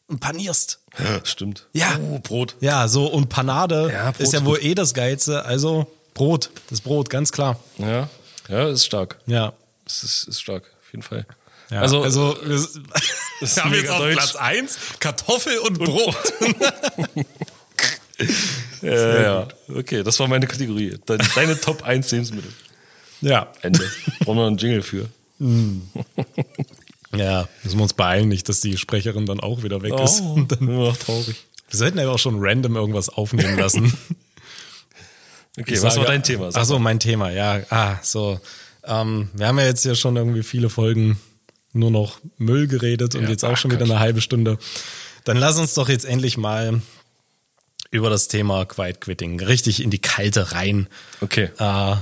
und 0.07 0.21
panierst. 0.21 0.79
Ja, 0.97 1.21
Stimmt. 1.27 1.67
Ja. 1.73 1.99
Uh, 1.99 2.21
Brot. 2.21 2.55
Ja, 2.61 2.87
so 2.87 3.07
und 3.09 3.29
Panade 3.29 3.91
Ja, 3.93 4.13
Brot 4.13 4.21
ist 4.21 4.33
ja 4.33 4.45
wohl 4.45 4.61
eh 4.63 4.77
das 4.77 4.95
Geilste. 4.95 5.45
Also 5.45 5.89
Brot, 6.15 6.51
das 6.71 6.81
Brot, 6.81 7.11
ganz 7.11 7.33
klar. 7.33 7.61
Ja, 7.79 8.09
ja, 8.49 8.69
ist 8.69 8.87
stark. 8.87 9.19
Ja. 9.27 9.53
Es 9.87 10.03
ist, 10.03 10.29
ist 10.29 10.41
stark, 10.41 10.63
auf 10.81 10.93
jeden 10.93 11.03
Fall. 11.03 11.27
Ja, 11.71 11.81
also, 11.81 12.03
also 12.03 12.37
wir, 12.43 12.55
ist 12.55 12.77
wir 13.57 13.65
haben 13.65 13.75
jetzt 13.75 13.91
auf 13.91 13.99
deutsch. 13.99 14.17
Platz 14.17 14.37
1 14.37 14.79
Kartoffel 15.01 15.59
und 15.59 15.79
Brot. 15.79 16.17
ja, 18.83 19.23
ja, 19.23 19.49
okay, 19.75 20.03
das 20.03 20.19
war 20.21 20.29
meine 20.29 20.47
Kategorie. 20.47 20.99
Deine, 21.07 21.25
deine 21.35 21.61
Top 21.61 21.83
1 21.83 22.11
Lebensmittel. 22.13 22.53
Ja. 23.21 23.53
Ende. 23.63 23.91
Brauchen 24.21 24.39
wir 24.39 24.47
einen 24.47 24.59
Jingle 24.59 24.83
für. 24.83 25.09
Ja, 27.17 27.49
müssen 27.63 27.79
wir 27.79 27.83
uns 27.83 27.95
beeilen, 27.95 28.29
nicht, 28.29 28.49
dass 28.49 28.61
die 28.61 28.77
Sprecherin 28.77 29.27
dann 29.27 29.41
auch 29.41 29.63
wieder 29.63 29.83
weg 29.83 29.99
ist. 30.01 30.21
Und 30.21 30.53
dann, 30.53 30.95
traurig. 30.99 31.37
wir 31.69 31.79
sollten 31.79 31.99
ja 31.99 32.09
auch 32.09 32.19
schon 32.19 32.37
random 32.39 32.77
irgendwas 32.77 33.09
aufnehmen 33.09 33.59
lassen. 33.59 33.93
Okay, 35.59 35.75
Ich 35.75 35.77
was 35.79 35.83
war 35.83 35.91
sage- 35.93 36.07
dein 36.07 36.23
Thema? 36.23 36.51
Sag 36.53 36.63
Ach 36.63 36.67
so, 36.67 36.79
mein 36.79 36.99
Thema, 37.01 37.31
ja. 37.31 37.63
Ah, 37.71 37.99
so. 38.03 38.41
Ähm, 38.85 39.31
wir 39.35 39.47
haben 39.47 39.59
ja 39.59 39.67
jetzt 39.67 39.83
hier 39.83 39.95
schon 39.95 40.17
irgendwie 40.17 40.43
viele 40.43 40.69
Folgen 40.69 41.19
nur 41.73 41.91
noch 41.91 42.19
Müll 42.39 42.67
geredet 42.67 43.15
und 43.15 43.25
Ja, 43.25 43.29
jetzt 43.31 43.45
auch 43.45 43.53
ach 43.53 43.57
schon 43.57 43.71
wieder 43.71 43.85
eine 43.85 43.99
halbe 43.99 44.21
Stunde. 44.21 44.59
Dann 45.25 45.37
lass 45.37 45.59
uns 45.59 45.75
doch 45.75 45.89
jetzt 45.89 46.05
endlich 46.05 46.37
mal 46.37 46.83
über 47.91 48.11
das 48.11 48.29
Thema 48.29 48.65
Quiet 48.67 49.01
Quitting 49.01 49.41
richtig 49.41 49.81
in 49.83 49.91
die 49.91 50.01
Kalte 50.01 50.53
rein. 50.53 50.89
Okay. 51.21 51.51
Äh, 51.59 51.97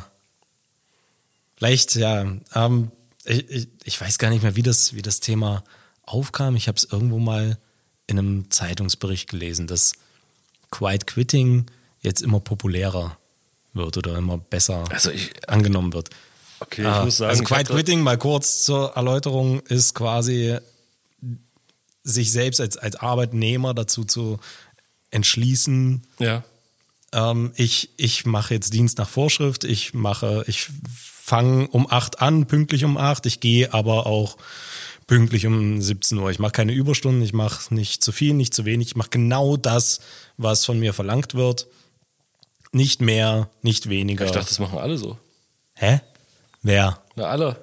vielleicht, 1.56 1.94
ja, 1.94 2.26
ähm, 2.54 2.90
ich, 3.24 3.48
ich, 3.50 3.68
ich 3.84 4.00
weiß 4.00 4.18
gar 4.18 4.30
nicht 4.30 4.42
mehr, 4.42 4.56
wie 4.56 4.62
das, 4.62 4.94
wie 4.94 5.02
das 5.02 5.20
Thema 5.20 5.62
aufkam. 6.04 6.56
Ich 6.56 6.68
habe 6.68 6.76
es 6.76 6.84
irgendwo 6.84 7.18
mal 7.18 7.58
in 8.06 8.18
einem 8.18 8.50
Zeitungsbericht 8.50 9.30
gelesen, 9.30 9.66
dass 9.66 9.92
Quiet 10.70 11.06
Quitting 11.06 11.66
jetzt 12.00 12.22
immer 12.22 12.40
populärer 12.40 13.16
wird 13.74 13.96
oder 13.96 14.16
immer 14.18 14.38
besser 14.38 14.84
Also 14.90 15.10
ich- 15.10 15.30
angenommen 15.48 15.92
wird. 15.92 16.10
Okay, 16.60 16.82
ich 16.82 16.88
Äh, 16.88 17.04
muss 17.04 17.16
sagen, 17.16 17.30
also 17.30 17.44
Quiet 17.44 17.68
Quitting, 17.68 18.00
mal 18.02 18.18
kurz 18.18 18.64
zur 18.64 18.92
Erläuterung, 18.96 19.60
ist 19.60 19.94
quasi 19.94 20.58
sich 22.04 22.32
selbst 22.32 22.60
als, 22.60 22.76
als 22.76 22.96
Arbeitnehmer 22.96 23.74
dazu 23.74 24.04
zu 24.04 24.38
entschließen, 25.10 26.02
Ja. 26.18 26.42
ähm, 27.12 27.52
ich, 27.56 27.90
ich 27.96 28.24
mache 28.26 28.54
jetzt 28.54 28.72
Dienst 28.72 28.98
nach 28.98 29.08
Vorschrift, 29.08 29.64
ich 29.64 29.94
mache, 29.94 30.44
ich 30.46 30.68
fange 31.24 31.68
um 31.68 31.86
8 31.90 32.20
an, 32.20 32.46
pünktlich 32.46 32.84
um 32.84 32.96
8, 32.96 33.26
ich 33.26 33.40
gehe 33.40 33.72
aber 33.74 34.06
auch 34.06 34.36
pünktlich 35.06 35.46
um 35.46 35.80
17 35.82 36.18
Uhr. 36.18 36.30
Ich 36.30 36.38
mache 36.38 36.52
keine 36.52 36.72
Überstunden, 36.72 37.22
ich 37.22 37.32
mache 37.32 37.72
nicht 37.74 38.02
zu 38.02 38.12
viel, 38.12 38.34
nicht 38.34 38.54
zu 38.54 38.64
wenig, 38.64 38.88
ich 38.88 38.96
mache 38.96 39.10
genau 39.10 39.56
das, 39.56 40.00
was 40.36 40.64
von 40.64 40.78
mir 40.78 40.92
verlangt 40.94 41.34
wird. 41.34 41.66
Nicht 42.72 43.02
mehr, 43.02 43.48
nicht 43.60 43.88
weniger. 43.88 44.24
Ich 44.24 44.30
dachte, 44.32 44.48
das 44.48 44.58
machen 44.58 44.78
alle 44.78 44.96
so. 44.96 45.18
Hä? 45.74 46.00
Wer? 46.62 46.98
Na, 47.16 47.24
alle. 47.24 47.56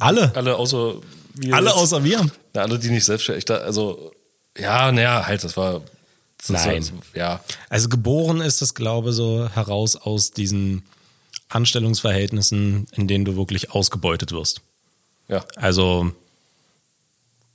Alle? 0.00 0.34
Alle 0.34 0.56
außer 0.56 0.96
wir. 1.34 1.54
Alle 1.54 1.70
jetzt. 1.70 1.78
außer 1.78 2.04
wir? 2.04 2.30
Na, 2.52 2.62
alle, 2.62 2.78
die 2.78 2.90
nicht 2.90 3.04
selbstständig. 3.04 3.44
Dachte, 3.44 3.64
also, 3.64 4.12
ja, 4.58 4.90
naja, 4.90 5.26
halt, 5.26 5.44
das 5.44 5.56
war. 5.56 5.82
Das 6.38 6.48
Nein. 6.48 6.82
Ist, 6.82 6.92
ja. 7.14 7.44
Also 7.68 7.88
geboren 7.88 8.40
ist 8.40 8.62
das, 8.62 8.74
glaube 8.74 9.10
ich, 9.10 9.16
so 9.16 9.48
heraus 9.48 9.96
aus 9.96 10.30
diesen 10.30 10.82
Anstellungsverhältnissen, 11.50 12.86
in 12.92 13.08
denen 13.08 13.26
du 13.26 13.36
wirklich 13.36 13.72
ausgebeutet 13.72 14.32
wirst. 14.32 14.62
Ja. 15.28 15.44
Also 15.56 16.12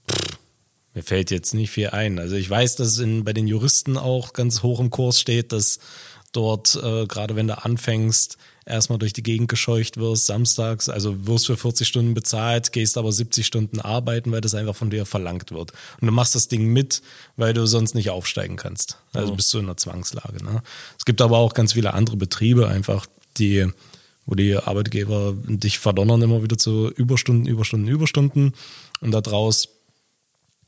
pff, 0.10 0.38
mir 0.94 1.04
fällt 1.04 1.32
jetzt 1.32 1.56
nicht 1.56 1.72
viel 1.72 1.90
ein. 1.90 2.20
Also 2.20 2.36
ich 2.36 2.48
weiß, 2.48 2.76
dass 2.76 3.00
in, 3.00 3.24
bei 3.24 3.34
den 3.34 3.48
Juristen 3.48 3.98
auch 3.98 4.34
ganz 4.34 4.62
hoch 4.62 4.80
im 4.80 4.92
Kurs 4.92 5.20
steht, 5.20 5.52
dass 5.52 5.80
dort, 6.36 6.76
äh, 6.76 7.06
gerade 7.06 7.36
wenn 7.36 7.48
du 7.48 7.63
anfängst, 7.63 8.38
erstmal 8.65 8.98
durch 8.98 9.13
die 9.13 9.24
Gegend 9.24 9.48
gescheucht 9.48 9.98
wirst, 9.98 10.26
samstags, 10.26 10.89
also 10.89 11.28
wirst 11.28 11.45
für 11.45 11.58
40 11.58 11.88
Stunden 11.88 12.13
bezahlt, 12.13 12.71
gehst 12.71 12.98
aber 12.98 13.12
70 13.12 13.45
Stunden 13.45 13.80
arbeiten, 13.80 14.32
weil 14.32 14.41
das 14.41 14.56
einfach 14.56 14.76
von 14.76 14.89
dir 14.89 15.06
verlangt 15.06 15.52
wird. 15.52 15.71
Und 16.02 16.08
du 16.08 16.12
machst 16.12 16.36
das 16.36 16.48
Ding 16.48 16.65
mit, 16.65 17.02
weil 17.38 17.54
du 17.54 17.65
sonst 17.67 17.93
nicht 17.93 18.10
aufsteigen 18.10 18.56
kannst. 18.56 18.98
Also 19.13 19.36
bist 19.36 19.54
du 19.54 19.60
in 19.60 19.65
einer 19.65 19.78
Zwangslage. 19.78 20.43
Ne? 20.43 20.64
Es 20.97 21.05
gibt 21.05 21.22
aber 21.22 21.38
auch 21.38 21.53
ganz 21.53 21.74
viele 21.74 21.93
andere 21.93 22.18
Betriebe 22.18 22.68
einfach, 22.68 23.05
die 23.38 23.70
wo 24.26 24.34
die 24.34 24.57
Arbeitgeber 24.57 25.36
dich 25.45 25.78
verdonnern 25.78 26.22
immer 26.22 26.41
wieder 26.41 26.57
zu 26.57 26.89
Überstunden, 26.89 27.45
Überstunden, 27.45 27.88
Überstunden 27.88 28.53
und 29.01 29.12
da 29.12 29.22
draus 29.22 29.70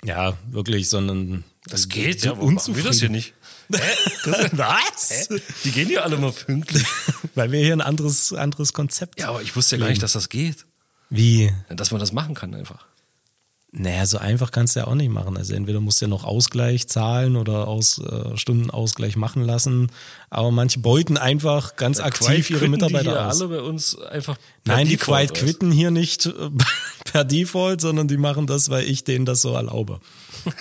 ja 0.03 0.37
wirklich 0.51 0.89
so 0.89 0.97
einen 0.97 1.43
Das 1.67 1.89
geht, 1.89 2.23
ja. 2.23 2.31
Warum 2.31 2.53
machen 2.53 2.75
wir 2.75 2.83
das 2.83 2.99
hier 2.99 3.09
nicht? 3.09 3.33
Was? 3.69 5.29
Die 5.63 5.71
gehen 5.71 5.89
ja 5.89 6.01
alle 6.01 6.17
mal 6.17 6.31
pünktlich. 6.31 6.85
Weil 7.35 7.51
wir 7.51 7.59
hier 7.59 7.73
ein 7.73 7.81
anderes, 7.81 8.33
anderes 8.33 8.73
Konzept. 8.73 9.19
Ja, 9.19 9.29
aber 9.29 9.41
ich 9.41 9.55
wusste 9.55 9.75
ja 9.75 9.81
gar 9.81 9.89
nicht, 9.89 10.03
dass 10.03 10.13
das 10.13 10.29
geht. 10.29 10.65
Wie? 11.09 11.53
Dass 11.69 11.91
man 11.91 11.99
das 11.99 12.11
machen 12.11 12.35
kann 12.35 12.53
einfach. 12.53 12.85
Naja, 13.71 14.05
so 14.05 14.17
einfach 14.17 14.51
kannst 14.51 14.75
du 14.75 14.79
ja 14.79 14.87
auch 14.87 14.95
nicht 14.95 15.11
machen. 15.11 15.37
Also 15.37 15.53
entweder 15.53 15.81
musst 15.81 15.99
du 15.99 16.05
ja 16.05 16.09
noch 16.09 16.23
Ausgleich 16.23 16.87
zahlen 16.87 17.35
oder 17.35 17.67
aus 17.67 17.99
äh, 17.99 18.37
Stundenausgleich 18.37 19.17
machen 19.17 19.43
lassen. 19.43 19.91
Aber 20.29 20.51
manche 20.51 20.79
beuten 20.79 21.17
einfach 21.17 21.75
ganz 21.75 21.99
aktiv 21.99 22.49
ihre 22.49 22.69
Mitarbeiter 22.69 23.03
die 23.03 23.09
hier 23.11 23.27
aus. 23.27 23.41
alle 23.41 23.49
bei 23.49 23.61
uns 23.61 23.99
einfach. 23.99 24.37
per 24.63 24.75
Nein, 24.77 24.87
die 24.87 24.95
Default, 24.95 25.17
Quiet 25.17 25.31
weißt 25.31 25.43
quitten 25.43 25.71
hier 25.71 25.91
nicht 25.91 26.27
äh, 26.27 26.31
per 27.11 27.25
Default, 27.25 27.81
sondern 27.81 28.07
die 28.07 28.17
machen 28.17 28.47
das, 28.47 28.69
weil 28.69 28.85
ich 28.85 29.03
denen 29.03 29.25
das 29.25 29.41
so 29.41 29.53
erlaube. 29.53 29.99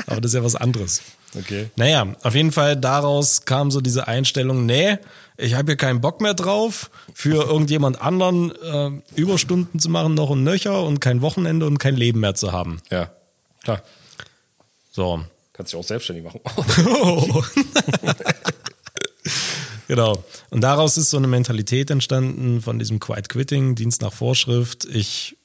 Aber 0.07 0.21
das 0.21 0.33
ist 0.33 0.35
ja 0.35 0.45
was 0.45 0.57
anderes. 0.57 1.01
Okay. 1.39 1.71
Naja, 1.77 2.15
auf 2.23 2.35
jeden 2.35 2.53
Fall 2.53 2.77
daraus 2.77 3.45
kam 3.45 3.71
so 3.71 3.81
diese 3.81 4.09
Einstellung, 4.09 4.67
nee, 4.67 4.99
ich 5.37 5.55
habe 5.55 5.73
hier 5.73 5.77
keinen 5.77 6.01
Bock 6.01 6.21
mehr 6.21 6.35
drauf, 6.35 6.91
für 7.13 7.45
irgendjemand 7.45 8.01
anderen 8.01 8.53
äh, 8.63 8.91
Überstunden 9.15 9.79
zu 9.79 9.91
machen, 9.91 10.15
noch 10.15 10.31
ein 10.31 10.45
Nöcher 10.45 10.83
und 10.83 11.01
kein 11.01 11.21
Wochenende 11.21 11.67
und 11.67 11.79
kein 11.79 11.97
Leben 11.97 12.21
mehr 12.21 12.35
zu 12.35 12.53
haben. 12.53 12.81
Ja, 12.91 13.11
klar. 13.63 13.83
So. 14.93 15.25
Kannst 15.53 15.73
dich 15.73 15.79
auch 15.79 15.85
selbstständig 15.85 16.25
machen. 16.25 16.41
Genau. 19.89 20.25
Und 20.51 20.63
daraus 20.63 20.97
ist 20.97 21.11
so 21.11 21.17
eine 21.17 21.27
Mentalität 21.27 21.91
entstanden 21.91 22.61
von 22.61 22.79
diesem 22.79 22.99
Quiet 22.99 23.29
Quitting, 23.29 23.75
Dienst 23.75 24.03
nach 24.03 24.13
Vorschrift. 24.13 24.85
Ich 24.85 25.37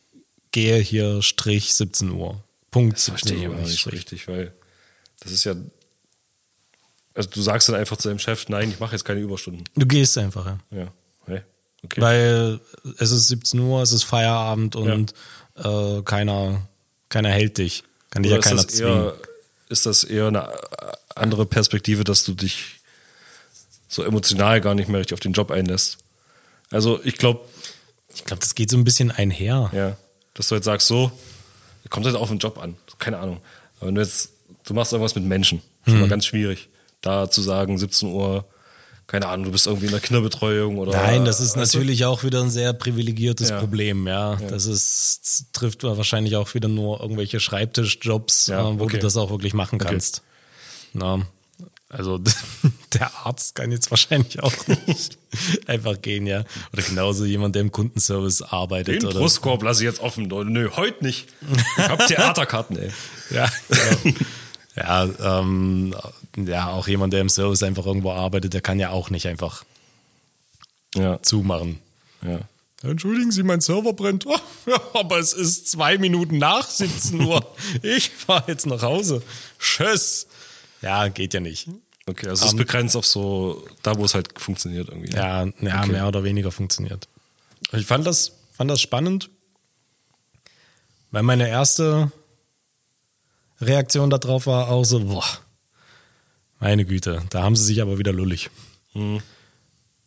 gehe 0.52 0.78
hier 0.78 1.22
Strich 1.22 1.74
17 1.74 2.12
Uhr. 2.12 2.42
Punkt 2.72 2.98
Das 2.98 3.06
verstehe 3.06 3.38
ich 3.38 3.46
aber 3.46 3.58
nicht 3.58 3.92
richtig, 3.92 4.28
weil 4.28 4.54
das 5.20 5.32
ist 5.32 5.44
ja. 5.44 5.56
Also 7.14 7.30
du 7.30 7.42
sagst 7.42 7.68
dann 7.70 7.76
einfach 7.76 7.98
zu 7.98 8.08
deinem 8.08 8.20
Chef, 8.20 8.48
nein, 8.50 8.70
ich 8.70 8.80
mache 8.80 8.94
jetzt 8.94 9.04
keine 9.04 9.20
Überstunden. 9.20 9.64
Du 9.76 9.86
gehst 9.86 10.18
einfach, 10.18 10.46
ja. 10.46 10.60
Ja. 10.72 10.88
Hey. 11.26 11.42
Okay. 11.84 12.00
Weil 12.02 12.60
es 13.00 13.12
ist 13.12 13.28
17 13.28 13.60
Uhr, 13.60 13.82
es 13.82 13.92
ist 13.92 14.04
Feierabend 14.04 14.76
und 14.76 15.14
äh, 15.58 16.02
keiner, 16.04 16.62
keiner 17.10 17.30
hält 17.30 17.58
dich. 17.58 17.84
Kann 18.12 18.24
dich 18.24 18.32
Oder 18.32 18.40
ja 18.42 18.44
keiner 18.44 18.60
ist, 18.62 18.70
das 18.72 18.78
zwingen. 18.78 19.04
eher, 19.04 19.14
ist 19.70 19.86
das 19.86 20.04
eher 20.04 20.28
eine 20.28 20.48
andere 21.16 21.46
Perspektive, 21.46 22.04
dass 22.04 22.24
du 22.24 22.34
dich 22.34 22.80
so 23.88 24.04
emotional 24.04 24.62
gar 24.62 24.76
nicht 24.76 24.88
mehr 24.90 25.00
richtig 25.00 25.14
auf 25.16 25.20
den 25.20 25.34
Job 25.34 25.52
einlässt? 25.52 25.98
Also 26.70 27.02
ich 27.04 27.18
glaube, 27.18 27.42
Ich 28.14 28.24
glaube, 28.26 28.40
das 28.42 28.56
geht 28.56 28.70
so 28.70 28.78
ein 28.78 28.84
bisschen 28.84 29.12
einher. 29.12 29.70
ja, 29.74 29.98
dass 30.34 30.48
du 30.48 30.56
jetzt 30.56 30.66
sagst, 30.66 30.88
so, 30.88 31.12
kommt 31.90 32.06
halt 32.06 32.16
auf 32.16 32.30
den 32.30 32.38
Job 32.40 32.58
an, 32.58 32.78
keine 33.00 33.18
Ahnung. 33.20 33.42
Aber 33.80 33.88
wenn 33.88 33.96
du 33.96 34.02
jetzt, 34.02 34.30
du 34.66 34.74
machst 34.74 34.94
irgendwas 34.94 35.16
mit 35.16 35.26
Menschen, 35.26 35.62
schon 35.86 35.96
Mhm. 35.96 36.02
mal 36.02 36.10
ganz 36.10 36.26
schwierig, 36.26 36.70
da 37.02 37.30
zu 37.30 37.42
sagen, 37.42 37.78
17 37.78 38.10
Uhr, 38.10 38.46
keine 39.08 39.28
Ahnung, 39.28 39.46
du 39.46 39.52
bist 39.52 39.68
irgendwie 39.68 39.88
in 39.88 39.92
der 39.92 40.00
Kinderbetreuung 40.00 40.78
oder. 40.78 40.92
Nein, 40.94 41.26
das 41.26 41.40
ist 41.42 41.58
weißt 41.58 41.74
du? 41.74 41.80
natürlich 41.80 42.06
auch 42.06 42.24
wieder 42.24 42.42
ein 42.42 42.50
sehr 42.50 42.72
privilegiertes 42.74 43.50
Ja. 43.50 43.60
Problem, 43.60 44.08
ja. 44.08 44.38
Das 44.50 44.66
ist, 44.66 45.48
trifft 45.54 45.84
wahrscheinlich 45.84 46.38
auch 46.38 46.54
wieder 46.54 46.70
nur 46.70 47.02
irgendwelche 47.02 47.40
Schreibtischjobs, 47.40 48.48
Ja, 48.48 48.70
äh, 48.70 48.80
wo 48.80 48.86
okay. 48.86 48.98
du 48.98 49.04
das 49.04 49.18
auch 49.18 49.30
wirklich 49.30 49.54
machen 49.54 49.80
kannst. 49.80 50.22
Na, 50.94 51.22
also 51.90 52.20
der 52.94 53.12
Arzt 53.26 53.56
kann 53.56 53.72
jetzt 53.72 53.92
wahrscheinlich 53.92 54.42
auch 54.42 54.54
nicht 54.88 55.18
einfach 55.68 56.02
gehen, 56.02 56.26
ja. 56.26 56.46
Oder 56.72 56.84
genauso 56.84 57.26
jemand, 57.26 57.56
der 57.56 57.64
im 57.64 57.72
Kundenservice 57.72 58.42
arbeitet. 58.42 59.02
Den 59.02 59.10
oder 59.10 59.20
Brustkorb 59.20 59.62
lasse 59.64 59.84
ich 59.84 59.90
jetzt 59.90 60.00
offen. 60.00 60.28
Nö, 60.28 60.70
heute 60.78 61.04
nicht. 61.04 61.28
Ich 61.78 61.84
hab 61.84 62.08
Theaterkarten, 62.08 62.78
ey. 62.78 62.92
Ja, 63.30 63.50
genau. 63.68 64.16
ja, 64.78 65.40
ähm, 65.40 65.94
ja, 66.38 66.70
auch 66.72 66.88
jemand, 66.88 67.14
der 67.14 67.22
im 67.22 67.30
Service 67.30 67.64
einfach 67.64 67.86
irgendwo 67.86 68.12
arbeitet, 68.12 68.54
der 68.54 68.62
kann 68.62 68.80
ja 68.80 68.90
auch 68.92 69.10
nicht 69.10 69.28
einfach 69.28 69.64
Ja, 70.96 71.22
zumachen. 71.22 71.80
ja. 72.24 72.40
Entschuldigen 72.84 73.32
Sie, 73.32 73.44
mein 73.44 73.62
Server 73.62 73.94
brennt. 73.94 74.26
Oh, 74.26 74.36
ja, 74.66 74.82
aber 74.96 75.20
es 75.20 75.34
ist 75.34 75.70
zwei 75.70 76.00
Minuten 76.00 76.40
nach 76.40 76.68
17 76.68 77.22
Uhr. 77.22 77.46
Ich 77.84 78.10
fahre 78.10 78.46
jetzt 78.48 78.66
nach 78.66 78.82
Hause. 78.82 79.22
Tschüss. 79.60 80.26
Ja, 80.82 81.08
geht 81.10 81.36
ja 81.36 81.40
nicht. 81.42 81.68
Okay, 82.08 82.28
also 82.28 82.44
es 82.46 82.54
ist 82.54 82.58
begrenzt 82.58 82.96
auf 82.98 83.06
so, 83.06 83.64
da 83.84 83.96
wo 83.98 84.06
es 84.06 84.16
halt 84.16 84.40
funktioniert 84.40 84.90
irgendwie. 84.90 85.12
Ja, 85.16 85.44
ja 85.46 85.82
Okay. 85.84 85.92
mehr 85.92 86.08
oder 86.08 86.24
weniger 86.24 86.52
funktioniert. 86.52 87.08
Ich 87.74 87.86
fand 87.86 88.08
das, 88.08 88.32
fand 88.54 88.72
das 88.72 88.82
spannend, 88.82 89.30
weil 91.12 91.22
meine 91.22 91.48
erste 91.48 92.12
Reaktion 93.62 94.10
darauf 94.10 94.48
war 94.48 94.70
auch 94.70 94.84
so, 94.86 95.02
boah, 95.02 95.24
meine 96.62 96.86
Güte, 96.86 97.22
da 97.32 97.44
haben 97.44 97.56
sie 97.58 97.66
sich 97.66 97.82
aber 97.82 97.98
wieder 98.00 98.14
lullig. 98.14 98.50
Und 98.94 99.22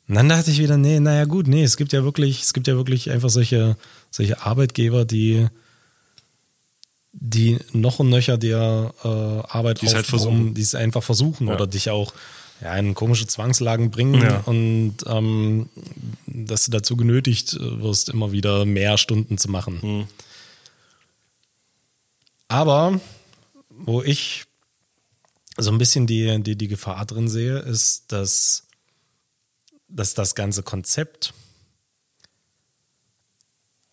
dann 0.09 0.29
dachte 0.29 0.51
ich 0.51 0.59
wieder, 0.61 0.77
nee, 0.79 1.01
naja 1.01 1.25
gut, 1.27 1.47
nee, 1.49 1.63
es 1.65 1.77
gibt 1.77 1.93
ja 1.93 2.05
wirklich, 2.05 2.43
es 2.43 2.53
gibt 2.55 2.67
ja 2.69 2.77
wirklich 2.77 3.11
einfach 3.11 3.29
solche, 3.31 3.77
solche 4.11 4.41
Arbeitgeber, 4.43 5.05
die, 5.05 5.47
die 7.13 7.59
noch 7.73 7.99
und 7.99 8.09
nöcher 8.11 8.39
dir 8.39 8.93
äh, 9.05 9.09
Arbeit 9.09 9.83
Die 9.83 9.89
halt 9.89 10.07
versuchen. 10.07 10.55
die 10.55 10.63
es 10.63 10.75
einfach 10.75 11.03
versuchen 11.03 11.49
Ja. 11.49 11.55
oder 11.55 11.67
dich 11.67 11.91
auch 11.91 12.13
ja, 12.61 12.75
in 12.77 12.95
komische 12.95 13.27
Zwangslagen 13.27 13.91
bringen 13.91 14.23
Ja. 14.23 14.39
und 14.47 14.97
ähm, 15.07 15.69
dass 16.27 16.65
du 16.67 16.71
dazu 16.71 16.97
genötigt 16.97 17.57
wirst, 17.59 18.09
immer 18.11 18.31
wieder 18.33 18.65
mehr 18.65 18.97
Stunden 18.97 19.39
zu 19.39 19.51
machen. 19.51 19.83
Hm. 19.83 20.07
Aber 22.49 23.01
wo 23.71 24.03
ich 24.03 24.45
so 25.57 25.71
ein 25.71 25.79
bisschen 25.79 26.07
die, 26.07 26.43
die, 26.43 26.57
die 26.57 26.69
Gefahr 26.69 27.05
drin 27.07 27.29
sehe, 27.29 27.59
ist, 27.59 28.11
dass, 28.13 28.65
dass 29.89 30.15
das 30.15 30.35
ganze 30.35 30.63
Konzept 30.63 31.33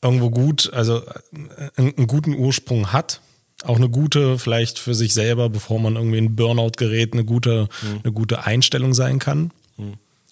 irgendwo 0.01 0.29
gut, 0.31 0.71
also 0.73 0.97
äh, 1.05 1.69
einen, 1.75 1.95
einen 1.97 2.07
guten 2.07 2.33
Ursprung 2.35 2.91
hat. 2.91 3.21
Auch 3.63 3.75
eine 3.75 3.89
gute, 3.89 4.39
vielleicht 4.39 4.79
für 4.79 4.95
sich 4.95 5.13
selber, 5.13 5.47
bevor 5.49 5.79
man 5.79 5.95
irgendwie 5.95 6.17
in 6.17 6.35
Burnout 6.35 6.71
gerät, 6.77 7.13
eine 7.13 7.23
gute, 7.23 7.69
eine 8.03 8.11
gute 8.11 8.43
Einstellung 8.43 8.95
sein 8.95 9.19
kann, 9.19 9.51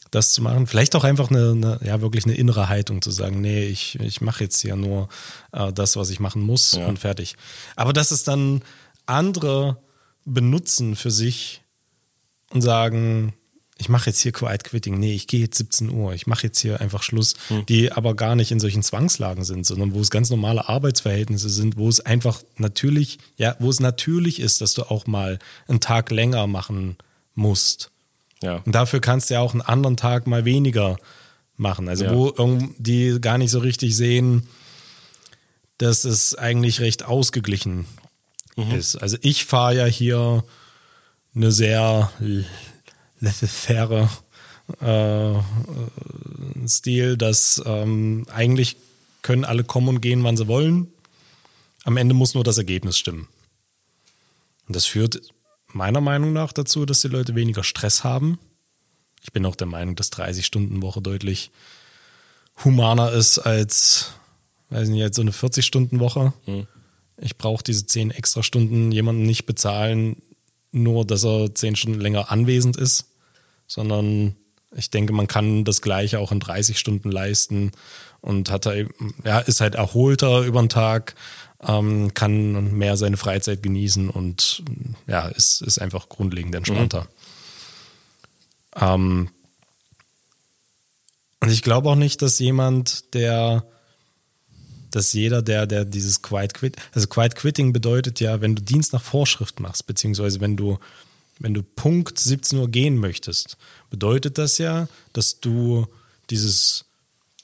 das 0.09 0.31
zu 0.33 0.41
machen. 0.41 0.65
Vielleicht 0.65 0.95
auch 0.95 1.03
einfach 1.03 1.29
eine, 1.29 1.51
eine, 1.51 1.79
ja, 1.83 2.01
wirklich 2.01 2.25
eine 2.25 2.33
innere 2.33 2.69
Haltung 2.69 3.03
zu 3.03 3.11
sagen, 3.11 3.39
nee, 3.39 3.65
ich, 3.65 3.99
ich 3.99 4.21
mache 4.21 4.45
jetzt 4.45 4.59
hier 4.61 4.75
nur 4.75 5.09
äh, 5.51 5.71
das, 5.71 5.95
was 5.95 6.09
ich 6.09 6.19
machen 6.19 6.41
muss 6.41 6.71
Ja. 6.71 6.87
und 6.87 6.97
fertig. 6.97 7.35
Aber 7.75 7.93
dass 7.93 8.09
es 8.09 8.23
dann 8.23 8.63
andere 9.05 9.77
benutzen 10.25 10.95
für 10.95 11.11
sich 11.11 11.61
und 12.51 12.61
sagen, 12.61 13.33
ich 13.77 13.87
mache 13.87 14.09
jetzt 14.09 14.19
hier 14.19 14.33
Quiet 14.33 14.65
Quitting, 14.65 14.99
nee, 14.99 15.13
ich 15.15 15.27
gehe 15.27 15.39
jetzt 15.39 15.57
17 15.57 15.89
Uhr, 15.89 16.13
ich 16.13 16.27
mache 16.27 16.47
jetzt 16.47 16.59
hier 16.59 16.81
einfach 16.81 17.01
Schluss, 17.01 17.35
die 17.69 17.91
aber 17.91 18.13
gar 18.13 18.35
nicht 18.35 18.51
in 18.51 18.59
solchen 18.59 18.83
Zwangslagen 18.83 19.45
sind, 19.45 19.65
sondern 19.65 19.93
wo 19.93 20.01
es 20.01 20.09
ganz 20.09 20.29
normale 20.29 20.67
Arbeitsverhältnisse 20.67 21.49
sind, 21.49 21.77
wo 21.77 21.87
es 21.87 22.01
einfach 22.01 22.41
natürlich, 22.57 23.19
ja, 23.37 23.55
wo 23.59 23.69
es 23.69 23.79
natürlich 23.79 24.41
ist, 24.41 24.59
dass 24.59 24.73
du 24.73 24.83
auch 24.83 25.07
mal 25.07 25.39
einen 25.69 25.79
Tag 25.79 26.11
länger 26.11 26.45
machen 26.47 26.97
musst. 27.35 27.89
Ja. 28.41 28.57
Und 28.65 28.75
dafür 28.75 28.99
kannst 28.99 29.29
du 29.29 29.35
ja 29.35 29.39
auch 29.39 29.53
einen 29.53 29.61
anderen 29.61 29.95
Tag 29.95 30.27
mal 30.27 30.43
weniger 30.43 30.97
machen. 31.55 31.87
Also 31.87 32.05
Ja. 32.05 32.13
wo 32.13 32.33
die 32.77 33.19
gar 33.21 33.37
nicht 33.37 33.51
so 33.51 33.59
richtig 33.59 33.95
sehen, 33.95 34.43
dass 35.77 36.03
es 36.03 36.35
eigentlich 36.35 36.81
recht 36.81 37.05
ausgeglichen 37.05 37.85
ist. 38.73 38.95
Also 38.95 39.17
ich 39.21 39.45
fahre 39.45 39.75
ja 39.75 39.85
hier 39.85 40.43
eine 41.35 41.51
sehr 41.51 42.11
laissez-faire 43.19 44.09
äh, 44.81 45.31
äh, 45.31 45.41
Stil, 46.67 47.17
dass 47.17 47.61
ähm, 47.65 48.25
eigentlich 48.31 48.77
können 49.21 49.45
alle 49.45 49.63
kommen 49.63 49.89
und 49.89 50.01
gehen, 50.01 50.23
wann 50.23 50.37
sie 50.37 50.47
wollen. 50.47 50.87
Am 51.83 51.97
Ende 51.97 52.13
muss 52.13 52.33
nur 52.33 52.43
das 52.43 52.57
Ergebnis 52.57 52.97
stimmen. 52.97 53.27
Und 54.67 54.75
das 54.75 54.85
führt 54.85 55.21
meiner 55.67 56.01
Meinung 56.01 56.33
nach 56.33 56.53
dazu, 56.53 56.85
dass 56.85 57.01
die 57.01 57.07
Leute 57.07 57.35
weniger 57.35 57.63
Stress 57.63 58.03
haben. 58.03 58.39
Ich 59.21 59.33
bin 59.33 59.45
auch 59.45 59.55
der 59.55 59.67
Meinung, 59.67 59.95
dass 59.95 60.11
30-Stunden-Woche 60.11 61.01
deutlich 61.01 61.51
humaner 62.63 63.11
ist 63.11 63.39
als, 63.39 64.11
weiß 64.69 64.89
nicht, 64.89 64.99
jetzt 64.99 65.15
so 65.15 65.21
eine 65.21 65.31
40-Stunden-Woche. 65.31 66.33
Ich 67.21 67.37
brauche 67.37 67.63
diese 67.63 67.85
10 67.85 68.11
extra 68.11 68.43
Stunden 68.43 68.91
jemanden 68.91 69.23
nicht 69.23 69.45
bezahlen, 69.45 70.21
nur 70.71 71.05
dass 71.05 71.25
er 71.25 71.53
10 71.53 71.75
Stunden 71.75 71.99
länger 71.99 72.31
anwesend 72.31 72.77
ist, 72.77 73.05
sondern 73.67 74.35
ich 74.75 74.91
denke, 74.91 75.13
man 75.13 75.27
kann 75.27 75.65
das 75.65 75.81
Gleiche 75.81 76.19
auch 76.19 76.31
in 76.31 76.39
30 76.39 76.77
Stunden 76.77 77.11
leisten 77.11 77.71
und 78.21 78.51
hat 78.51 78.65
da 78.65 78.73
eben, 78.73 79.15
ja, 79.23 79.39
ist 79.39 79.61
halt 79.61 79.75
erholter 79.75 80.41
über 80.41 80.61
den 80.61 80.69
Tag, 80.69 81.15
ähm, 81.61 82.13
kann 82.13 82.71
mehr 82.73 82.95
seine 82.95 83.17
Freizeit 83.17 83.63
genießen 83.63 84.09
und 84.09 84.63
ja, 85.07 85.27
ist, 85.27 85.61
ist 85.61 85.79
einfach 85.79 86.07
grundlegend 86.07 86.55
entspannter. 86.55 87.07
Ähm, 88.75 89.29
und 91.41 91.51
ich 91.51 91.63
glaube 91.63 91.89
auch 91.89 91.95
nicht, 91.95 92.21
dass 92.21 92.39
jemand, 92.39 93.13
der, 93.13 93.65
dass 94.91 95.13
jeder, 95.13 95.41
der, 95.41 95.67
der 95.67 95.85
dieses 95.85 96.21
Quiet 96.21 96.53
Quit, 96.53 96.77
also 96.93 97.07
Quiet 97.07 97.35
Quitting 97.35 97.73
bedeutet 97.73 98.19
ja, 98.19 98.41
wenn 98.41 98.55
du 98.55 98.61
Dienst 98.61 98.93
nach 98.93 99.01
Vorschrift 99.01 99.59
machst, 99.59 99.87
beziehungsweise 99.87 100.41
wenn 100.41 100.57
du, 100.57 100.79
wenn 101.39 101.53
du 101.53 101.63
Punkt 101.63 102.19
17 102.19 102.59
Uhr 102.59 102.69
gehen 102.69 102.97
möchtest, 102.97 103.57
bedeutet 103.89 104.37
das 104.37 104.57
ja, 104.57 104.87
dass 105.13 105.39
du 105.39 105.87
dieses 106.29 106.85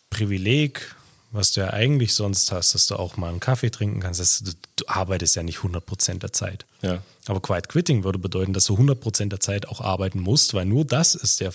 Privileg, 0.10 0.96
was 1.32 1.52
du 1.52 1.62
ja 1.62 1.72
eigentlich 1.72 2.14
sonst 2.14 2.52
hast, 2.52 2.74
dass 2.74 2.88
du 2.88 2.96
auch 2.96 3.18
mal 3.18 3.30
einen 3.30 3.39
Kaffee 3.39 3.70
trinken 3.70 4.00
kannst, 4.00 4.20
dass 4.20 4.39
du, 4.43 4.52
du 4.78 4.88
arbeitest 4.88 5.36
ja 5.36 5.43
nicht 5.43 5.60
100% 5.60 6.20
der 6.20 6.32
Zeit. 6.32 6.66
Ja. 6.82 7.02
Aber 7.26 7.41
Quiet 7.41 7.68
Quitting 7.68 8.04
würde 8.04 8.20
bedeuten, 8.20 8.54
dass 8.54 8.66
du 8.66 8.76
100% 8.76 9.30
der 9.30 9.39
Zeit 9.39 9.68
auch 9.68 9.82
arbeiten 9.82 10.20
musst, 10.20 10.54
weil 10.54 10.66
nur 10.66 10.86
das 10.86 11.16
ist 11.16 11.41
der 11.41 11.54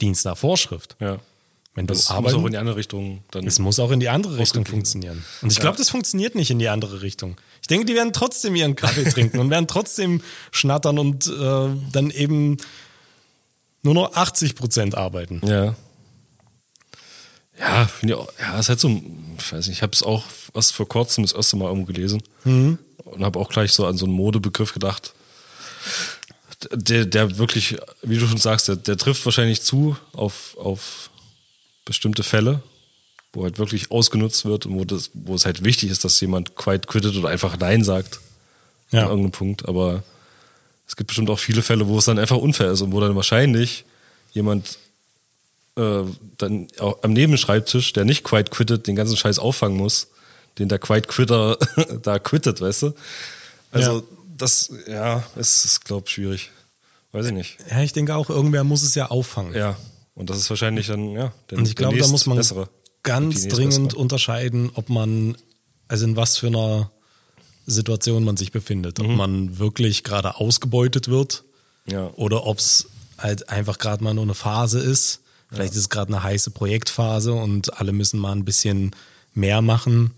Dienst 0.00 0.24
nach 0.24 0.38
Vorschrift. 0.38 0.96
Ja. 1.00 1.20
Wenn 1.78 1.86
du 1.86 1.94
Das 1.94 2.10
muss 2.10 2.34
auch 2.34 2.44
in 2.44 2.50
die 2.52 2.58
andere 2.58 2.76
Richtung 2.76 3.22
dann. 3.30 3.46
es 3.46 3.58
muss 3.60 3.78
auch 3.78 3.90
in 3.92 4.00
die 4.00 4.08
andere 4.08 4.36
Richtung 4.38 4.66
funktionieren. 4.66 5.24
Und 5.42 5.52
ich 5.52 5.60
glaube, 5.60 5.76
das 5.78 5.90
funktioniert 5.90 6.34
nicht 6.34 6.50
in 6.50 6.58
die 6.58 6.68
andere 6.68 7.02
Richtung. 7.02 7.36
Ich 7.62 7.68
denke, 7.68 7.86
die 7.86 7.94
werden 7.94 8.12
trotzdem 8.12 8.56
ihren 8.56 8.74
Kaffee 8.74 9.04
trinken 9.10 9.38
und 9.38 9.48
werden 9.50 9.68
trotzdem 9.68 10.20
schnattern 10.50 10.98
und 10.98 11.26
äh, 11.28 11.68
dann 11.92 12.10
eben 12.10 12.56
nur 13.82 13.94
noch 13.94 14.12
80 14.14 14.56
Prozent 14.56 14.94
arbeiten. 14.96 15.40
Ja. 15.46 15.76
Ja, 17.60 17.86
finde 17.86 18.14
ich 18.14 18.20
auch. 18.20 18.28
Ja, 18.40 18.58
ist 18.58 18.68
halt 18.68 18.80
so, 18.80 18.88
ich 18.88 19.52
weiß 19.52 19.66
nicht, 19.68 19.76
ich 19.78 19.82
habe 19.82 19.92
es 19.92 20.02
auch 20.02 20.24
was 20.52 20.70
vor 20.70 20.88
kurzem 20.88 21.24
das 21.24 21.32
erste 21.32 21.56
Mal 21.56 21.68
irgendwo 21.68 21.86
gelesen 21.92 22.22
Mhm. 22.44 22.78
und 23.04 23.24
habe 23.24 23.38
auch 23.38 23.48
gleich 23.50 23.72
so 23.72 23.86
an 23.86 23.96
so 23.96 24.04
einen 24.06 24.14
Modebegriff 24.14 24.72
gedacht. 24.72 25.12
Der, 26.72 27.04
der 27.04 27.38
wirklich, 27.38 27.76
wie 28.02 28.18
du 28.18 28.26
schon 28.26 28.38
sagst, 28.38 28.66
der, 28.68 28.74
der 28.76 28.96
trifft 28.96 29.24
wahrscheinlich 29.24 29.62
zu 29.62 29.96
auf, 30.12 30.56
auf 30.58 31.10
bestimmte 31.88 32.22
Fälle, 32.22 32.62
wo 33.32 33.42
halt 33.44 33.58
wirklich 33.58 33.90
ausgenutzt 33.90 34.44
wird 34.44 34.66
und 34.66 34.74
wo, 34.74 34.84
das, 34.84 35.10
wo 35.14 35.34
es 35.34 35.44
halt 35.44 35.64
wichtig 35.64 35.90
ist, 35.90 36.04
dass 36.04 36.20
jemand 36.20 36.54
quite 36.54 36.86
quittet 36.86 37.16
oder 37.16 37.28
einfach 37.28 37.58
Nein 37.58 37.82
sagt 37.82 38.20
Ja. 38.90 39.00
an 39.02 39.08
irgendeinem 39.08 39.32
Punkt. 39.32 39.68
Aber 39.68 40.02
es 40.86 40.96
gibt 40.96 41.08
bestimmt 41.08 41.28
auch 41.30 41.38
viele 41.38 41.62
Fälle, 41.62 41.88
wo 41.88 41.98
es 41.98 42.04
dann 42.04 42.18
einfach 42.18 42.36
unfair 42.36 42.70
ist 42.70 42.80
und 42.82 42.92
wo 42.92 43.00
dann 43.00 43.16
wahrscheinlich 43.16 43.84
jemand 44.32 44.78
äh, 45.76 46.02
dann 46.38 46.68
auch 46.78 47.02
am 47.02 47.12
Nebenschreibtisch, 47.12 47.92
der 47.92 48.04
nicht 48.04 48.24
quite 48.24 48.50
quittet, 48.50 48.86
den 48.86 48.96
ganzen 48.96 49.16
Scheiß 49.16 49.38
auffangen 49.38 49.76
muss, 49.76 50.08
den 50.58 50.68
der 50.68 50.78
quite 50.78 51.06
quitter 51.08 51.56
da 52.02 52.18
quittet, 52.18 52.60
weißt 52.60 52.82
du? 52.82 52.92
Also 53.72 53.98
Ja. 53.98 54.02
das, 54.36 54.70
ja, 54.86 55.22
es 55.36 55.64
ist, 55.64 55.84
glaube 55.84 56.04
ich, 56.06 56.12
schwierig. 56.14 56.50
Weiß 57.12 57.26
ich 57.26 57.32
nicht. 57.32 57.56
Ja, 57.70 57.80
ich 57.82 57.92
denke 57.92 58.14
auch, 58.16 58.28
irgendwer 58.28 58.64
muss 58.64 58.82
es 58.82 58.94
ja 58.94 59.06
auffangen. 59.06 59.54
Ja, 59.54 59.76
und 60.18 60.28
das 60.30 60.38
ist 60.38 60.50
wahrscheinlich 60.50 60.86
dann, 60.88 61.12
ja, 61.12 61.32
der, 61.50 61.58
Und 61.58 61.68
ich 61.68 61.76
glaube, 61.76 61.98
da 61.98 62.06
muss 62.08 62.26
man 62.26 62.36
bessere. 62.36 62.68
ganz 63.02 63.48
dringend 63.48 63.68
nächstbessere. 63.74 64.00
unterscheiden, 64.00 64.70
ob 64.74 64.88
man, 64.88 65.36
also 65.88 66.04
in 66.04 66.16
was 66.16 66.36
für 66.38 66.48
einer 66.48 66.90
Situation 67.66 68.24
man 68.24 68.36
sich 68.36 68.50
befindet. 68.52 68.98
Ob 69.00 69.08
man 69.08 69.58
wirklich 69.58 70.02
gerade 70.04 70.36
ausgebeutet 70.36 71.08
wird 71.08 71.44
Ja. 71.86 72.10
oder 72.14 72.46
ob 72.46 72.58
es 72.58 72.88
halt 73.18 73.48
einfach 73.50 73.78
gerade 73.78 74.02
mal 74.02 74.14
nur 74.14 74.24
eine 74.24 74.34
Phase 74.34 74.78
ist. 74.80 75.20
Vielleicht 75.50 75.72
ist 75.72 75.78
es 75.80 75.88
gerade 75.90 76.12
eine 76.14 76.22
heiße 76.22 76.50
Projektphase 76.50 77.32
und 77.32 77.78
alle 77.80 77.92
müssen 77.92 78.20
mal 78.20 78.32
ein 78.32 78.44
bisschen 78.44 78.94
mehr 79.34 79.60
machen. 79.62 80.12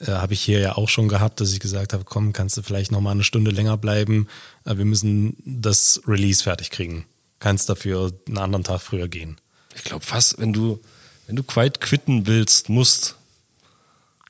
Äh, 0.00 0.06
Habe 0.12 0.32
ich 0.32 0.40
hier 0.40 0.60
ja 0.60 0.76
auch 0.76 0.88
schon 0.88 1.08
gehabt, 1.08 1.40
dass 1.40 1.52
ich 1.52 1.60
gesagt 1.60 1.92
habe, 1.92 2.04
komm, 2.04 2.32
kannst 2.32 2.56
du 2.56 2.62
vielleicht 2.62 2.90
noch 2.92 3.00
mal 3.00 3.10
eine 3.12 3.24
Stunde 3.24 3.50
länger 3.50 3.76
bleiben. 3.76 4.26
Äh, 4.64 4.76
wir 4.78 4.84
müssen 4.84 5.36
das 5.44 6.00
Release 6.06 6.42
fertig 6.42 6.70
kriegen. 6.70 7.04
Kannst 7.40 7.68
dafür 7.68 8.12
einen 8.28 8.38
anderen 8.38 8.64
Tag 8.64 8.80
früher 8.80 9.08
gehen. 9.08 9.38
Ich 9.74 9.84
glaube 9.84 10.04
fast, 10.04 10.38
wenn 10.38 10.52
du, 10.52 10.78
wenn 11.26 11.36
du 11.36 11.42
quite 11.42 11.80
quitten 11.80 12.26
willst, 12.26 12.68
musst, 12.68 13.16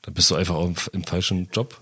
dann 0.01 0.13
bist 0.13 0.31
du 0.31 0.35
einfach 0.35 0.55
auch 0.55 0.65
im, 0.65 0.75
im 0.93 1.03
falschen 1.03 1.49
Job. 1.53 1.79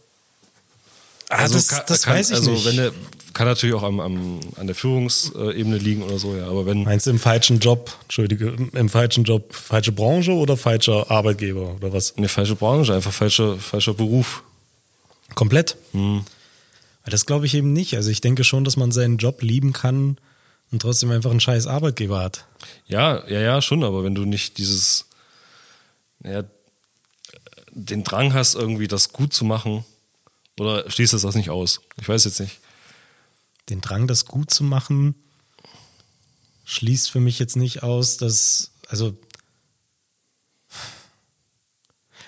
Ah, 1.29 1.47
das, 1.47 1.67
das 1.85 2.07
weiß 2.07 2.31
ich 2.31 2.37
also 2.37 2.51
nicht. 2.51 2.65
Wenn 2.65 2.75
der, 2.77 2.91
kann 3.33 3.45
natürlich 3.45 3.75
auch 3.75 3.83
am, 3.83 3.99
am, 3.99 4.39
an 4.55 4.65
der 4.65 4.75
Führungsebene 4.75 5.77
liegen 5.77 6.01
oder 6.01 6.17
so, 6.17 6.35
ja. 6.35 6.47
Aber 6.47 6.65
wenn, 6.65 6.83
Meinst 6.83 7.05
du 7.05 7.11
im 7.11 7.19
falschen 7.19 7.59
Job, 7.59 7.95
Entschuldige, 8.03 8.55
im 8.73 8.89
falschen 8.89 9.23
Job, 9.23 9.53
falsche 9.53 9.91
Branche 9.91 10.31
oder 10.31 10.57
falscher 10.57 11.11
Arbeitgeber 11.11 11.75
oder 11.75 11.93
was? 11.93 12.17
eine 12.17 12.29
falsche 12.29 12.55
Branche, 12.55 12.95
einfach 12.95 13.13
falscher, 13.13 13.57
falscher 13.57 13.93
Beruf. 13.93 14.43
Komplett? 15.35 15.77
Weil 15.93 16.23
Das 17.05 17.27
glaube 17.27 17.45
ich 17.45 17.53
eben 17.53 17.71
nicht. 17.71 17.95
Also 17.95 18.09
ich 18.09 18.21
denke 18.21 18.43
schon, 18.43 18.63
dass 18.63 18.77
man 18.77 18.91
seinen 18.91 19.17
Job 19.17 19.43
lieben 19.43 19.73
kann 19.73 20.17
und 20.71 20.81
trotzdem 20.81 21.11
einfach 21.11 21.31
einen 21.31 21.39
scheiß 21.39 21.67
Arbeitgeber 21.67 22.19
hat. 22.19 22.45
Ja, 22.87 23.27
ja, 23.27 23.39
ja, 23.39 23.61
schon, 23.61 23.83
aber 23.83 24.03
wenn 24.03 24.15
du 24.15 24.25
nicht 24.25 24.57
dieses, 24.57 25.05
ja, 26.23 26.43
den 27.71 28.03
Drang 28.03 28.33
hast, 28.33 28.55
irgendwie 28.55 28.87
das 28.87 29.13
gut 29.13 29.33
zu 29.33 29.45
machen, 29.45 29.85
oder 30.59 30.89
schließt 30.89 31.13
das 31.13 31.21
das 31.21 31.35
nicht 31.35 31.49
aus? 31.49 31.81
Ich 31.99 32.09
weiß 32.09 32.25
jetzt 32.25 32.39
nicht. 32.39 32.59
Den 33.69 33.81
Drang, 33.81 34.07
das 34.07 34.25
gut 34.25 34.51
zu 34.51 34.63
machen, 34.63 35.15
schließt 36.65 37.09
für 37.09 37.19
mich 37.19 37.39
jetzt 37.39 37.55
nicht 37.55 37.81
aus, 37.81 38.17
dass, 38.17 38.71
also 38.89 39.15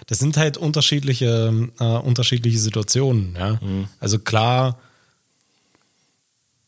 das 0.07 0.19
sind 0.19 0.37
halt 0.37 0.57
unterschiedliche, 0.57 1.69
äh, 1.79 1.83
unterschiedliche 1.83 2.59
Situationen. 2.59 3.35
Ja? 3.35 3.59
Also 3.99 4.19
klar, 4.19 4.79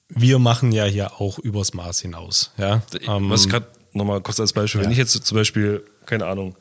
wir 0.10 0.40
machen 0.40 0.72
ja 0.72 0.86
hier 0.86 1.20
auch 1.20 1.40
übers 1.40 1.74
Maß 1.74 2.02
hinaus. 2.02 2.52
Ja? 2.58 2.82
Ähm, 3.08 3.30
Was 3.30 3.46
ich 3.46 3.50
gerade 3.52 3.68
nochmal 3.94 4.22
kurz 4.22 4.40
als 4.40 4.54
Beispiel, 4.54 4.82
wenn 4.82 4.90
ja. 4.90 4.94
ich 4.94 4.98
jetzt 4.98 5.12
zum 5.26 5.36
Beispiel, 5.38 5.84
keine 6.06 6.26
Ahnung, 6.26 6.56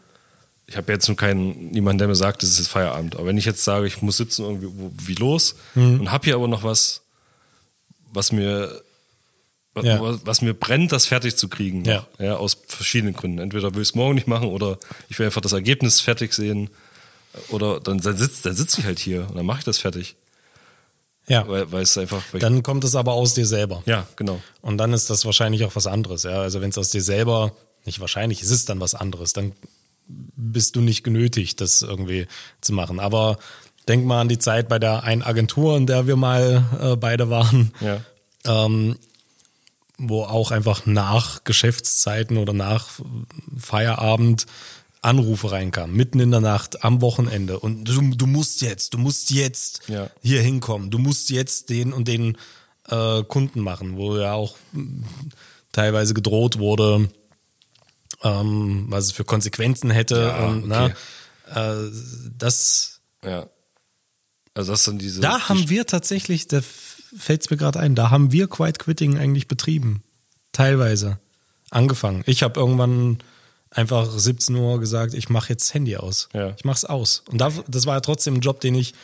ich 0.66 0.76
habe 0.76 0.92
jetzt 0.92 1.08
nur 1.08 1.16
keinen, 1.16 1.70
niemanden, 1.70 1.98
der 1.98 2.08
mir 2.08 2.14
sagt, 2.14 2.42
es 2.42 2.50
ist 2.50 2.58
jetzt 2.58 2.68
Feierabend, 2.68 3.16
aber 3.16 3.26
wenn 3.26 3.36
ich 3.36 3.44
jetzt 3.44 3.64
sage, 3.64 3.86
ich 3.86 4.00
muss 4.00 4.16
sitzen 4.16 4.42
irgendwie 4.44 4.68
wie 5.06 5.14
los 5.14 5.56
Mhm. 5.74 6.00
und 6.00 6.10
habe 6.12 6.24
hier 6.24 6.34
aber 6.36 6.48
noch 6.48 6.62
was, 6.62 7.02
was 8.12 8.32
mir, 8.32 8.80
was, 9.74 9.84
Ja. 9.84 9.98
was 10.24 10.40
mir 10.42 10.54
brennt, 10.54 10.92
das 10.92 11.06
fertig 11.06 11.36
zu 11.36 11.48
kriegen. 11.48 11.84
Ja. 11.84 12.06
ja. 12.18 12.36
Aus 12.36 12.56
verschiedenen 12.66 13.14
Gründen. 13.14 13.38
Entweder 13.38 13.74
will 13.74 13.82
ich 13.82 13.88
es 13.88 13.94
morgen 13.94 14.14
nicht 14.14 14.28
machen 14.28 14.48
oder 14.48 14.78
ich 15.08 15.18
will 15.18 15.26
einfach 15.26 15.40
das 15.40 15.52
Ergebnis 15.52 16.00
fertig 16.00 16.32
sehen 16.32 16.70
oder 17.48 17.80
dann, 17.80 17.98
dann 17.98 18.16
sitze 18.16 18.42
dann 18.44 18.54
sitz 18.54 18.76
ich 18.78 18.84
halt 18.84 18.98
hier 18.98 19.26
und 19.28 19.36
dann 19.36 19.46
mache 19.46 19.60
ich 19.60 19.64
das 19.64 19.78
fertig. 19.78 20.14
Ja. 21.28 21.46
Weil, 21.48 21.70
weil 21.72 21.82
es 21.82 21.96
einfach, 21.98 22.22
Dann 22.38 22.62
kommt 22.62 22.84
es 22.84 22.94
aber 22.96 23.12
aus 23.12 23.34
dir 23.34 23.46
selber. 23.46 23.82
ja, 23.86 24.06
genau. 24.16 24.40
Und 24.60 24.78
dann 24.78 24.92
ist 24.92 25.08
das 25.10 25.24
wahrscheinlich 25.24 25.64
auch 25.64 25.74
was 25.76 25.86
anderes. 25.86 26.22
Ja? 26.24 26.40
Also 26.42 26.60
wenn 26.60 26.70
es 26.70 26.78
aus 26.78 26.90
dir 26.90 27.02
selber, 27.02 27.52
nicht 27.84 28.00
wahrscheinlich, 28.00 28.42
es 28.42 28.50
ist 28.50 28.68
dann 28.68 28.80
was 28.80 28.94
anderes, 28.94 29.32
dann 29.32 29.52
bist 30.08 30.76
du 30.76 30.80
nicht 30.80 31.04
genötigt, 31.04 31.60
das 31.60 31.82
irgendwie 31.82 32.26
zu 32.60 32.72
machen. 32.72 33.00
Aber 33.00 33.38
denk 33.88 34.04
mal 34.04 34.20
an 34.20 34.28
die 34.28 34.38
Zeit 34.38 34.68
bei 34.68 34.78
der 34.78 35.04
einen 35.04 35.22
Agentur, 35.22 35.76
in 35.76 35.86
der 35.86 36.06
wir 36.06 36.16
mal 36.16 36.64
äh, 36.80 36.96
beide 36.96 37.30
waren, 37.30 37.72
Ja. 37.80 38.00
ähm, 38.44 38.96
wo 39.98 40.24
auch 40.24 40.50
einfach 40.50 40.86
nach 40.86 41.44
Geschäftszeiten 41.44 42.36
oder 42.36 42.52
nach 42.52 42.88
Feierabend 43.56 44.46
Anrufe 45.02 45.50
reinkamen, 45.50 45.94
mitten 45.96 46.20
in 46.20 46.30
der 46.30 46.40
Nacht, 46.40 46.84
am 46.84 47.00
Wochenende. 47.02 47.58
Und 47.58 47.84
du, 47.84 48.00
du 48.14 48.26
musst 48.26 48.62
jetzt, 48.62 48.94
du 48.94 48.98
musst 48.98 49.30
jetzt 49.30 49.80
Ja. 49.88 50.08
hier 50.22 50.40
hinkommen, 50.40 50.90
du 50.90 50.98
musst 50.98 51.28
jetzt 51.30 51.70
den 51.70 51.92
und 51.92 52.06
den 52.08 52.38
äh, 52.88 53.22
Kunden 53.24 53.60
machen, 53.60 53.96
wo 53.96 54.16
ja 54.16 54.32
auch 54.34 54.56
mh, 54.72 55.04
teilweise 55.72 56.14
gedroht 56.14 56.58
wurde, 56.58 57.08
ähm, 58.22 58.86
was 58.88 59.06
es 59.06 59.12
für 59.12 59.24
Konsequenzen 59.24 59.90
hätte. 59.90 60.20
Ja, 60.36 60.46
und, 60.46 60.70
okay. 60.70 60.94
na, 61.54 61.84
äh, 61.84 61.90
das, 62.38 63.00
Ja. 63.24 63.46
Also 64.54 64.72
das 64.72 64.84
sind 64.84 65.00
diese. 65.00 65.20
da 65.20 65.36
die- 65.38 65.42
haben 65.44 65.68
wir 65.70 65.86
tatsächlich, 65.86 66.46
da 66.46 66.60
fällt 67.16 67.42
es 67.42 67.50
mir 67.50 67.56
gerade 67.56 67.80
ein, 67.80 67.94
da 67.94 68.10
haben 68.10 68.32
wir 68.32 68.48
Quiet 68.48 68.78
Quitting 68.78 69.16
eigentlich 69.18 69.48
betrieben. 69.48 70.02
Teilweise. 70.52 71.18
Angefangen. 71.70 72.22
Ich 72.26 72.42
habe 72.42 72.60
irgendwann 72.60 73.18
einfach 73.74 74.08
17 74.10 74.54
Uhr 74.56 74.80
gesagt, 74.80 75.14
ich 75.14 75.28
mache 75.28 75.50
jetzt 75.50 75.68
das 75.68 75.74
Handy 75.74 75.96
aus. 75.96 76.28
Ja. 76.32 76.54
Ich 76.56 76.64
mach's 76.64 76.84
aus. 76.84 77.22
Und 77.30 77.38
da, 77.38 77.50
das 77.68 77.86
war 77.86 77.94
ja 77.94 78.00
trotzdem 78.00 78.34
ein 78.34 78.40
Job, 78.40 78.60
den 78.60 78.74
ich, 78.74 78.94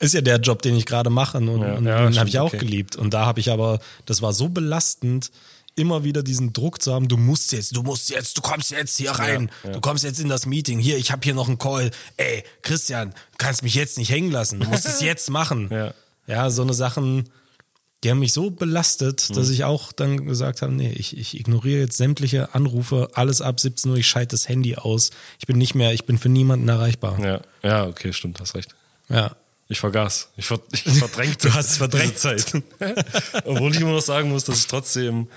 ist 0.00 0.14
ja 0.14 0.20
der 0.20 0.38
Job, 0.38 0.62
den 0.62 0.76
ich 0.76 0.86
gerade 0.86 1.10
mache 1.10 1.38
und, 1.38 1.60
Ja, 1.60 1.74
und 1.74 1.86
ja, 1.86 2.08
den 2.08 2.18
habe 2.18 2.28
ich 2.28 2.38
auch 2.38 2.48
okay. 2.48 2.58
geliebt. 2.58 2.96
Und 2.96 3.14
da 3.14 3.26
habe 3.26 3.40
ich 3.40 3.50
aber, 3.50 3.80
das 4.06 4.22
war 4.22 4.32
so 4.32 4.48
belastend, 4.48 5.30
immer 5.74 6.04
wieder 6.04 6.22
diesen 6.22 6.52
Druck 6.52 6.82
zu 6.82 6.92
haben, 6.92 7.08
du 7.08 7.16
musst 7.16 7.52
jetzt, 7.52 7.74
du 7.74 7.82
musst 7.82 8.10
jetzt, 8.10 8.36
du 8.36 8.42
kommst 8.42 8.70
jetzt 8.72 8.98
hier 8.98 9.12
rein, 9.12 9.50
du 9.62 9.80
kommst 9.80 10.04
jetzt 10.04 10.20
in 10.20 10.28
das 10.28 10.44
Meeting, 10.44 10.78
hier, 10.78 10.98
ich 10.98 11.10
habe 11.10 11.22
hier 11.24 11.34
noch 11.34 11.48
einen 11.48 11.56
Call, 11.58 11.90
ey, 12.18 12.44
Christian, 12.60 13.10
du 13.10 13.38
kannst 13.38 13.62
mich 13.62 13.74
jetzt 13.74 13.96
nicht 13.96 14.10
hängen 14.10 14.30
lassen, 14.30 14.60
du 14.60 14.68
musst 14.68 14.84
es 14.84 15.00
jetzt 15.00 15.30
machen. 15.30 15.68
Ja. 15.70 15.94
ja, 16.26 16.50
so 16.50 16.60
eine 16.60 16.74
Sachen, 16.74 17.30
die 18.02 18.10
haben 18.10 18.18
mich 18.18 18.32
so 18.32 18.50
belastet, 18.50 19.28
Mhm. 19.30 19.34
dass 19.34 19.48
ich 19.50 19.64
auch 19.64 19.92
dann 19.92 20.26
gesagt 20.26 20.62
habe, 20.62 20.72
nee, 20.72 20.90
ich, 20.92 21.16
ich 21.16 21.38
ignoriere 21.38 21.80
jetzt 21.80 21.96
sämtliche 21.96 22.54
Anrufe, 22.54 23.10
alles 23.14 23.40
ab 23.40 23.60
17 23.60 23.90
Uhr, 23.90 23.96
ich 23.98 24.06
schalte 24.08 24.30
das 24.34 24.48
Handy 24.48 24.76
aus, 24.76 25.10
ich 25.38 25.46
bin 25.46 25.58
nicht 25.58 25.74
mehr, 25.74 25.92
ich 25.92 26.04
bin 26.04 26.18
für 26.18 26.28
niemanden 26.28 26.68
erreichbar. 26.68 27.18
Ja, 27.20 27.40
ja, 27.62 27.86
okay, 27.86 28.12
stimmt, 28.12 28.40
hast 28.40 28.54
recht. 28.54 28.74
Ja. 29.08 29.36
Ich 29.68 29.80
vergaß. 29.80 30.28
Ich, 30.36 30.46
ver 30.46 30.60
ich 30.72 30.82
verdrängte. 30.98 31.48
Du 31.48 31.54
hast 31.54 31.70
es 31.70 31.76
verdrängt. 31.78 32.18
Zeit. 32.18 32.52
Obwohl 33.44 33.72
ich 33.74 33.80
immer 33.80 33.92
noch 33.92 34.02
sagen 34.02 34.28
muss, 34.30 34.44
dass 34.44 34.58
ich 34.58 34.66
trotzdem 34.66 35.28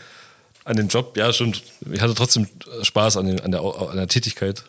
an 0.65 0.75
den 0.75 0.87
Job, 0.89 1.15
ja, 1.15 1.31
stimmt. 1.31 1.63
Ich 1.91 2.01
hatte 2.01 2.15
trotzdem 2.15 2.47
Spaß 2.81 3.17
an, 3.17 3.27
den, 3.27 3.39
an, 3.39 3.51
der, 3.51 3.61
an 3.61 3.95
der 3.95 4.07
Tätigkeit. 4.07 4.63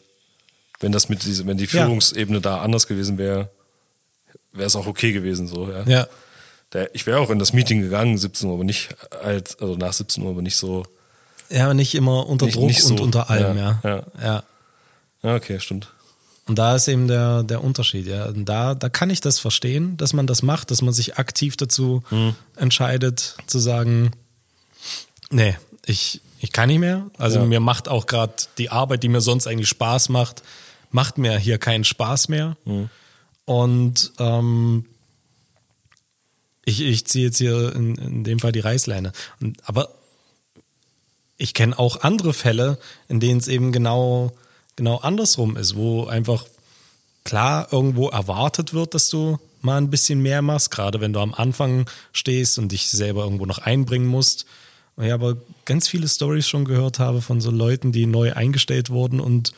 Wenn 0.78 0.92
das 0.92 1.08
mit 1.08 1.24
diese, 1.24 1.46
wenn 1.46 1.56
die 1.56 1.64
Ja. 1.64 1.84
Führungsebene 1.84 2.40
da 2.42 2.60
anders 2.60 2.86
gewesen 2.86 3.16
wäre, 3.18 3.48
wäre 4.52 4.66
es 4.66 4.76
auch 4.76 4.86
okay 4.86 5.12
gewesen, 5.12 5.48
so, 5.48 5.68
ja. 5.70 5.82
Ja. 5.86 6.06
Der, 6.72 6.94
ich 6.94 7.06
wäre 7.06 7.20
auch 7.20 7.30
in 7.30 7.38
das 7.38 7.52
Meeting 7.52 7.80
gegangen, 7.80 8.18
17 8.18 8.48
Uhr, 8.48 8.54
aber 8.54 8.64
nicht 8.64 8.94
als, 9.22 9.58
also 9.60 9.76
nach 9.76 9.92
17 9.92 10.22
Uhr, 10.24 10.30
aber 10.30 10.42
nicht 10.42 10.56
so. 10.56 10.84
Ja, 11.48 11.72
nicht 11.74 11.94
immer 11.94 12.26
unter 12.26 12.46
Nicht- 12.46 12.56
Druck 12.56 12.66
nicht 12.66 12.82
so. 12.82 12.94
und 12.94 13.00
unter 13.00 13.30
allem, 13.30 13.56
ja. 13.56 13.80
Ja, 13.84 14.02
ja. 14.22 14.42
ja. 15.22 15.34
Okay, 15.36 15.60
stimmt. 15.60 15.88
Und 16.48 16.58
da 16.58 16.76
ist 16.76 16.86
eben 16.88 17.08
der, 17.08 17.42
der 17.42 17.62
Unterschied, 17.64 18.06
ja. 18.06 18.26
Und 18.26 18.44
da, 18.44 18.74
da 18.74 18.88
kann 18.88 19.10
ich 19.10 19.20
das 19.20 19.38
verstehen, 19.38 19.96
dass 19.96 20.12
man 20.12 20.26
das 20.26 20.42
macht, 20.42 20.70
dass 20.70 20.82
man 20.82 20.92
sich 20.94 21.18
aktiv 21.18 21.56
dazu 21.56 22.02
Mhm. 22.10 22.34
entscheidet, 22.56 23.36
zu 23.46 23.58
sagen, 23.58 24.12
nee, 25.30 25.56
ich, 25.86 26.20
ich 26.40 26.52
kann 26.52 26.68
nicht 26.68 26.78
mehr. 26.80 27.06
Also 27.18 27.38
Ja. 27.40 27.44
mir 27.46 27.60
macht 27.60 27.88
auch 27.88 28.06
gerade 28.06 28.32
die 28.58 28.70
Arbeit, 28.70 29.02
die 29.02 29.08
mir 29.08 29.20
sonst 29.20 29.46
eigentlich 29.46 29.68
Spaß 29.68 30.08
macht, 30.08 30.42
macht 30.90 31.18
mir 31.18 31.36
hier 31.38 31.58
keinen 31.58 31.84
Spaß 31.84 32.28
mehr. 32.28 32.56
Und 33.44 34.12
ähm, 34.18 34.84
ich, 36.66 36.82
ich 36.82 37.06
ziehe 37.06 37.26
jetzt 37.26 37.38
hier 37.38 37.74
in, 37.74 37.94
in 37.94 38.24
dem 38.24 38.40
Fall 38.40 38.52
die 38.52 38.60
Reißleine. 38.60 39.12
Und, 39.40 39.56
aber 39.66 39.88
ich 41.38 41.54
kenne 41.54 41.78
auch 41.78 42.02
andere 42.02 42.34
Fälle, 42.34 42.78
in 43.08 43.20
denen 43.20 43.38
es 43.38 43.48
eben 43.48 43.72
genau, 43.72 44.32
genau 44.74 44.96
andersrum 44.96 45.56
ist, 45.56 45.76
wo 45.76 46.04
einfach 46.06 46.44
klar 47.24 47.68
irgendwo 47.70 48.08
erwartet 48.08 48.74
wird, 48.74 48.94
dass 48.94 49.08
du 49.08 49.38
mal 49.62 49.78
ein 49.78 49.90
bisschen 49.90 50.20
mehr 50.20 50.42
machst, 50.42 50.70
gerade 50.70 51.00
wenn 51.00 51.12
du 51.12 51.20
am 51.20 51.34
Anfang 51.34 51.88
stehst 52.12 52.58
und 52.58 52.72
dich 52.72 52.88
selber 52.88 53.24
irgendwo 53.24 53.46
noch 53.46 53.58
einbringen 53.58 54.06
musst. 54.06 54.44
Ich 55.00 55.12
aber 55.12 55.36
ganz 55.66 55.88
viele 55.88 56.08
Stories 56.08 56.48
schon 56.48 56.64
gehört 56.64 56.98
habe 56.98 57.22
von 57.22 57.40
so 57.40 57.50
Leuten, 57.50 57.92
die 57.92 58.06
neu 58.06 58.32
eingestellt 58.32 58.90
wurden 58.90 59.20
und 59.20 59.52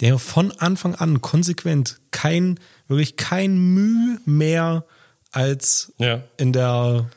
der 0.00 0.18
von 0.18 0.52
Anfang 0.52 0.94
an 0.94 1.20
konsequent 1.20 1.98
kein, 2.10 2.60
wirklich 2.86 3.16
kein 3.16 3.56
Mühe 3.56 4.20
mehr 4.24 4.84
als 5.32 5.92
Ja. 5.98 6.22
in 6.36 6.52
der 6.52 7.10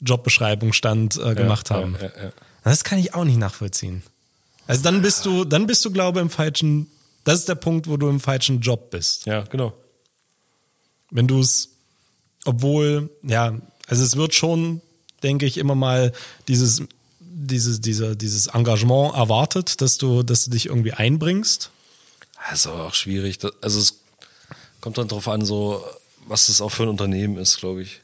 Jobbeschreibung 0.00 0.72
stand, 0.72 1.16
äh, 1.16 1.34
gemacht 1.34 1.70
ja, 1.70 1.76
haben. 1.76 1.96
Ja. 2.00 2.32
Das 2.64 2.84
kann 2.84 2.98
ich 2.98 3.14
auch 3.14 3.24
nicht 3.24 3.38
nachvollziehen. 3.38 4.02
Also 4.66 4.82
dann 4.82 5.02
bist 5.02 5.26
du, 5.26 5.44
dann 5.44 5.66
bist 5.66 5.84
du, 5.84 5.90
glaube 5.90 6.20
ich, 6.20 6.22
im 6.22 6.30
falschen, 6.30 6.88
das 7.24 7.40
ist 7.40 7.48
der 7.48 7.56
Punkt, 7.56 7.88
wo 7.88 7.96
du 7.96 8.08
im 8.08 8.20
falschen 8.20 8.60
Job 8.60 8.90
bist. 8.90 9.26
ja 9.26 9.42
genau. 9.42 9.72
Wenn 11.10 11.26
du 11.26 11.40
es, 11.40 11.68
obwohl, 12.44 13.10
ja, 13.22 13.54
also 13.86 14.04
es 14.04 14.16
wird 14.16 14.34
schon, 14.34 14.80
denke 15.22 15.46
ich, 15.46 15.58
immer 15.58 15.74
mal 15.74 16.12
dieses, 16.48 16.82
dieses, 17.20 17.80
dieser, 17.80 18.14
dieses 18.14 18.46
Engagement 18.48 19.14
erwartet, 19.14 19.80
dass 19.80 19.98
du, 19.98 20.22
dass 20.22 20.44
du 20.44 20.50
dich 20.50 20.66
irgendwie 20.66 20.92
einbringst. 20.92 21.70
Das 22.48 22.60
ist 22.60 22.66
aber 22.66 22.86
auch 22.86 22.94
schwierig. 22.94 23.38
Also 23.60 23.78
es 23.78 24.00
kommt 24.80 24.98
dann 24.98 25.08
drauf 25.08 25.28
an, 25.28 25.44
so 25.44 25.84
was 26.26 26.46
das 26.46 26.60
auch 26.60 26.70
für 26.70 26.84
ein 26.84 26.88
Unternehmen 26.88 27.36
ist, 27.36 27.58
glaube 27.58 27.82
ich. 27.82 28.00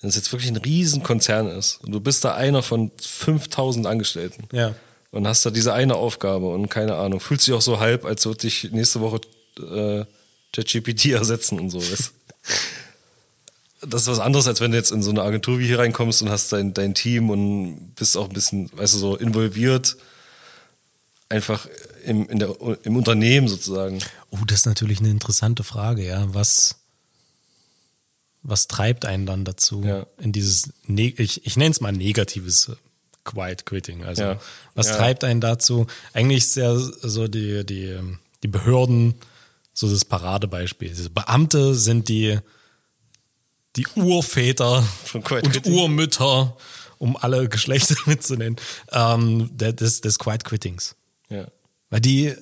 Wenn 0.00 0.10
es 0.10 0.16
jetzt 0.16 0.30
wirklich 0.32 0.50
ein 0.50 0.56
Riesenkonzern 0.56 1.48
ist 1.48 1.80
und 1.84 1.90
du 1.92 2.00
bist 2.00 2.24
da 2.24 2.34
einer 2.34 2.62
von 2.62 2.90
5000 3.00 3.86
Angestellten 3.86 4.44
Ja. 4.52 4.74
und 5.10 5.26
hast 5.26 5.44
da 5.44 5.50
diese 5.50 5.72
eine 5.74 5.96
Aufgabe 5.96 6.48
und 6.50 6.68
keine 6.68 6.94
Ahnung, 6.96 7.18
fühlst 7.20 7.46
dich 7.46 7.54
auch 7.54 7.60
so 7.62 7.80
halb, 7.80 8.04
als 8.04 8.24
würde 8.24 8.38
dich 8.40 8.70
nächste 8.70 9.00
Woche 9.00 9.20
äh, 9.58 10.04
ChatGPT 10.54 11.06
ersetzen 11.12 11.58
und 11.58 11.70
so. 11.70 11.78
Weißt? 11.80 12.12
Das 13.80 14.02
ist 14.02 14.08
was 14.08 14.18
anderes, 14.20 14.46
als 14.48 14.60
wenn 14.60 14.70
du 14.72 14.76
jetzt 14.76 14.90
in 14.92 15.02
so 15.02 15.10
eine 15.10 15.22
Agentur 15.22 15.58
wie 15.58 15.66
hier 15.66 15.78
reinkommst 15.80 16.22
und 16.22 16.30
hast 16.30 16.52
dein, 16.52 16.74
dein 16.74 16.94
Team 16.94 17.30
und 17.30 17.94
bist 17.96 18.16
auch 18.16 18.28
ein 18.28 18.32
bisschen, 18.34 18.70
weißt 18.76 18.94
du, 18.94 18.98
so 18.98 19.16
involviert, 19.16 19.96
einfach 21.28 21.66
im, 22.04 22.28
in 22.28 22.38
der, 22.38 22.54
im 22.82 22.96
Unternehmen 22.96 23.48
sozusagen. 23.48 23.98
Oh, 24.30 24.38
das 24.46 24.60
ist 24.60 24.66
natürlich 24.66 24.98
eine 25.00 25.10
interessante 25.10 25.62
Frage, 25.64 26.04
ja. 26.06 26.24
Was, 26.34 26.76
was 28.48 28.66
treibt 28.66 29.04
einen 29.04 29.26
dann 29.26 29.44
dazu, 29.44 29.82
Ja. 29.84 30.06
in 30.18 30.32
dieses, 30.32 30.70
ne 30.86 31.12
ich, 31.16 31.44
ich 31.46 31.56
nenne 31.56 31.70
es 31.70 31.80
mal 31.80 31.92
negatives 31.92 32.70
Quiet 33.24 33.66
Quitting. 33.66 34.04
Also, 34.04 34.22
Ja. 34.22 34.40
was 34.74 34.88
Ja. 34.88 34.96
treibt 34.96 35.22
einen 35.24 35.40
dazu? 35.40 35.86
Eigentlich 36.14 36.38
ist 36.44 36.56
ja 36.56 36.74
so 36.76 37.28
die, 37.28 37.64
die, 37.66 37.98
die 38.42 38.48
Behörden 38.48 39.14
so 39.74 39.88
das 39.88 40.04
Paradebeispiel. 40.04 40.88
Diese 40.88 41.10
Beamte 41.10 41.74
sind 41.74 42.08
die, 42.08 42.38
die 43.76 43.86
Urväter 43.94 44.82
und. 45.12 45.66
Urmütter, 45.66 46.56
um 46.98 47.16
alle 47.16 47.48
Geschlechter 47.48 47.94
mitzunennen, 48.06 48.56
ähm, 48.92 49.50
des, 49.56 50.00
des 50.00 50.18
Quiet 50.18 50.44
Quittings. 50.44 50.96
Ja. 51.28 51.46
Weil 51.90 52.00
die, 52.00 52.34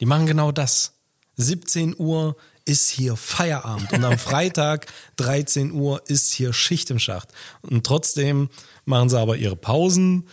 die 0.00 0.06
machen 0.06 0.26
genau 0.26 0.52
das. 0.52 0.92
17 1.36 1.94
Uhr 1.98 2.34
ist 2.68 2.88
hier 2.90 3.16
Feierabend 3.16 3.92
und 3.92 4.04
am 4.04 4.18
Freitag 4.28 4.86
13 5.16 5.72
Uhr 5.72 6.02
ist 6.06 6.32
hier 6.32 6.52
Schicht 6.52 6.90
im 6.90 6.98
Schacht. 6.98 7.28
Und 7.62 7.84
trotzdem 7.84 8.48
machen 8.84 9.08
sie 9.08 9.18
aber 9.18 9.36
ihre 9.36 9.56
Pausen. 9.56 10.28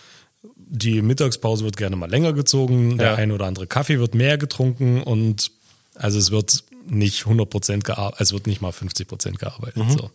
Die 0.58 1.02
Mittagspause 1.02 1.64
wird 1.64 1.78
gerne 1.78 1.96
mal 1.96 2.10
länger 2.10 2.34
gezogen, 2.34 2.98
der 2.98 3.12
Ja. 3.12 3.16
ein 3.16 3.32
oder 3.32 3.46
andere 3.46 3.68
Kaffee 3.68 4.00
wird 4.00 4.16
mehr 4.16 4.38
getrunken 4.38 5.02
und 5.02 5.52
also 5.96 6.18
es 6.20 6.32
wird 6.32 6.64
nicht 6.88 7.22
100 7.26 7.50
Prozent 7.50 7.84
gearbeitet, 7.84 8.22
es 8.22 8.34
wird 8.34 8.48
nicht 8.48 8.62
mal 8.62 8.72
50 8.72 9.08
Prozent 9.08 9.40
gearbeitet. 9.40 9.84
So. 9.92 10.12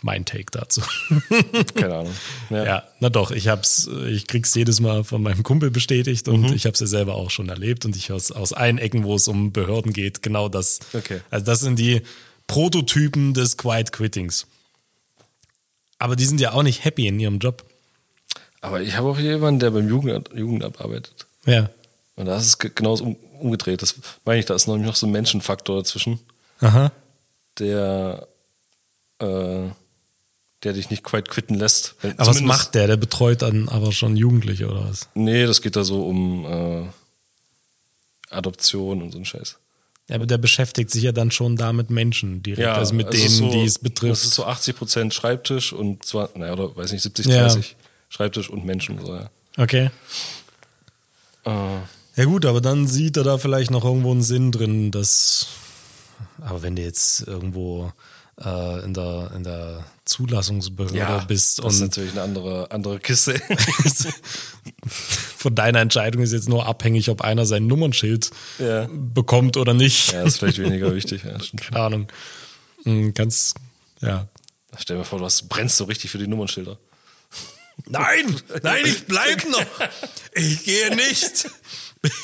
Mein 0.00 0.24
Take 0.24 0.46
dazu. 0.52 0.80
Keine 1.74 1.96
Ahnung. 1.96 2.14
Ja. 2.50 2.64
Ja, 2.64 2.82
na 3.00 3.08
doch, 3.08 3.32
ich 3.32 3.48
hab's, 3.48 3.88
ich 4.06 4.28
krieg's 4.28 4.54
jedes 4.54 4.78
Mal 4.80 5.02
von 5.02 5.20
meinem 5.22 5.42
Kumpel 5.42 5.72
bestätigt 5.72 6.28
und 6.28 6.52
ich 6.52 6.66
habe 6.66 6.74
es 6.74 6.80
ja 6.80 6.86
selber 6.86 7.16
auch 7.16 7.30
schon 7.30 7.48
erlebt 7.48 7.84
und 7.84 7.96
ich 7.96 8.12
aus, 8.12 8.30
aus 8.30 8.52
allen 8.52 8.78
Ecken, 8.78 9.02
wo 9.02 9.16
es 9.16 9.26
um 9.26 9.50
Behörden 9.52 9.92
geht, 9.92 10.22
genau 10.22 10.48
das. 10.48 10.78
Okay. 10.92 11.20
Also 11.30 11.44
das 11.46 11.60
sind 11.60 11.80
die 11.80 12.02
Prototypen 12.46 13.34
des 13.34 13.56
Quiet 13.56 13.90
Quittings. 13.90 14.46
Aber 15.98 16.14
die 16.14 16.26
sind 16.26 16.40
ja 16.40 16.52
auch 16.52 16.62
nicht 16.62 16.84
happy 16.84 17.08
in 17.08 17.18
ihrem 17.18 17.40
Job. 17.40 17.64
Aber 18.60 18.80
ich 18.80 18.96
habe 18.96 19.08
auch 19.08 19.18
jemanden, 19.18 19.58
der 19.58 19.72
beim 19.72 19.88
Jugendamt, 19.88 20.30
Jugendamt 20.32 20.80
arbeitet. 20.80 21.26
Ja. 21.44 21.70
Und 22.14 22.26
da 22.26 22.36
ist 22.36 22.46
es 22.46 22.58
ge- 22.58 22.70
genauso 22.72 23.02
um, 23.04 23.16
umgedreht. 23.40 23.82
Das 23.82 23.96
meine 24.24 24.38
ich, 24.38 24.46
da 24.46 24.54
ist 24.54 24.68
nämlich 24.68 24.86
noch 24.86 24.94
so 24.96 25.06
ein 25.06 25.12
Menschenfaktor 25.12 25.78
dazwischen, 25.78 26.20
Aha. 26.60 26.92
der, 27.58 28.28
äh, 29.20 29.66
der 30.64 30.72
dich 30.72 30.90
nicht 30.90 31.04
quite 31.04 31.30
quitten 31.30 31.54
lässt. 31.56 31.94
Aber 32.16 32.26
was 32.30 32.40
macht 32.40 32.74
der? 32.74 32.86
Der 32.88 32.96
betreut 32.96 33.42
dann 33.42 33.68
aber 33.68 33.92
schon 33.92 34.16
Jugendliche 34.16 34.68
oder 34.68 34.88
was? 34.88 35.08
Nee, 35.14 35.46
das 35.46 35.62
geht 35.62 35.76
da 35.76 35.84
so 35.84 36.06
um 36.06 36.44
äh, 36.44 36.84
Adoption 38.30 39.02
und 39.02 39.12
so 39.12 39.18
ein 39.18 39.24
Scheiß. 39.24 39.56
Ja, 40.08 40.16
aber 40.16 40.26
der 40.26 40.38
beschäftigt 40.38 40.90
sich 40.90 41.02
ja 41.02 41.12
dann 41.12 41.30
schon 41.30 41.56
da 41.56 41.72
mit 41.72 41.90
Menschen 41.90 42.42
direkt, 42.42 42.66
also 42.66 42.94
mit 42.94 43.12
denen, 43.12 43.28
so, 43.28 43.50
die 43.50 43.64
es 43.64 43.74
Das 43.74 43.82
betrifft. 43.82 44.24
ist 44.24 44.34
so 44.34 44.46
80 44.46 44.76
Prozent 44.76 45.14
Schreibtisch 45.14 45.72
und 45.72 46.04
zwar, 46.04 46.30
naja, 46.34 46.54
oder 46.54 46.74
weiß 46.74 46.92
nicht, 46.92 47.02
70, 47.02 47.26
Ja. 47.26 47.42
30 47.42 47.76
Schreibtisch 48.08 48.48
und 48.48 48.64
Menschen. 48.64 49.04
So, 49.04 49.14
ja. 49.14 49.28
Okay. 49.58 49.90
Äh, 51.44 51.50
Ja 52.16 52.24
gut, 52.24 52.46
aber 52.46 52.60
dann 52.62 52.86
sieht 52.86 53.16
er 53.18 53.24
da 53.24 53.36
vielleicht 53.38 53.70
noch 53.70 53.84
irgendwo 53.84 54.10
einen 54.10 54.22
Sinn 54.22 54.50
drin, 54.50 54.90
dass, 54.90 55.46
aber 56.40 56.62
wenn 56.62 56.74
du 56.74 56.82
jetzt 56.82 57.20
irgendwo 57.28 57.92
äh, 58.42 58.82
in, 58.84 58.94
der, 58.94 59.30
in 59.36 59.44
der 59.44 59.84
Zulassungsbehörde 60.08 61.24
bist 61.28 61.58
das 61.62 61.74
ist 61.74 61.80
natürlich 61.80 62.12
eine 62.12 62.22
andere, 62.22 62.70
andere 62.70 62.98
Kiste. 62.98 63.40
von 65.36 65.54
deiner 65.54 65.80
Entscheidung 65.80 66.22
ist 66.22 66.32
jetzt 66.32 66.48
nur 66.48 66.66
abhängig, 66.66 67.10
ob 67.10 67.20
einer 67.20 67.46
sein 67.46 67.66
Nummernschild 67.66 68.30
Ja. 68.58 68.88
bekommt 68.90 69.56
oder 69.56 69.74
nicht. 69.74 70.12
ja, 70.12 70.22
ist 70.22 70.38
vielleicht 70.38 70.58
weniger 70.58 70.94
wichtig. 70.94 71.22
Ja. 71.24 71.36
Keine 71.56 71.80
Ahnung. 71.84 72.08
Hm, 72.84 73.14
Ganz, 73.14 73.54
ja. 74.00 74.26
Stell 74.78 74.98
dir 74.98 75.04
vor, 75.04 75.18
du 75.18 75.24
hast, 75.24 75.48
brennst 75.48 75.76
so 75.76 75.84
richtig 75.84 76.10
für 76.10 76.18
die 76.18 76.26
Nummernschilder. 76.26 76.78
Nein, 77.86 78.34
nein, 78.62 78.84
ich 78.86 79.06
bleib 79.06 79.48
noch. 79.48 79.64
Ich 80.32 80.64
gehe 80.64 80.94
nicht, 80.96 81.48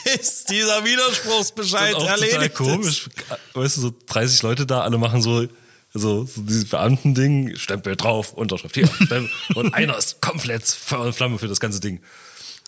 bis 0.05 0.45
dieser 0.45 0.85
Widerspruchsbescheid 0.85 1.95
Das 1.95 2.03
ist 2.03 2.09
erledigt 2.09 2.32
total 2.32 2.51
komisch. 2.51 3.09
Weißt 3.55 3.76
du, 3.76 3.80
so 3.82 3.95
30 4.07 4.43
Leute 4.43 4.66
da, 4.66 4.80
alle 4.80 4.99
machen 4.99 5.22
so, 5.22 5.47
so, 5.95 6.24
so 6.24 6.42
dieses 6.42 6.68
Beamtending, 6.68 7.57
Stempel 7.57 7.95
drauf, 7.97 8.32
Unterschrift 8.32 8.74
hier, 8.74 8.88
Stempel. 8.88 9.30
und 9.55 9.72
einer 9.74 9.97
ist 9.97 10.20
komplett 10.20 10.64
Feuer 10.66 11.07
und 11.07 11.14
Flamme 11.14 11.38
für 11.38 11.49
das 11.49 11.61
ganze 11.61 11.80
Ding. 11.80 12.01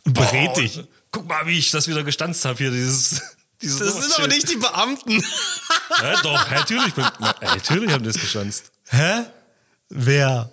Berät 0.05 0.57
dich. 0.57 0.81
Guck 1.11 1.29
mal, 1.29 1.47
wie 1.47 1.59
ich 1.59 1.73
das 1.73 1.89
wieder 1.89 2.05
gestanzt 2.05 2.45
habe 2.45 2.57
hier, 2.59 2.71
dieses, 2.71 3.23
dieses 3.61 3.81
Das 3.81 4.01
sind 4.01 4.19
aber 4.19 4.29
nicht 4.29 4.49
die 4.49 4.57
Beamten. 4.57 5.25
Ja, 6.01 6.21
doch, 6.23 6.51
natürlich. 6.51 6.93
Na, 6.97 7.35
natürlich 7.41 7.91
haben 7.91 8.05
die 8.05 8.11
das 8.11 8.21
gestanzt. 8.21 8.71
Hä? 8.89 9.25
Wer? 9.89 10.51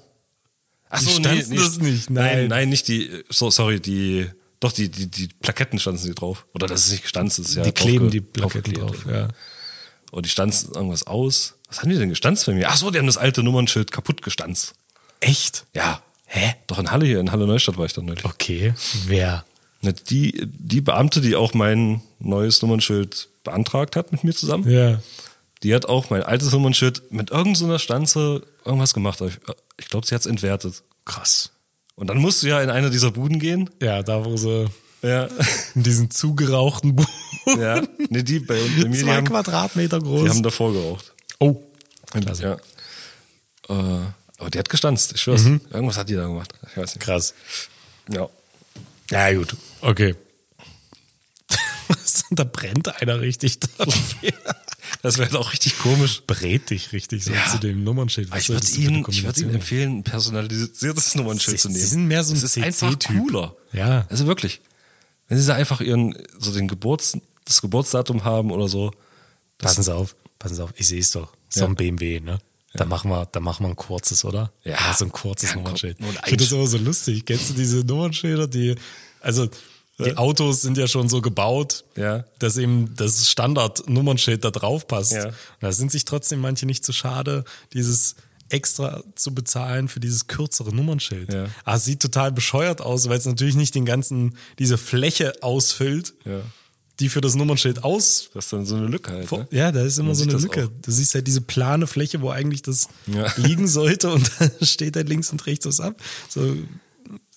Ach 0.89 0.99
Die 0.99 1.09
stanzen 1.09 1.55
das 1.55 1.77
nicht, 1.77 2.09
nein. 2.09 2.37
Nein, 2.37 2.47
nein, 2.47 2.69
nicht 2.69 2.87
die, 2.87 3.23
so, 3.29 3.51
sorry, 3.51 3.79
die, 3.79 4.29
doch, 4.59 4.71
die, 4.71 4.89
die, 4.89 5.07
die 5.07 5.27
Plaketten 5.27 5.79
stanzen 5.79 6.07
die 6.07 6.15
drauf. 6.15 6.45
Oder 6.53 6.67
das 6.67 6.85
ist 6.85 6.91
nicht 6.91 7.03
gestanzt, 7.03 7.39
das 7.39 7.49
ist 7.49 7.55
ja 7.55 7.63
die 7.63 7.71
kleben 7.71 8.09
die 8.09 8.21
Plaketten 8.21 8.73
draufgeklebt. 8.73 9.05
drauf, 9.05 9.13
ja. 9.13 9.27
Oder 10.13 10.21
die 10.21 10.29
stanzen 10.29 10.71
irgendwas 10.73 11.07
aus. 11.07 11.55
Was 11.67 11.81
haben 11.81 11.89
die 11.89 11.97
denn 11.97 12.09
gestanzt 12.09 12.45
bei 12.45 12.53
mir? 12.53 12.69
Ach 12.69 12.77
so, 12.77 12.91
die 12.91 12.99
haben 12.99 13.07
das 13.07 13.17
alte 13.17 13.41
Nummernschild 13.43 13.91
kaputt 13.91 14.21
gestanzt. 14.21 14.75
Echt? 15.19 15.65
Ja. 15.73 16.01
Hä? 16.27 16.53
Doch 16.67 16.77
in 16.79 16.91
Halle 16.91 17.05
hier, 17.05 17.19
in 17.19 17.31
Halle 17.31 17.47
Neustadt 17.47 17.77
war 17.77 17.85
ich 17.85 17.93
dann 17.93 18.05
neulich. 18.05 18.23
Okay. 18.23 18.73
Wer? 19.07 19.43
Die, 20.09 20.39
die 20.45 20.81
Beamte, 20.81 21.19
die 21.19 21.35
auch 21.35 21.53
mein 21.53 22.01
neues 22.19 22.61
Nummernschild 22.61 23.27
beantragt 23.43 23.95
hat 23.95 24.11
mit 24.11 24.23
mir 24.23 24.33
zusammen, 24.33 24.69
Ja. 24.69 25.01
die 25.63 25.73
hat 25.75 25.87
auch 25.87 26.09
mein 26.09 26.23
altes 26.23 26.51
Nummernschild 26.51 27.11
mit 27.11 27.31
irgendeiner 27.31 27.79
Stanze 27.79 28.43
irgendwas 28.65 28.93
gemacht. 28.93 29.19
Ich, 29.77 29.87
glaube, 29.89 30.05
sie 30.07 30.13
hat 30.15 30.21
es 30.21 30.27
entwertet. 30.27 30.83
Krass. 31.05 31.49
Und 31.95 32.07
dann 32.07 32.17
musst 32.17 32.43
du 32.43 32.47
ja 32.47 32.61
in 32.61 32.69
eine 32.69 32.89
dieser 32.91 33.11
Buden 33.11 33.39
gehen. 33.39 33.69
Ja, 33.81 34.03
da 34.03 34.23
wo 34.25 34.37
sie 34.37 34.67
Ja. 35.01 35.27
in 35.75 35.83
diesen 35.83 36.09
zugerauchten 36.11 36.95
Buch. 36.95 37.07
Ja. 37.45 37.81
Nee, 38.09 38.23
die 38.23 38.39
bei, 38.39 38.59
bei 38.81 38.87
mir, 38.87 38.99
Zwei 38.99 39.15
haben, 39.15 39.27
Quadratmeter 39.27 39.99
groß. 39.99 40.23
die 40.23 40.29
haben 40.29 40.43
davor 40.43 40.73
geraucht. 40.73 41.13
oh. 41.39 41.61
Klasse. 42.11 42.43
Ja. 43.69 43.99
Äh, 43.99 44.01
aber 44.37 44.49
die 44.51 44.59
hat 44.59 44.69
gestanzt, 44.69 45.13
ich 45.15 45.21
schwör's. 45.21 45.43
Mhm. 45.43 45.61
Irgendwas 45.71 45.97
hat 45.97 46.09
die 46.09 46.15
da 46.15 46.27
gemacht. 46.27 46.53
Ich 46.69 46.77
weiß 46.77 46.95
nicht. 46.95 47.03
Krass. 47.03 47.33
Ja. 48.11 48.29
Ja, 49.09 49.33
gut. 49.33 49.55
Okay. 49.81 50.15
da 52.31 52.43
brennt 52.43 53.01
einer 53.01 53.19
richtig 53.21 53.59
drauf. 53.59 54.15
Das 55.01 55.17
wäre 55.17 55.37
auch 55.37 55.51
richtig 55.51 55.79
komisch. 55.79 56.21
Brät 56.27 56.69
dich 56.69 56.93
richtig 56.93 57.25
so 57.25 57.33
Ja. 57.33 57.45
zu 57.51 57.57
dem 57.57 57.83
Nummernschild. 57.83 58.31
Was 58.31 58.43
Ich 58.43 58.49
würde 58.49 58.67
Ihnen, 58.67 59.05
ich 59.09 59.23
würd 59.23 59.37
Ihnen 59.37 59.55
empfehlen, 59.55 59.97
ein 59.99 60.03
personalisiertes 60.03 61.15
Nummernschild 61.15 61.59
zu 61.59 61.67
nehmen. 61.67 61.79
Sie 61.81 61.87
sind 61.87 62.07
mehr 62.07 62.23
so 62.23 62.33
ein 62.33 62.39
das 62.39 62.55
ist 62.55 62.63
einfach 62.63 62.89
CC-Typ. 62.91 63.17
cooler. 63.17 63.55
Ja. 63.73 64.05
Also 64.09 64.27
wirklich. 64.27 64.61
Wenn 65.27 65.39
Sie 65.39 65.45
da 65.47 65.55
einfach 65.55 65.81
Ihren, 65.81 66.15
so 66.39 66.53
den 66.53 66.69
Geburts, 66.69 67.17
das 67.45 67.61
Geburtsdatum 67.61 68.23
haben 68.23 68.51
oder 68.51 68.67
so. 68.67 68.91
Passen 69.57 69.83
Sie 69.83 69.93
auf, 69.93 70.15
passen 70.39 70.55
Sie 70.55 70.63
auf. 70.63 70.71
Ich 70.77 70.87
sehe 70.87 70.99
es 70.99 71.11
doch. 71.11 71.29
So 71.49 71.61
Ja. 71.61 71.67
ein 71.67 71.75
BMW, 71.75 72.19
ne? 72.19 72.39
Da 72.75 72.85
machen 72.85 73.11
wir, 73.11 73.27
da 73.31 73.39
machen 73.39 73.63
wir 73.65 73.69
ein 73.69 73.75
kurzes, 73.75 74.25
oder? 74.25 74.51
Ja. 74.63 74.93
so 74.97 75.05
ein 75.05 75.11
kurzes 75.11 75.51
Ja, 75.51 75.57
Nummernschild. 75.57 75.97
Ich 75.99 76.05
finde 76.29 76.43
das 76.43 76.51
immer 76.51 76.65
so 76.65 76.77
lustig. 76.79 77.23
Kennst 77.25 77.51
du 77.51 77.53
diese 77.53 77.77
Nummernschilder, 77.85 78.47
die, 78.47 78.75
also, 79.21 79.47
die 79.99 80.17
Autos 80.17 80.61
sind 80.63 80.75
ja 80.79 80.87
schon 80.87 81.07
so 81.07 81.21
gebaut, 81.21 81.83
Ja. 81.95 82.25
dass 82.39 82.57
eben 82.57 82.95
das 82.95 83.29
Standard-Nummernschild 83.29 84.43
da 84.43 84.49
drauf 84.49 84.87
passt. 84.87 85.11
Ja. 85.11 85.31
Da 85.59 85.71
sind 85.71 85.91
sich 85.91 86.03
trotzdem 86.05 86.39
manche 86.41 86.65
nicht 86.65 86.83
zu 86.83 86.93
schade, 86.93 87.43
dieses 87.73 88.15
extra 88.49 89.03
zu 89.15 89.33
bezahlen 89.35 89.87
für 89.87 89.99
dieses 89.99 90.25
kürzere 90.27 90.73
Nummernschild. 90.73 91.31
Ja. 91.31 91.45
Aber 91.65 91.77
es 91.77 91.85
sieht 91.85 92.01
total 92.01 92.31
bescheuert 92.31 92.81
aus, 92.81 93.07
weil 93.07 93.17
es 93.19 93.25
natürlich 93.25 93.55
nicht 93.55 93.75
den 93.75 93.85
ganzen, 93.85 94.35
diese 94.57 94.79
Fläche 94.79 95.33
ausfüllt, 95.41 96.13
Ja. 96.25 96.41
Die 96.99 97.09
für 97.09 97.21
das 97.21 97.35
Nummernschild 97.35 97.83
aus 97.83 98.29
Das 98.33 98.45
ist 98.45 98.53
dann 98.53 98.65
so 98.65 98.75
eine 98.75 98.87
Lücke 98.87 99.11
halt. 99.11 99.31
Ne? 99.31 99.47
Ja, 99.51 99.71
da 99.71 99.81
ist 99.83 99.97
immer 99.97 100.09
Man 100.09 100.15
so 100.15 100.23
eine 100.23 100.33
Lücke. 100.33 100.69
Du 100.81 100.91
siehst 100.91 101.15
halt 101.15 101.25
diese 101.27 101.41
plane 101.41 101.87
Fläche, 101.87 102.21
wo 102.21 102.29
eigentlich 102.29 102.61
das 102.61 102.87
Ja. 103.07 103.31
liegen 103.37 103.67
sollte 103.67 104.11
und 104.11 104.29
da 104.39 104.65
steht 104.65 104.95
halt 104.95 105.09
links 105.09 105.31
und 105.31 105.45
rechts 105.45 105.65
was 105.65 105.79
ab. 105.79 105.95
So, 106.29 106.55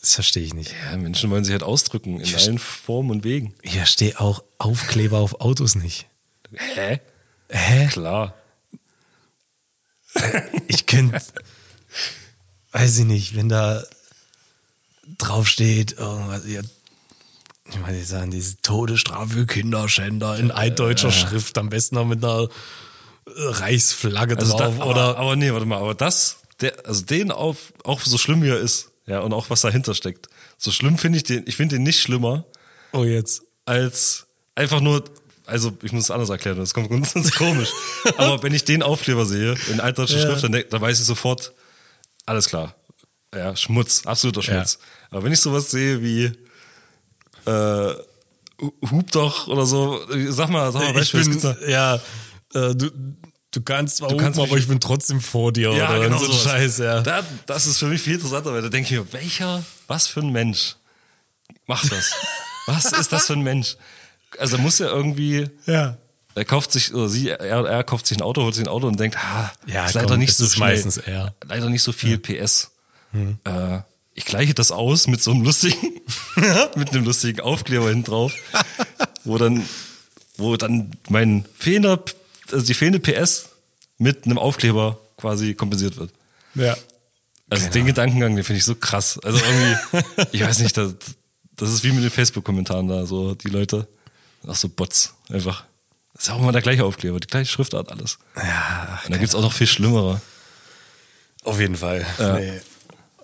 das 0.00 0.14
verstehe 0.14 0.44
ich 0.44 0.54
nicht. 0.54 0.74
Ja, 0.90 0.96
Menschen 0.98 1.30
wollen 1.30 1.44
sich 1.44 1.52
halt 1.52 1.62
ausdrücken 1.62 2.20
in 2.20 2.34
allen 2.34 2.58
Formen 2.58 3.10
und 3.10 3.24
Wegen. 3.24 3.54
Ich 3.62 3.74
verstehe 3.76 4.20
auch 4.20 4.42
Aufkleber 4.58 5.18
auf 5.18 5.40
Autos 5.40 5.74
nicht. 5.74 6.06
Hä? 6.54 7.00
Hä? 7.48 7.88
Klar. 7.88 8.34
Ich 10.68 10.86
könnte, 10.86 11.20
weiß 12.72 12.98
ich 13.00 13.04
nicht, 13.04 13.36
wenn 13.36 13.48
da 13.50 13.84
draufsteht, 15.18 15.92
irgendwas, 15.92 16.46
ja, 16.46 16.62
ich 17.70 17.78
meine, 17.80 17.98
die 17.98 18.04
sagen, 18.04 18.30
diese 18.30 18.56
Todesstrafe 18.62 19.30
für 19.30 19.46
Kinderschänder 19.46 20.38
in 20.38 20.50
altdeutscher 20.50 21.10
Schrift, 21.12 21.58
am 21.58 21.68
besten 21.68 21.96
noch 21.96 22.04
mit 22.06 22.24
einer 22.24 22.44
äh, 22.44 23.30
Reichsflagge 23.36 24.36
Also 24.38 24.56
drauf 24.56 24.78
da, 24.78 24.84
oder 24.84 25.02
aber, 25.08 25.18
aber 25.18 25.36
nee, 25.36 25.52
warte 25.52 25.66
mal, 25.66 25.78
aber 25.78 25.94
das, 25.94 26.38
der, 26.60 26.74
also 26.86 27.02
den 27.04 27.30
auf, 27.30 27.72
auch 27.84 28.00
so 28.00 28.18
schlimm 28.18 28.42
wie 28.42 28.48
er 28.48 28.60
ist, 28.60 28.90
ja, 29.06 29.20
und 29.20 29.32
auch 29.32 29.50
was 29.50 29.60
dahinter 29.60 29.94
steckt. 29.94 30.28
So 30.58 30.70
schlimm 30.70 30.98
finde 30.98 31.18
ich 31.18 31.24
den, 31.24 31.44
ich 31.46 31.56
finde 31.56 31.76
den 31.76 31.82
nicht 31.82 32.00
schlimmer, 32.00 32.44
oh 32.92 33.04
jetzt. 33.04 33.42
als 33.64 34.26
einfach 34.54 34.80
nur, 34.80 35.04
also 35.44 35.76
ich 35.82 35.92
muss 35.92 36.04
es 36.04 36.10
anders 36.10 36.30
erklären, 36.30 36.58
das 36.58 36.72
kommt 36.74 36.90
ganz 36.90 37.32
komisch. 37.32 37.70
Aber 38.16 38.42
wenn 38.42 38.54
ich 38.54 38.64
den 38.64 38.82
Aufkleber 38.82 39.26
sehe, 39.26 39.54
in 39.70 39.80
altdeutscher 39.80 40.18
Ja. 40.18 40.26
Schrift, 40.26 40.44
dann, 40.44 40.64
dann 40.70 40.80
weiß 40.80 40.98
ich 40.98 41.06
sofort, 41.06 41.52
alles 42.24 42.48
klar. 42.48 42.74
Ja, 43.34 43.54
Schmutz, 43.54 44.06
absoluter 44.06 44.42
Schmutz. 44.42 44.78
Aber 45.10 45.24
wenn 45.24 45.32
ich 45.32 45.40
sowas 45.40 45.70
sehe 45.70 46.02
wie 46.02 46.32
äh, 47.46 47.94
Hub 48.90 49.10
doch 49.12 49.48
oder 49.48 49.66
so, 49.66 50.00
sag 50.30 50.48
mal, 50.50 50.72
sag 50.72 50.80
mal, 50.82 50.88
ich 50.90 50.94
Beispiel, 51.12 51.20
was 51.42 51.56
bin, 51.58 51.70
ja, 51.70 51.96
äh, 52.54 52.74
du, 52.74 52.90
du 53.50 53.60
kannst 53.62 53.98
zwar 53.98 54.08
Du 54.08 54.14
hupen, 54.14 54.24
kannst 54.24 54.40
mich- 54.40 54.48
aber 54.50 54.58
ich 54.58 54.66
bin 54.68 54.80
trotzdem 54.80 55.20
vor 55.20 55.52
dir 55.52 55.72
Ja, 55.72 55.90
oder 55.90 56.00
genau 56.04 56.18
so 56.18 56.26
sowas. 56.26 56.42
Scheiß, 56.42 56.78
ja. 56.78 57.00
Da, 57.02 57.22
das 57.46 57.66
ist 57.66 57.78
für 57.78 57.86
mich 57.86 58.00
viel 58.00 58.14
interessanter, 58.14 58.52
weil 58.54 58.62
da 58.62 58.68
denke 58.70 58.92
ich 58.94 58.98
mir, 59.00 59.12
welcher, 59.12 59.62
was 59.88 60.06
für 60.06 60.20
ein 60.20 60.30
Mensch 60.32 60.76
macht 61.66 61.92
das? 61.92 62.12
was 62.66 62.86
ist 62.92 63.12
das 63.12 63.26
für 63.26 63.34
ein 63.34 63.42
Mensch? 63.42 63.76
Also 64.38 64.56
muss 64.58 64.78
ja 64.78 64.86
irgendwie, 64.88 65.48
ja. 65.66 65.96
er 66.34 66.44
kauft 66.46 66.72
sich, 66.72 66.92
oder 66.94 67.08
sie, 67.10 67.28
er, 67.28 67.38
er 67.66 67.84
kauft 67.84 68.06
sich 68.06 68.16
ein 68.18 68.22
Auto, 68.22 68.42
holt 68.42 68.54
sich 68.54 68.64
ein 68.64 68.68
Auto 68.68 68.86
und 68.86 68.98
denkt, 68.98 69.16
ah, 69.18 69.52
Ja, 69.66 69.84
ist 69.86 69.94
leider 69.94 70.08
komm, 70.08 70.18
nicht 70.20 70.34
so 70.34 70.46
schnell, 70.46 70.70
meistens 70.70 70.96
er. 70.96 71.34
leider 71.44 71.68
nicht 71.68 71.82
so 71.82 71.92
viel 71.92 72.16
PS. 72.18 72.70
Hm. 73.12 73.38
Äh, 73.44 73.80
ich 74.16 74.24
gleiche 74.24 74.54
das 74.54 74.72
aus 74.72 75.06
mit 75.06 75.22
so 75.22 75.30
einem 75.30 75.42
lustigen, 75.42 76.00
mit 76.74 76.90
einem 76.90 77.04
lustigen 77.04 77.40
Aufkleber 77.40 77.90
hinten 77.90 78.04
drauf, 78.04 78.32
wo 79.24 79.36
dann, 79.36 79.68
wo 80.38 80.56
dann 80.56 80.92
mein 81.08 81.44
fehlender, 81.58 82.02
also 82.50 82.64
die 82.66 82.74
fehlende 82.74 82.98
PS 82.98 83.50
mit 83.98 84.24
einem 84.24 84.38
Aufkleber 84.38 84.98
quasi 85.18 85.54
kompensiert 85.54 85.98
wird. 85.98 86.10
Ja. 86.54 86.76
Also 87.50 87.68
den 87.68 87.84
Gedankengang, 87.84 88.34
den 88.34 88.44
finde 88.44 88.58
ich 88.58 88.64
so 88.64 88.74
krass. 88.74 89.20
Also 89.22 89.38
irgendwie, 89.38 90.26
ich 90.32 90.42
weiß 90.42 90.60
nicht, 90.60 90.76
das, 90.76 90.94
das 91.54 91.70
ist 91.70 91.84
wie 91.84 91.92
mit 91.92 92.02
den 92.02 92.10
Facebook-Kommentaren 92.10 92.88
da, 92.88 93.04
so 93.04 93.34
die 93.34 93.48
Leute, 93.48 93.86
auch 94.46 94.56
so 94.56 94.68
Bots, 94.70 95.12
einfach. 95.28 95.64
Das 96.14 96.24
ist 96.24 96.30
auch 96.30 96.38
immer 96.38 96.52
der 96.52 96.62
gleiche 96.62 96.84
Aufkleber, 96.86 97.20
die 97.20 97.26
gleiche 97.26 97.52
Schriftart, 97.52 97.92
alles. 97.92 98.18
Ja, 98.34 99.00
Und 99.04 99.12
da 99.12 99.18
gibt's 99.18 99.34
auch 99.34 99.42
noch 99.42 99.52
viel 99.52 99.66
schlimmere. 99.66 100.22
auf 101.44 101.60
jeden 101.60 101.76
Fall. 101.76 102.06
Ja. 102.18 102.38
Nee. 102.38 102.60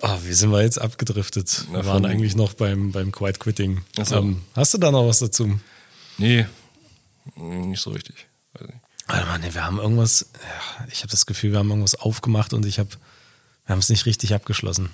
Oh, 0.04 0.18
wie 0.24 0.32
sind 0.32 0.50
wir 0.50 0.62
jetzt 0.62 0.80
abgedriftet? 0.80 1.66
Wir 1.70 1.86
waren 1.86 2.04
eigentlich 2.04 2.34
noch 2.34 2.54
beim, 2.54 2.90
beim 2.90 3.12
Quiet 3.12 3.38
Quitting. 3.38 3.82
So. 4.04 4.16
Ähm, 4.16 4.42
hast 4.56 4.74
du 4.74 4.78
da 4.78 4.90
noch 4.90 5.06
was 5.06 5.20
dazu? 5.20 5.60
Nee, 6.18 6.46
nicht 7.36 7.80
so 7.80 7.90
richtig. 7.90 8.26
Warte 9.06 9.26
mal, 9.26 9.38
nee, 9.38 9.52
wir 9.54 9.64
haben 9.64 9.78
irgendwas, 9.78 10.26
ja, 10.34 10.86
ich 10.90 11.00
habe 11.00 11.10
das 11.10 11.24
Gefühl, 11.26 11.52
wir 11.52 11.58
haben 11.60 11.68
irgendwas 11.70 11.94
aufgemacht 11.94 12.52
und 12.52 12.66
ich 12.66 12.78
habe, 12.80 12.90
wir 13.66 13.72
haben 13.72 13.78
es 13.78 13.88
nicht 13.90 14.06
richtig 14.06 14.34
abgeschlossen. 14.34 14.90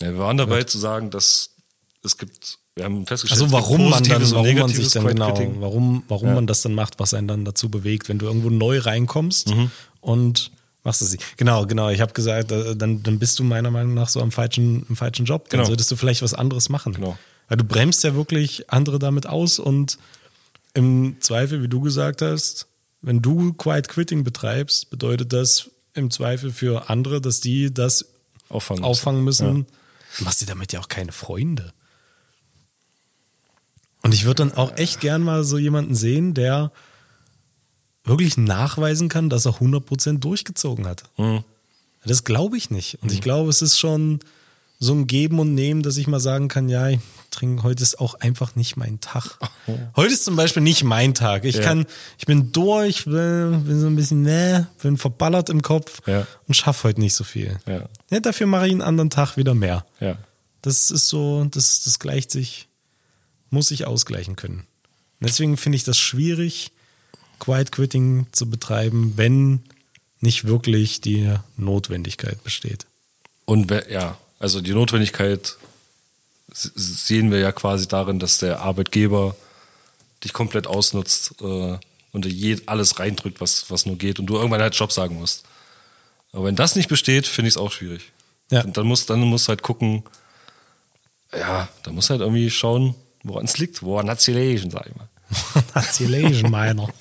Ja, 0.00 0.08
wir 0.12 0.18
waren 0.18 0.36
dabei 0.36 0.64
zu 0.64 0.78
sagen, 0.78 1.10
dass 1.10 1.50
es 2.04 2.18
gibt, 2.18 2.58
wir 2.74 2.84
haben 2.84 3.06
festgestellt, 3.06 3.40
Also 3.40 3.52
warum 3.52 3.88
man 3.88 4.04
dann, 4.04 4.30
warum 4.32 4.54
man 4.54 4.68
sich 4.68 4.90
dann 4.90 5.06
genau, 5.06 5.32
Quiet-Quitting. 5.32 5.60
warum, 5.62 6.02
warum 6.08 6.28
Ja. 6.28 6.34
man 6.34 6.46
das 6.46 6.60
dann 6.60 6.74
macht, 6.74 6.98
was 6.98 7.14
einen 7.14 7.26
dann 7.28 7.44
dazu 7.46 7.70
bewegt, 7.70 8.08
wenn 8.10 8.18
du 8.18 8.26
irgendwo 8.26 8.50
neu 8.50 8.78
reinkommst 8.80 9.48
Mhm. 9.48 9.70
und 10.02 10.50
machst 10.86 11.02
du 11.02 11.04
sie. 11.04 11.18
Genau, 11.36 11.66
genau. 11.66 11.90
Ich 11.90 12.00
habe 12.00 12.14
gesagt, 12.14 12.50
äh, 12.52 12.74
dann, 12.74 13.02
dann 13.02 13.18
bist 13.18 13.38
du 13.38 13.44
meiner 13.44 13.70
Meinung 13.70 13.92
nach 13.92 14.08
so 14.08 14.22
am 14.22 14.32
falschen, 14.32 14.86
im 14.88 14.96
falschen 14.96 15.26
Job. 15.26 15.50
Dann 15.50 15.58
Genau. 15.58 15.66
solltest 15.68 15.90
du 15.90 15.96
vielleicht 15.96 16.22
was 16.22 16.32
anderes 16.32 16.70
machen. 16.70 16.94
Genau. 16.94 17.18
Weil 17.48 17.58
du 17.58 17.64
bremst 17.64 18.02
ja 18.04 18.14
wirklich 18.14 18.70
andere 18.70 18.98
damit 18.98 19.26
aus 19.26 19.58
und 19.58 19.98
im 20.74 21.16
Zweifel, 21.20 21.62
wie 21.62 21.68
du 21.68 21.80
gesagt 21.80 22.22
hast, 22.22 22.66
wenn 23.02 23.20
du 23.22 23.52
Quiet 23.52 23.88
Quitting 23.88 24.24
betreibst, 24.24 24.90
bedeutet 24.90 25.32
das 25.32 25.70
im 25.94 26.10
Zweifel 26.10 26.50
für 26.52 26.88
andere, 26.90 27.20
dass 27.20 27.40
die 27.40 27.72
das 27.72 28.06
Auffangen 28.48 28.80
müssen. 28.80 28.90
auffangen 28.90 29.24
müssen. 29.24 29.66
Du 30.18 30.24
machst 30.24 30.40
dir 30.40 30.46
damit 30.46 30.72
ja 30.72 30.80
auch 30.80 30.88
keine 30.88 31.12
Freunde. 31.12 31.72
Und 34.02 34.14
ich 34.14 34.24
würde 34.24 34.46
dann 34.46 34.52
auch 34.54 34.76
echt 34.76 35.00
gern 35.00 35.22
mal 35.22 35.44
so 35.44 35.58
jemanden 35.58 35.94
sehen, 35.94 36.34
der 36.34 36.70
wirklich 38.06 38.36
nachweisen 38.36 39.08
kann, 39.08 39.28
dass 39.30 39.44
er 39.46 39.54
100% 39.54 40.18
durchgezogen 40.18 40.86
hat. 40.86 41.04
Mhm. 41.18 41.44
Das 42.04 42.24
glaube 42.24 42.56
ich 42.56 42.70
nicht. 42.70 42.98
Und 43.02 43.10
ich 43.12 43.20
glaube, 43.20 43.50
es 43.50 43.62
ist 43.62 43.78
schon 43.78 44.20
so 44.78 44.92
ein 44.94 45.06
Geben 45.06 45.40
und 45.40 45.54
Nehmen, 45.54 45.82
dass 45.82 45.96
ich 45.96 46.06
mal 46.06 46.20
sagen 46.20 46.48
kann, 46.48 46.68
ja, 46.68 46.88
ich 46.88 47.00
trinke, 47.30 47.62
heute 47.62 47.82
ist 47.82 47.98
auch 47.98 48.14
einfach 48.14 48.54
nicht 48.56 48.76
mein 48.76 49.00
Tag. 49.00 49.38
Heute 49.96 50.12
ist 50.12 50.24
zum 50.24 50.36
Beispiel 50.36 50.62
nicht 50.62 50.84
mein 50.84 51.14
Tag. 51.14 51.44
Ich 51.44 51.56
Ja. 51.56 51.62
kann, 51.62 51.86
ich 52.18 52.26
bin 52.26 52.52
durch, 52.52 53.06
bin, 53.06 53.64
bin 53.64 53.80
so 53.80 53.86
ein 53.86 53.96
bisschen, 53.96 54.22
ne, 54.22 54.68
bin 54.82 54.98
verballert 54.98 55.48
im 55.48 55.62
Kopf 55.62 56.02
Ja. 56.06 56.26
und 56.46 56.54
schaffe 56.54 56.88
heute 56.88 57.00
nicht 57.00 57.14
so 57.14 57.24
viel. 57.24 57.58
Ja. 57.66 57.88
Ja, 58.10 58.20
dafür 58.20 58.46
mache 58.46 58.66
ich 58.66 58.72
einen 58.72 58.82
anderen 58.82 59.10
Tag 59.10 59.36
wieder 59.36 59.54
mehr. 59.54 59.84
Ja. 59.98 60.16
Das 60.62 60.90
ist 60.90 61.08
so, 61.08 61.44
das, 61.50 61.82
das 61.84 61.98
gleicht 61.98 62.30
sich, 62.30 62.68
muss 63.50 63.68
sich 63.68 63.86
ausgleichen 63.86 64.36
können. 64.36 64.60
Und 65.20 65.28
deswegen 65.30 65.56
finde 65.56 65.76
ich 65.76 65.84
das 65.84 65.98
schwierig, 65.98 66.70
Quiet 67.38 67.72
Quitting 67.72 68.26
zu 68.32 68.48
betreiben, 68.48 69.14
wenn 69.16 69.60
nicht 70.20 70.44
wirklich 70.44 71.00
die 71.00 71.34
Notwendigkeit 71.56 72.42
besteht. 72.42 72.86
Und 73.44 73.70
ja, 73.90 74.18
also 74.38 74.60
die 74.60 74.72
Notwendigkeit 74.72 75.56
sehen 76.52 77.30
wir 77.30 77.38
ja 77.38 77.52
quasi 77.52 77.86
darin, 77.86 78.18
dass 78.18 78.38
der 78.38 78.60
Arbeitgeber 78.60 79.36
dich 80.24 80.32
komplett 80.32 80.66
ausnutzt 80.66 81.34
äh, 81.40 81.78
und 82.12 82.24
dir 82.24 82.60
alles 82.66 82.98
reindrückt, 82.98 83.40
was, 83.40 83.70
was 83.70 83.86
nur 83.86 83.96
geht 83.96 84.18
und 84.18 84.26
du 84.26 84.36
irgendwann 84.36 84.62
halt 84.62 84.74
Job 84.74 84.92
sagen 84.92 85.16
musst. 85.16 85.44
Aber 86.32 86.44
wenn 86.44 86.56
das 86.56 86.76
nicht 86.76 86.88
besteht, 86.88 87.26
finde 87.26 87.48
ich 87.48 87.54
es 87.54 87.58
auch 87.58 87.72
schwierig. 87.72 88.12
Ja. 88.50 88.62
Und 88.62 88.76
dann 88.76 88.86
musst 88.86 89.10
dann 89.10 89.20
musst 89.20 89.46
du 89.46 89.50
halt 89.50 89.62
gucken, 89.62 90.02
ja, 91.32 91.68
da 91.82 91.92
musst 91.92 92.08
du 92.08 92.12
halt 92.12 92.22
irgendwie 92.22 92.50
schauen, 92.50 92.94
woran 93.22 93.44
es 93.44 93.58
liegt, 93.58 93.82
woran 93.82 94.08
hat's 94.08 94.26
gelegen, 94.26 94.70
sag 94.70 94.86
ich 94.86 94.96
mal. 94.96 95.08
Erzählation 95.74 96.50
meiner. 96.50 96.86
Da 96.86 96.92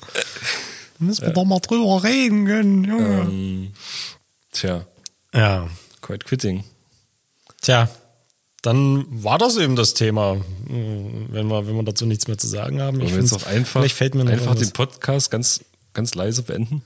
müssen 1.05 1.26
wir 1.26 1.34
doch 1.34 1.45
mal 1.45 1.59
drüber 1.59 2.03
reden 2.03 2.45
können, 2.45 2.84
Junge. 2.84 3.21
Ähm, 3.21 3.73
tja, 4.51 4.86
Ja. 5.34 5.67
Quiet 6.01 6.26
Quitting. 6.26 6.63
Tja, 7.61 7.89
dann 8.61 9.05
war 9.23 9.38
das 9.38 9.57
eben 9.57 9.76
das 9.76 9.93
Thema. 9.93 10.38
Wenn 10.67 11.47
wir, 11.47 11.67
wenn 11.67 11.76
wir 11.76 11.84
dazu 11.84 12.05
nichts 12.05 12.28
mehr 12.28 12.38
zu 12.38 12.47
sagen 12.47 12.82
haben. 12.82 13.01
Ich 13.01 13.11
find's- 13.13 13.34
auch 13.34 13.45
einfach, 13.47 13.82
vielleicht 13.82 13.95
fällt 13.95 14.15
mir 14.15 14.23
noch 14.23 14.32
einfach 14.32 14.47
irgendwas- 14.47 14.69
den 14.69 14.73
Podcast 14.73 15.32
ganz, 15.32 15.61
ganz 15.93 16.15
leise 16.15 16.43
beenden, 16.43 16.82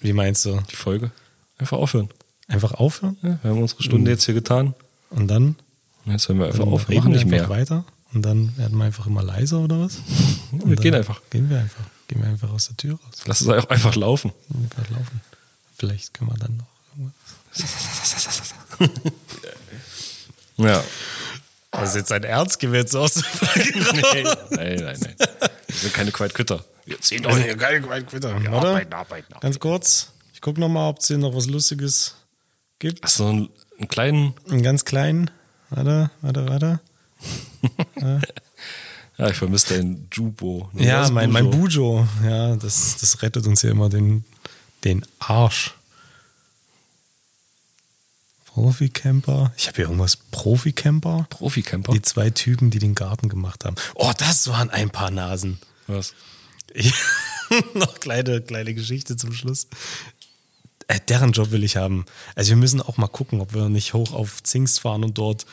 Wie 0.00 0.12
meinst 0.12 0.44
du? 0.44 0.60
die 0.70 0.76
Folge? 0.76 1.10
Einfach 1.58 1.78
aufhören. 1.78 2.08
Einfach 2.48 2.72
aufhören 2.74 3.16
Ja, 3.22 3.38
wir 3.42 3.50
haben 3.50 3.62
unsere 3.62 3.82
Stunde 3.82 4.10
jetzt 4.10 4.24
hier 4.24 4.34
getan. 4.34 4.74
und 5.10 5.28
dann, 5.28 5.56
Jetzt 6.04 6.28
hören 6.28 6.38
wir 6.40 6.46
einfach 6.46 6.58
dann 6.60 6.68
auf. 6.72 6.88
Wir 6.88 6.98
machen 6.98 7.12
nicht 7.12 7.26
mehr. 7.26 7.48
weiter 7.48 7.84
Und 8.14 8.22
dann 8.22 8.56
werden 8.58 8.76
wir 8.78 8.84
einfach 8.84 9.06
immer 9.06 9.22
leiser 9.22 9.58
oder 9.60 9.80
was? 9.80 9.98
Und 10.52 10.68
Wir 10.68 10.76
gehen 10.76 10.94
einfach. 10.94 11.20
Gehen 11.30 11.48
wir 11.48 11.58
einfach. 11.58 11.82
Gehen 12.08 12.20
wir 12.22 12.28
einfach 12.28 12.50
aus 12.50 12.66
der 12.68 12.76
Tür 12.76 12.92
raus. 12.94 13.22
Lass 13.24 13.40
es 13.40 13.48
auch 13.48 13.68
einfach 13.70 13.94
laufen. 13.94 14.32
Einfach 14.52 14.90
laufen. 14.90 15.20
Vielleicht 15.78 16.12
können 16.14 16.30
wir 16.30 16.36
dann 16.38 16.56
noch 16.58 16.66
irgendwas. 16.96 17.22
Ja. 20.58 20.84
Das 21.70 21.90
ist 21.90 21.96
jetzt 21.96 22.12
ein 22.12 22.24
Ernstgewitz 22.24 22.94
aus 22.94 23.14
der 23.14 23.24
Nee, 23.94 24.22
nein, 24.22 24.36
nein, 24.50 24.98
nein. 25.00 25.14
Wir 25.66 25.76
sind 25.76 25.94
keine 25.94 26.12
Quiet 26.12 26.34
Quitter. 26.34 26.62
Wir 26.84 27.00
ziehen 27.00 27.24
Also, 27.24 27.40
geil, 27.56 27.80
geil, 27.80 28.04
Quitter. 28.04 28.38
Ja, 28.38 28.52
Warte. 28.52 28.68
arbeiten, 28.68 28.92
arbeiten, 28.92 29.26
arbeiten. 29.32 29.40
Ganz 29.40 29.58
kurz. 29.58 30.12
Ich 30.34 30.40
gucke 30.42 30.60
nochmal, 30.60 30.90
ob 30.90 30.98
es 30.98 31.06
hier 31.06 31.16
noch 31.18 31.34
was 31.34 31.46
Lustiges 31.46 32.14
gibt. 32.78 33.02
Hast 33.02 33.18
du 33.20 33.26
einen, 33.26 33.48
einen 33.78 33.88
kleinen. 33.88 34.34
Einen 34.50 34.62
ganz 34.62 34.84
kleinen. 34.84 35.30
Warte, 35.70 36.10
warte, 36.20 36.48
warte. 36.48 36.80
Ja, 39.18 39.28
ich 39.28 39.36
vermisse 39.36 39.74
deinen 39.74 40.08
Jubo. 40.10 40.70
Nee, 40.72 40.86
Ja, 40.86 41.08
mein, 41.10 41.30
mein 41.30 41.50
Bujo. 41.50 41.98
Bujo. 41.98 42.08
Ja, 42.24 42.56
das, 42.56 42.96
das 42.98 43.22
rettet 43.22 43.46
uns 43.46 43.60
hier 43.60 43.70
immer 43.70 43.88
den, 43.88 44.24
den 44.84 45.06
Arsch. 45.18 45.74
Profi-Camper. 48.46 49.52
Ich 49.56 49.66
habe 49.66 49.76
hier 49.76 49.84
irgendwas. 49.84 50.16
Profi-Camper? 50.16 51.26
Profi-Camper. 51.30 51.92
Die 51.92 52.02
zwei 52.02 52.30
Typen, 52.30 52.70
die 52.70 52.78
den 52.78 52.94
Garten 52.94 53.28
gemacht 53.28 53.64
haben. 53.64 53.76
Oh, 53.94 54.12
das 54.16 54.48
waren 54.48 54.70
ein 54.70 54.90
paar 54.90 55.10
Nasen. 55.10 55.58
Was? 55.86 56.14
Ich, 56.74 56.92
noch 57.74 58.00
kleine, 58.00 58.40
kleine 58.40 58.74
Geschichte 58.74 59.16
zum 59.16 59.32
Schluss. 59.32 59.68
Äh, 60.88 61.00
deren 61.08 61.32
Job 61.32 61.50
will 61.50 61.64
ich 61.64 61.76
haben. 61.76 62.04
Also 62.34 62.50
wir 62.50 62.56
müssen 62.56 62.82
auch 62.82 62.96
mal 62.96 63.08
gucken, 63.08 63.40
ob 63.40 63.54
wir 63.54 63.68
nicht 63.68 63.94
hoch 63.94 64.12
auf 64.12 64.42
Zingst 64.42 64.80
fahren 64.80 65.04
und 65.04 65.16
dort 65.16 65.46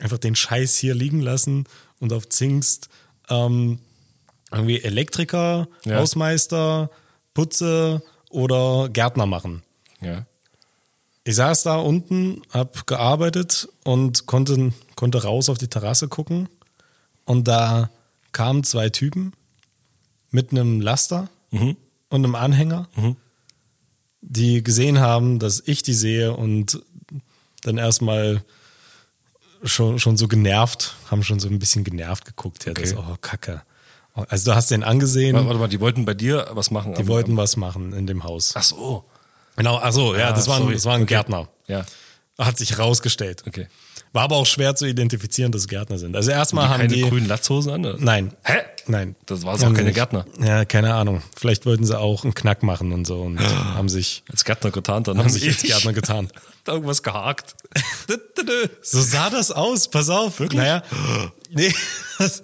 einfach 0.00 0.18
den 0.18 0.36
Scheiß 0.36 0.76
hier 0.76 0.94
liegen 0.94 1.20
lassen 1.20 1.64
und 2.00 2.12
auf 2.12 2.28
Zingst 2.28 2.88
ähm, 3.28 3.78
irgendwie 4.50 4.82
Elektriker, 4.82 5.68
Ja. 5.84 5.98
Hausmeister, 5.98 6.90
Putze 7.34 8.02
oder 8.30 8.88
Gärtner 8.88 9.26
machen. 9.26 9.62
Ja. 10.00 10.24
Ich 11.24 11.34
saß 11.36 11.64
da 11.64 11.76
unten, 11.76 12.42
hab 12.50 12.86
gearbeitet 12.86 13.68
und 13.84 14.26
konnte, 14.26 14.72
konnte 14.94 15.22
raus 15.24 15.48
auf 15.48 15.58
die 15.58 15.68
Terrasse 15.68 16.06
gucken. 16.08 16.48
Und 17.24 17.48
da 17.48 17.90
kamen 18.32 18.62
zwei 18.62 18.90
Typen 18.90 19.32
mit 20.30 20.52
einem 20.52 20.80
Laster 20.80 21.28
und 21.50 21.76
einem 22.24 22.34
Anhänger, 22.36 22.88
die 24.20 24.62
gesehen 24.62 25.00
haben, 25.00 25.38
dass 25.38 25.62
ich 25.66 25.82
die 25.82 25.94
sehe 25.94 26.34
und 26.36 26.80
dann 27.62 27.78
erstmal 27.78 28.44
schon, 29.66 29.98
schon 29.98 30.16
so 30.16 30.28
genervt, 30.28 30.94
haben 31.10 31.22
schon 31.22 31.40
so 31.40 31.48
ein 31.48 31.58
bisschen 31.58 31.84
genervt 31.84 32.24
geguckt. 32.24 32.64
Ja, 32.66 32.72
das, 32.74 32.92
Okay. 32.94 33.02
oh, 33.12 33.16
Kacke. 33.20 33.62
Also 34.28 34.50
du 34.50 34.56
hast 34.56 34.70
den 34.70 34.82
angesehen, 34.82 35.34
Warte, 35.34 35.46
warte 35.48 35.58
mal, 35.60 35.68
die 35.68 35.80
wollten 35.80 36.04
bei 36.06 36.14
dir 36.14 36.48
was 36.52 36.70
machen. 36.70 36.94
die 36.94 37.06
wollten 37.06 37.36
was 37.36 37.56
machen 37.56 37.92
in 37.92 38.06
dem 38.06 38.24
Haus. 38.24 38.52
Ach 38.56 38.62
so. 38.62 39.04
Genau, 39.56 39.76
also 39.76 40.14
ja, 40.14 40.28
Ah, 40.28 40.32
das 40.32 40.48
war, 40.48 40.58
ein, 40.60 40.70
das 40.72 40.84
war 40.86 40.94
ein 40.94 41.02
Okay. 41.02 41.14
Gärtner. 41.14 41.48
Ja. 41.66 41.84
Hat 42.38 42.56
sich 42.58 42.70
herausgestellt. 42.72 43.42
Okay. 43.46 43.68
War 44.16 44.22
aber 44.22 44.36
auch 44.36 44.46
schwer 44.46 44.74
zu 44.74 44.86
identifizieren, 44.86 45.52
dass 45.52 45.60
es 45.60 45.68
Gärtner 45.68 45.98
sind. 45.98 46.16
Also 46.16 46.30
erstmal 46.30 46.64
Die 46.64 46.70
haben 46.72 46.80
keine 46.80 46.94
die. 46.94 47.02
grünen 47.02 47.28
Latzhosen 47.28 47.70
an? 47.70 47.84
oder? 47.84 47.96
Nein. 47.98 48.32
Hä? 48.44 48.54
Nein. 48.86 49.14
Das 49.26 49.42
waren 49.42 49.62
auch 49.62 49.74
keine 49.74 49.92
Gärtner. 49.92 50.24
Ja, 50.42 50.64
keine 50.64 50.94
Ahnung. 50.94 51.20
Vielleicht 51.36 51.66
wollten 51.66 51.84
sie 51.84 51.98
auch 51.98 52.24
einen 52.24 52.32
Knack 52.32 52.62
machen 52.62 52.92
und 52.92 53.06
so 53.06 53.20
und 53.20 53.38
haben 53.74 53.90
sich, 53.90 54.22
Als 54.32 54.46
Gärtner 54.46 54.70
getarnt, 54.70 55.08
dann 55.08 55.18
haben 55.18 55.24
haben 55.26 55.32
sich 55.34 55.44
jetzt 55.44 55.64
Gärtner 55.64 55.92
getan. 55.92 56.28
irgendwas 56.66 57.02
gehakt. 57.02 57.56
So 58.80 59.02
sah 59.02 59.28
das 59.28 59.50
aus. 59.50 59.90
Pass 59.90 60.08
auf. 60.08 60.40
Wirklich? 60.40 60.60
Naja. 60.62 60.82
Nee. 61.50 61.74
Das, 62.18 62.42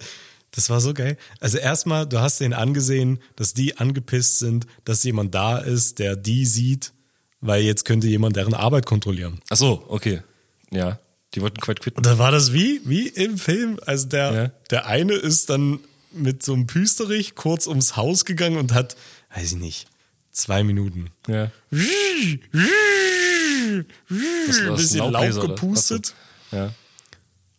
das 0.55 0.69
war 0.69 0.83
so 0.83 0.93
geil. 0.93 1.17
Also 1.41 1.57
erstmal, 1.57 2.07
du 2.07 2.21
hast 2.21 2.39
denen 2.41 2.53
angesehen, 2.53 3.19
dass 3.37 3.55
die 3.55 3.79
angepisst 3.79 4.41
sind, 4.41 4.67
dass 4.85 5.03
jemand 5.05 5.35
da 5.35 5.57
ist, 5.57 5.99
der 6.01 6.17
die 6.17 6.45
sieht, 6.45 6.93
weil 7.41 7.63
jetzt 7.63 7.87
könnte 7.87 8.09
jemand 8.09 8.37
deren 8.37 8.53
Arbeit 8.53 8.85
kontrollieren. 8.85 9.41
Ach 9.49 9.57
so, 9.57 9.87
okay. 9.89 10.21
Ja. 10.71 10.99
Die 11.35 11.41
wollten 11.41 11.61
quite 11.61 11.81
quitten. 11.83 11.99
Und 11.99 12.07
da 12.07 12.19
war 12.19 12.31
das 12.31 12.53
wie, 12.53 12.81
wie 12.85 13.09
im 13.09 13.39
Film. 13.39 13.79
Also 13.87 14.07
der, 14.09 14.33
Ja. 14.33 14.51
der 14.71 14.87
eine 14.87 15.15
ist 15.15 15.51
dann 15.51 15.81
mit 16.13 16.43
so 16.43 16.53
einem 16.53 16.67
Püsterich 16.67 17.35
kurz 17.35 17.67
ums 17.67 17.97
Haus 17.97 18.25
gegangen 18.25 18.59
und 18.59 18.75
hat, 18.75 18.97
weiß 19.35 19.53
ich 19.53 19.59
nicht, 19.59 19.87
zwei 20.31 20.63
Minuten. 20.63 21.11
Ja. 21.27 21.51
ein 21.71 22.41
war 23.71 24.71
das, 24.71 24.77
bisschen 24.77 25.01
ein 25.03 25.13
Laub 25.13 25.41
gepustet. 25.41 26.15
Ja. 26.51 26.73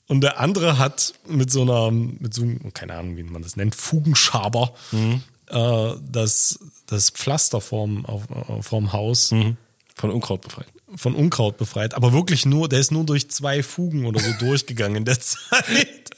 Und 0.08 0.22
der 0.22 0.40
andere 0.40 0.78
hat 0.78 1.14
mit 1.28 1.52
so 1.52 1.62
einer, 1.64 1.92
mit 1.92 2.34
so 2.34 2.44
einem, 2.44 2.74
keine 2.74 2.94
Ahnung, 2.96 3.18
wie 3.18 3.24
man 3.24 3.42
das 3.42 3.56
nennt, 3.56 3.76
Fugenschaber, 3.76 4.74
Mhm. 4.92 5.24
äh, 5.48 5.94
das, 6.12 6.60
das 6.88 7.10
Pflaster 7.10 7.62
vorm, 7.62 8.06
auf, 8.06 8.24
äh, 8.30 8.62
vorm 8.62 8.94
Haus 8.94 9.32
Mhm. 9.32 9.58
Von 9.96 10.10
Unkraut 10.12 10.42
befreit. 10.42 10.66
Von 10.96 11.16
Unkraut 11.16 11.58
befreit. 11.58 11.94
Aber 11.94 12.14
wirklich 12.14 12.46
nur, 12.46 12.70
der 12.70 12.80
ist 12.80 12.92
nur 12.92 13.06
durch 13.06 13.30
zwei 13.30 13.64
Fugen 13.64 14.06
oder 14.06 14.20
so 14.20 14.32
durchgegangen 14.40 14.98
in 14.98 15.06
der 15.06 15.20
Zeit. 15.20 16.10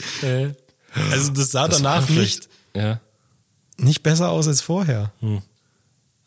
Also 1.12 1.32
das 1.32 1.52
sah 1.52 1.68
Das 1.68 1.78
danach 1.78 2.10
war 2.10 2.16
nicht, 2.16 2.48
Ja. 2.76 3.00
nicht 3.78 4.04
besser 4.04 4.30
aus 4.30 4.48
als 4.48 4.62
vorher. 4.62 5.12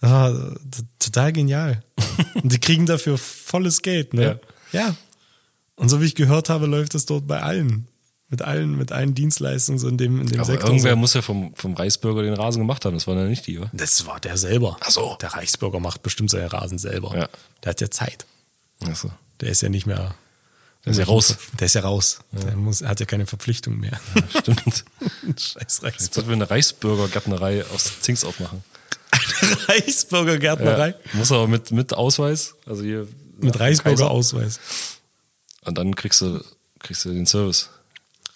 Das 0.01 0.11
war 0.11 0.33
t- 0.55 0.83
total 0.99 1.33
genial. 1.33 1.83
Und 2.43 2.53
die 2.53 2.59
kriegen 2.61 2.87
dafür 2.87 3.19
volles 3.19 3.83
Geld, 3.83 4.15
ne? 4.15 4.41
Ja. 4.73 4.95
Und 5.77 5.89
so 5.89 6.01
wie 6.01 6.07
ich 6.07 6.15
gehört 6.15 6.49
habe, 6.51 6.67
läuft 6.67 6.95
das 6.95 7.07
dort 7.07 7.27
bei 7.27 7.41
allen. 7.43 7.87
Mit 8.31 8.43
allen, 8.43 8.77
mit 8.77 8.93
allen 8.93 9.15
Dienstleistungen 9.15 9.79
so 9.79 9.89
in 9.89 9.97
dem, 9.97 10.21
in 10.21 10.27
dem 10.27 10.41
Aber 10.41 10.45
Sektor. 10.47 10.69
irgendwer 10.69 10.97
muss 10.97 11.15
ja 11.15 11.23
vom, 11.23 11.55
vom 11.55 11.73
Reisbürger 11.73 12.23
den 12.23 12.35
Rasen 12.35 12.59
gemacht 12.61 12.85
haben. 12.85 12.93
Das 12.93 13.07
waren 13.07 13.17
ja 13.17 13.25
nicht 13.25 13.47
die, 13.47 13.59
oder? 13.59 13.71
Das 13.73 14.05
war 14.07 14.21
der 14.21 14.37
selber. 14.37 14.77
Ach 14.81 14.91
so. 14.91 15.17
Der 15.23 15.31
Reichsbürger 15.33 15.81
macht 15.81 16.03
bestimmt 16.03 16.29
seinen 16.31 16.49
Rasen 16.49 16.79
selber. 16.79 17.17
Ja. 17.17 17.29
Der 17.65 17.71
hat 17.71 17.81
ja 17.81 17.91
Zeit. 17.91 18.27
Ach 18.87 18.97
so. 18.97 19.11
Der 19.41 19.51
ist 19.51 19.63
ja 19.63 19.69
nicht 19.69 19.87
mehr. 19.87 20.15
Der 20.85 20.93
ist 20.93 20.99
ja 20.99 21.05
raus. 21.05 21.37
Der 21.59 21.67
ist 21.67 21.75
ja 21.75 21.83
raus. 21.83 22.21
Der 22.33 22.57
muss, 22.57 22.83
hat 22.83 23.01
ja 23.01 23.07
keine 23.07 23.27
Verpflichtung 23.27 23.79
mehr. 23.79 24.01
Stimmt. 24.39 24.85
Scheiß 25.37 25.57
Jetzt 25.61 25.83
Reichsbürger. 25.83 26.15
sollten 26.15 26.29
wir 26.29 26.35
eine 26.35 26.51
Reisbürgergärtnerei 26.51 27.65
aus 27.67 28.01
Zings 28.01 28.25
aufmachen. 28.25 28.63
Reichsbürger 29.69 30.39
Gärtnerei. 30.39 30.95
Muss 31.13 31.33
aber 31.33 31.49
mit, 31.49 31.71
mit 31.73 31.95
Ausweis. 31.95 32.55
Also 32.67 32.83
hier. 32.83 33.09
Mit 33.39 33.55
nach 33.55 33.61
Reichsbürger 33.61 33.97
Kaiser. 33.97 34.11
Ausweis. 34.11 34.61
Und 35.63 35.77
dann 35.79 35.95
kriegst 35.95 36.21
du, 36.21 36.43
kriegst 36.81 37.05
du 37.05 37.11
den 37.13 37.27
Service. 37.27 37.71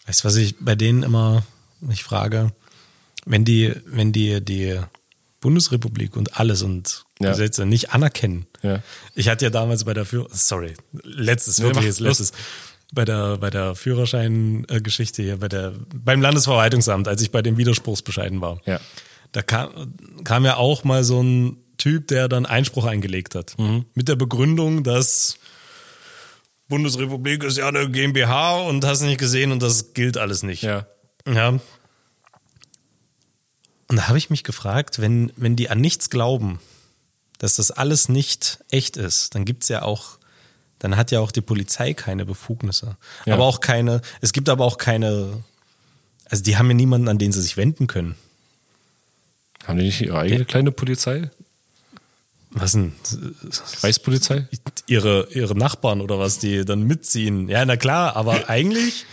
Weißt 0.07 0.23
du, 0.23 0.29
was 0.29 0.37
ich 0.37 0.57
bei 0.59 0.75
denen 0.75 1.03
immer 1.03 1.45
mich 1.81 2.03
frage? 2.05 2.53
Wenn 3.25 3.45
die, 3.45 3.73
wenn 3.87 4.13
die 4.13 4.41
die 4.41 4.81
Bundesrepublik 5.41 6.17
und 6.17 6.39
alles 6.39 6.63
und 6.63 7.05
Ja. 7.23 7.31
Gesetze 7.31 7.67
nicht 7.67 7.93
anerkennen. 7.93 8.47
Ja. 8.63 8.81
Ich 9.15 9.29
hatte 9.29 9.45
ja 9.45 9.51
damals 9.51 9.85
bei 9.85 9.95
der 9.95 10.05
Führ 10.05 10.29
sorry, 10.31 10.75
letztes, 11.03 11.59
Nee, 11.59 11.71
letztes. 11.71 12.33
Bei 12.95 13.07
der, 13.07 13.39
bei 13.39 13.49
der 13.49 13.75
Führerschein-Geschichte 13.75 15.23
hier, 15.23 15.39
bei 15.39 15.49
der, 15.49 15.73
beim 15.95 16.21
Landesverwaltungsamt, 16.21 17.09
als 17.09 17.23
ich 17.23 17.31
bei 17.31 17.41
den 17.41 17.57
Widerspruchsbescheiden 17.57 18.43
war. 18.43 18.61
Ja. 18.67 18.81
Da 19.33 19.41
kam, 19.41 19.95
kam 20.25 20.45
ja 20.45 20.57
auch 20.57 20.85
mal 20.85 21.03
so 21.03 21.23
ein 21.23 21.57
Typ, 21.79 22.09
der 22.09 22.29
dann 22.29 22.45
Einspruch 22.45 22.85
eingelegt 22.85 23.35
hat. 23.35 23.59
Mhm. 23.59 23.87
Mit 23.95 24.09
der 24.09 24.17
Begründung, 24.17 24.85
dass 24.85 25.39
Bundesrepublik 26.69 27.45
ist 27.45 27.59
ja 27.59 27.69
eine 27.69 27.91
GmbH 27.91 28.61
und 28.61 28.85
hast 28.85 29.03
nicht 29.03 29.19
gesehen 29.19 29.53
und 29.53 29.63
das 29.63 29.95
gilt 29.95 30.17
alles 30.17 30.43
nicht. 30.43 30.63
Ja. 30.63 30.87
Ja. 31.27 31.49
Und 31.49 31.61
da 33.97 34.09
habe 34.09 34.17
ich 34.17 34.31
mich 34.31 34.43
gefragt, 34.43 35.01
wenn, 35.01 35.33
wenn 35.37 35.55
die 35.55 35.69
an 35.69 35.81
nichts 35.81 36.09
glauben, 36.09 36.61
dass 37.43 37.57
das 37.57 37.73
alles 37.73 38.09
nicht 38.09 38.61
echt 38.71 38.97
ist, 38.97 39.35
dann 39.35 39.45
gibt's 39.45 39.67
ja 39.67 39.83
auch, 39.83 40.19
dann 40.79 40.97
hat 40.97 41.11
ja 41.11 41.19
auch 41.19 41.33
die 41.33 41.41
Polizei 41.41 41.93
keine 41.93 42.25
Befugnisse. 42.25 42.97
Ja. 43.27 43.35
Aber 43.35 43.47
auch 43.47 43.59
keine, 43.59 44.01
es 44.21 44.33
gibt 44.33 44.49
aber 44.49 44.65
auch 44.65 44.79
keine, 44.79 45.43
also 46.31 46.45
die 46.45 46.57
haben 46.57 46.69
ja 46.69 46.75
niemanden, 46.75 47.09
an 47.09 47.19
den 47.19 47.33
sie 47.33 47.43
sich 47.43 47.57
wenden 47.57 47.89
können. 47.89 48.15
Haben 49.65 49.79
die 49.79 49.87
nicht 49.87 50.01
ihre 50.03 50.21
eigene 50.21 50.45
kleine 50.45 50.71
Polizei? 50.71 51.31
Was 52.51 52.73
denn? 52.73 52.93
Reichspolizei? 53.83 54.47
Ihre, 54.87 55.27
ihre 55.33 55.57
Nachbarn 55.57 56.01
oder 56.01 56.21
was, 56.21 56.39
die 56.39 56.65
dann 56.65 56.85
mitziehen. 56.85 57.49
Ja, 57.49 57.65
na 57.65 57.77
klar, 57.77 58.15
aber 58.15 58.49
eigentlich, 58.49 59.05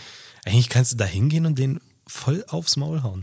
eigentlich 0.44 0.68
kannst 0.68 0.92
du 0.92 0.96
da 0.96 1.04
hingehen 1.04 1.46
und 1.46 1.58
den 1.58 1.80
voll 2.10 2.44
aufs 2.48 2.76
Maul 2.76 3.02
hauen. 3.02 3.22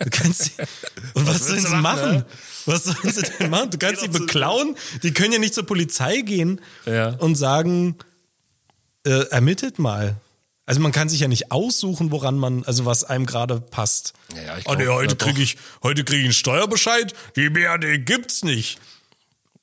Du 0.00 0.10
kannst 0.10 0.44
sie, 0.44 0.52
und 1.14 1.26
was, 1.26 1.38
sollen 1.40 1.52
willst 1.56 1.66
sie 1.68 1.74
du 1.74 1.80
machen? 1.82 2.00
machen, 2.00 2.16
ne? 2.18 2.26
Was 2.66 2.84
sollen 2.84 3.12
sie 3.12 3.22
denn 3.38 3.50
machen? 3.50 3.70
Du 3.70 3.78
kannst 3.78 4.00
sie 4.02 4.08
beklauen. 4.08 4.76
Die 5.02 5.12
können 5.12 5.32
ja 5.32 5.38
nicht 5.38 5.54
zur 5.54 5.66
Polizei 5.66 6.20
gehen 6.20 6.60
Ja. 6.86 7.10
und 7.16 7.34
sagen, 7.36 7.96
äh, 9.06 9.26
ermittelt 9.30 9.78
mal. 9.78 10.16
Also 10.66 10.80
man 10.80 10.92
kann 10.92 11.10
sich 11.10 11.20
ja 11.20 11.28
nicht 11.28 11.52
aussuchen, 11.52 12.10
woran 12.10 12.38
man, 12.38 12.64
also 12.64 12.86
was 12.86 13.04
einem 13.04 13.26
gerade 13.26 13.60
passt. 13.60 14.14
Ja, 14.34 14.42
ja, 14.42 14.58
ich 14.58 14.66
oh, 14.66 14.74
nee, 14.74 14.84
glaub, 14.84 14.96
heute 14.96 15.12
ja, 15.12 15.14
doch. 15.16 15.26
kriege 15.26 15.42
ich, 15.42 15.58
heute 15.82 16.04
kriege 16.04 16.20
ich 16.20 16.24
einen 16.24 16.32
Steuerbescheid. 16.32 17.12
Die 17.36 17.50
BRD 17.50 18.06
gibt's 18.06 18.44
nicht. 18.44 18.78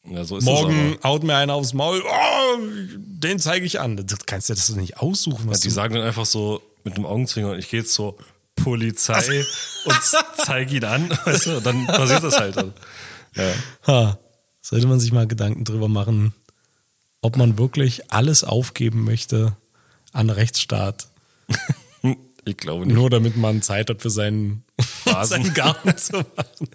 Ja, 0.03 0.23
so 0.25 0.39
Morgen 0.41 0.97
haut 1.03 1.23
mir 1.23 1.35
einer 1.35 1.53
aufs 1.53 1.73
Maul, 1.73 2.01
oh, 2.03 2.57
den 2.95 3.39
zeige 3.39 3.65
ich 3.65 3.79
an. 3.79 3.97
Du 3.97 4.15
kannst 4.25 4.49
ja 4.49 4.55
das 4.55 4.69
nicht 4.69 4.97
aussuchen, 4.97 5.47
was 5.47 5.57
aber. 5.57 5.61
Die 5.61 5.67
du 5.69 5.73
sagen 5.73 5.95
dann 5.95 6.03
einfach 6.03 6.25
so 6.25 6.61
mit 6.83 6.95
einem 6.95 7.05
Augenzwinger, 7.05 7.55
ich 7.57 7.69
gehe 7.69 7.81
jetzt 7.81 7.93
zur 7.93 8.15
Polizei 8.63 9.43
und 9.85 9.99
zeig 10.45 10.71
ihn 10.71 10.83
an, 10.85 11.09
weißt 11.25 11.47
du, 11.47 11.59
dann 11.61 11.87
passiert 11.87 12.23
das 12.23 12.39
halt. 12.39 12.55
Ja. 13.35 13.53
Ha. 13.87 14.17
Sollte 14.61 14.87
man 14.87 14.99
sich 14.99 15.11
mal 15.11 15.27
Gedanken 15.27 15.65
drüber 15.65 15.87
machen, 15.87 16.33
ob 17.21 17.35
man 17.37 17.57
wirklich 17.57 18.11
alles 18.11 18.43
aufgeben 18.43 19.03
möchte 19.03 19.55
an 20.13 20.29
Rechtsstaat. 20.29 21.07
Ich 22.43 22.57
glaube 22.57 22.85
nicht. 22.85 22.95
Nur 22.95 23.09
damit 23.09 23.37
man 23.37 23.61
Zeit 23.61 23.89
hat 23.89 24.01
für 24.01 24.09
seinen, 24.09 24.63
seinen 25.23 25.53
Garten 25.53 25.95
zu 25.95 26.25
machen. 26.35 26.69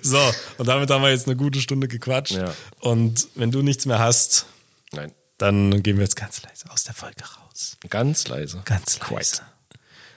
So, 0.00 0.20
und 0.58 0.68
damit 0.68 0.90
haben 0.90 1.02
wir 1.02 1.10
jetzt 1.10 1.26
eine 1.26 1.36
gute 1.36 1.60
Stunde 1.60 1.88
gequatscht. 1.88 2.36
Ja. 2.36 2.54
Und 2.80 3.28
wenn 3.34 3.50
du 3.50 3.62
nichts 3.62 3.84
mehr 3.84 3.98
hast, 3.98 4.46
Nein. 4.92 5.12
dann 5.38 5.82
gehen 5.82 5.96
wir 5.96 6.04
jetzt 6.04 6.14
ganz 6.16 6.42
leise 6.42 6.70
aus 6.70 6.84
der 6.84 6.94
Folge 6.94 7.24
raus. 7.24 7.76
Ganz 7.90 8.28
leise. 8.28 8.62
Ganz 8.64 9.00
leise. 9.10 9.42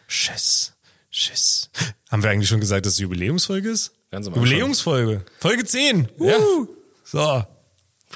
Tschüss. 0.08 0.74
Tschüss. 1.12 1.70
Haben 2.10 2.24
wir 2.24 2.30
eigentlich 2.30 2.50
schon 2.50 2.60
gesagt, 2.60 2.86
dass 2.86 2.94
es 2.94 3.00
Jubiläumsfolge 3.00 3.70
ist? 3.70 3.92
Ganz 4.12 4.28
am 4.28 4.34
Anfang. 4.34 4.46
Jubiläumsfolge. 4.46 5.26
Folge 5.40 5.66
10. 5.66 6.08
Ja. 6.20 6.38
Uh. 6.38 6.68
So. 7.06 7.44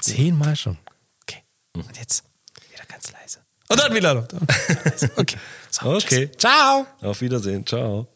Zehnmal 0.00 0.56
schon. 0.56 0.78
Okay. 1.22 1.42
Und 1.74 1.96
jetzt 1.98 2.24
wieder 2.72 2.84
ganz 2.86 3.12
leise. 3.12 3.40
Und 3.68 3.80
dann 3.80 3.94
wieder. 3.94 4.14
noch. 4.14 4.26
Okay. 5.16 5.36
So, 5.70 5.86
Okay. 5.90 6.28
tschüss. 6.28 6.38
Ciao. 6.38 6.86
Auf 7.02 7.20
Wiedersehen. 7.20 7.66
Ciao. 7.66 8.08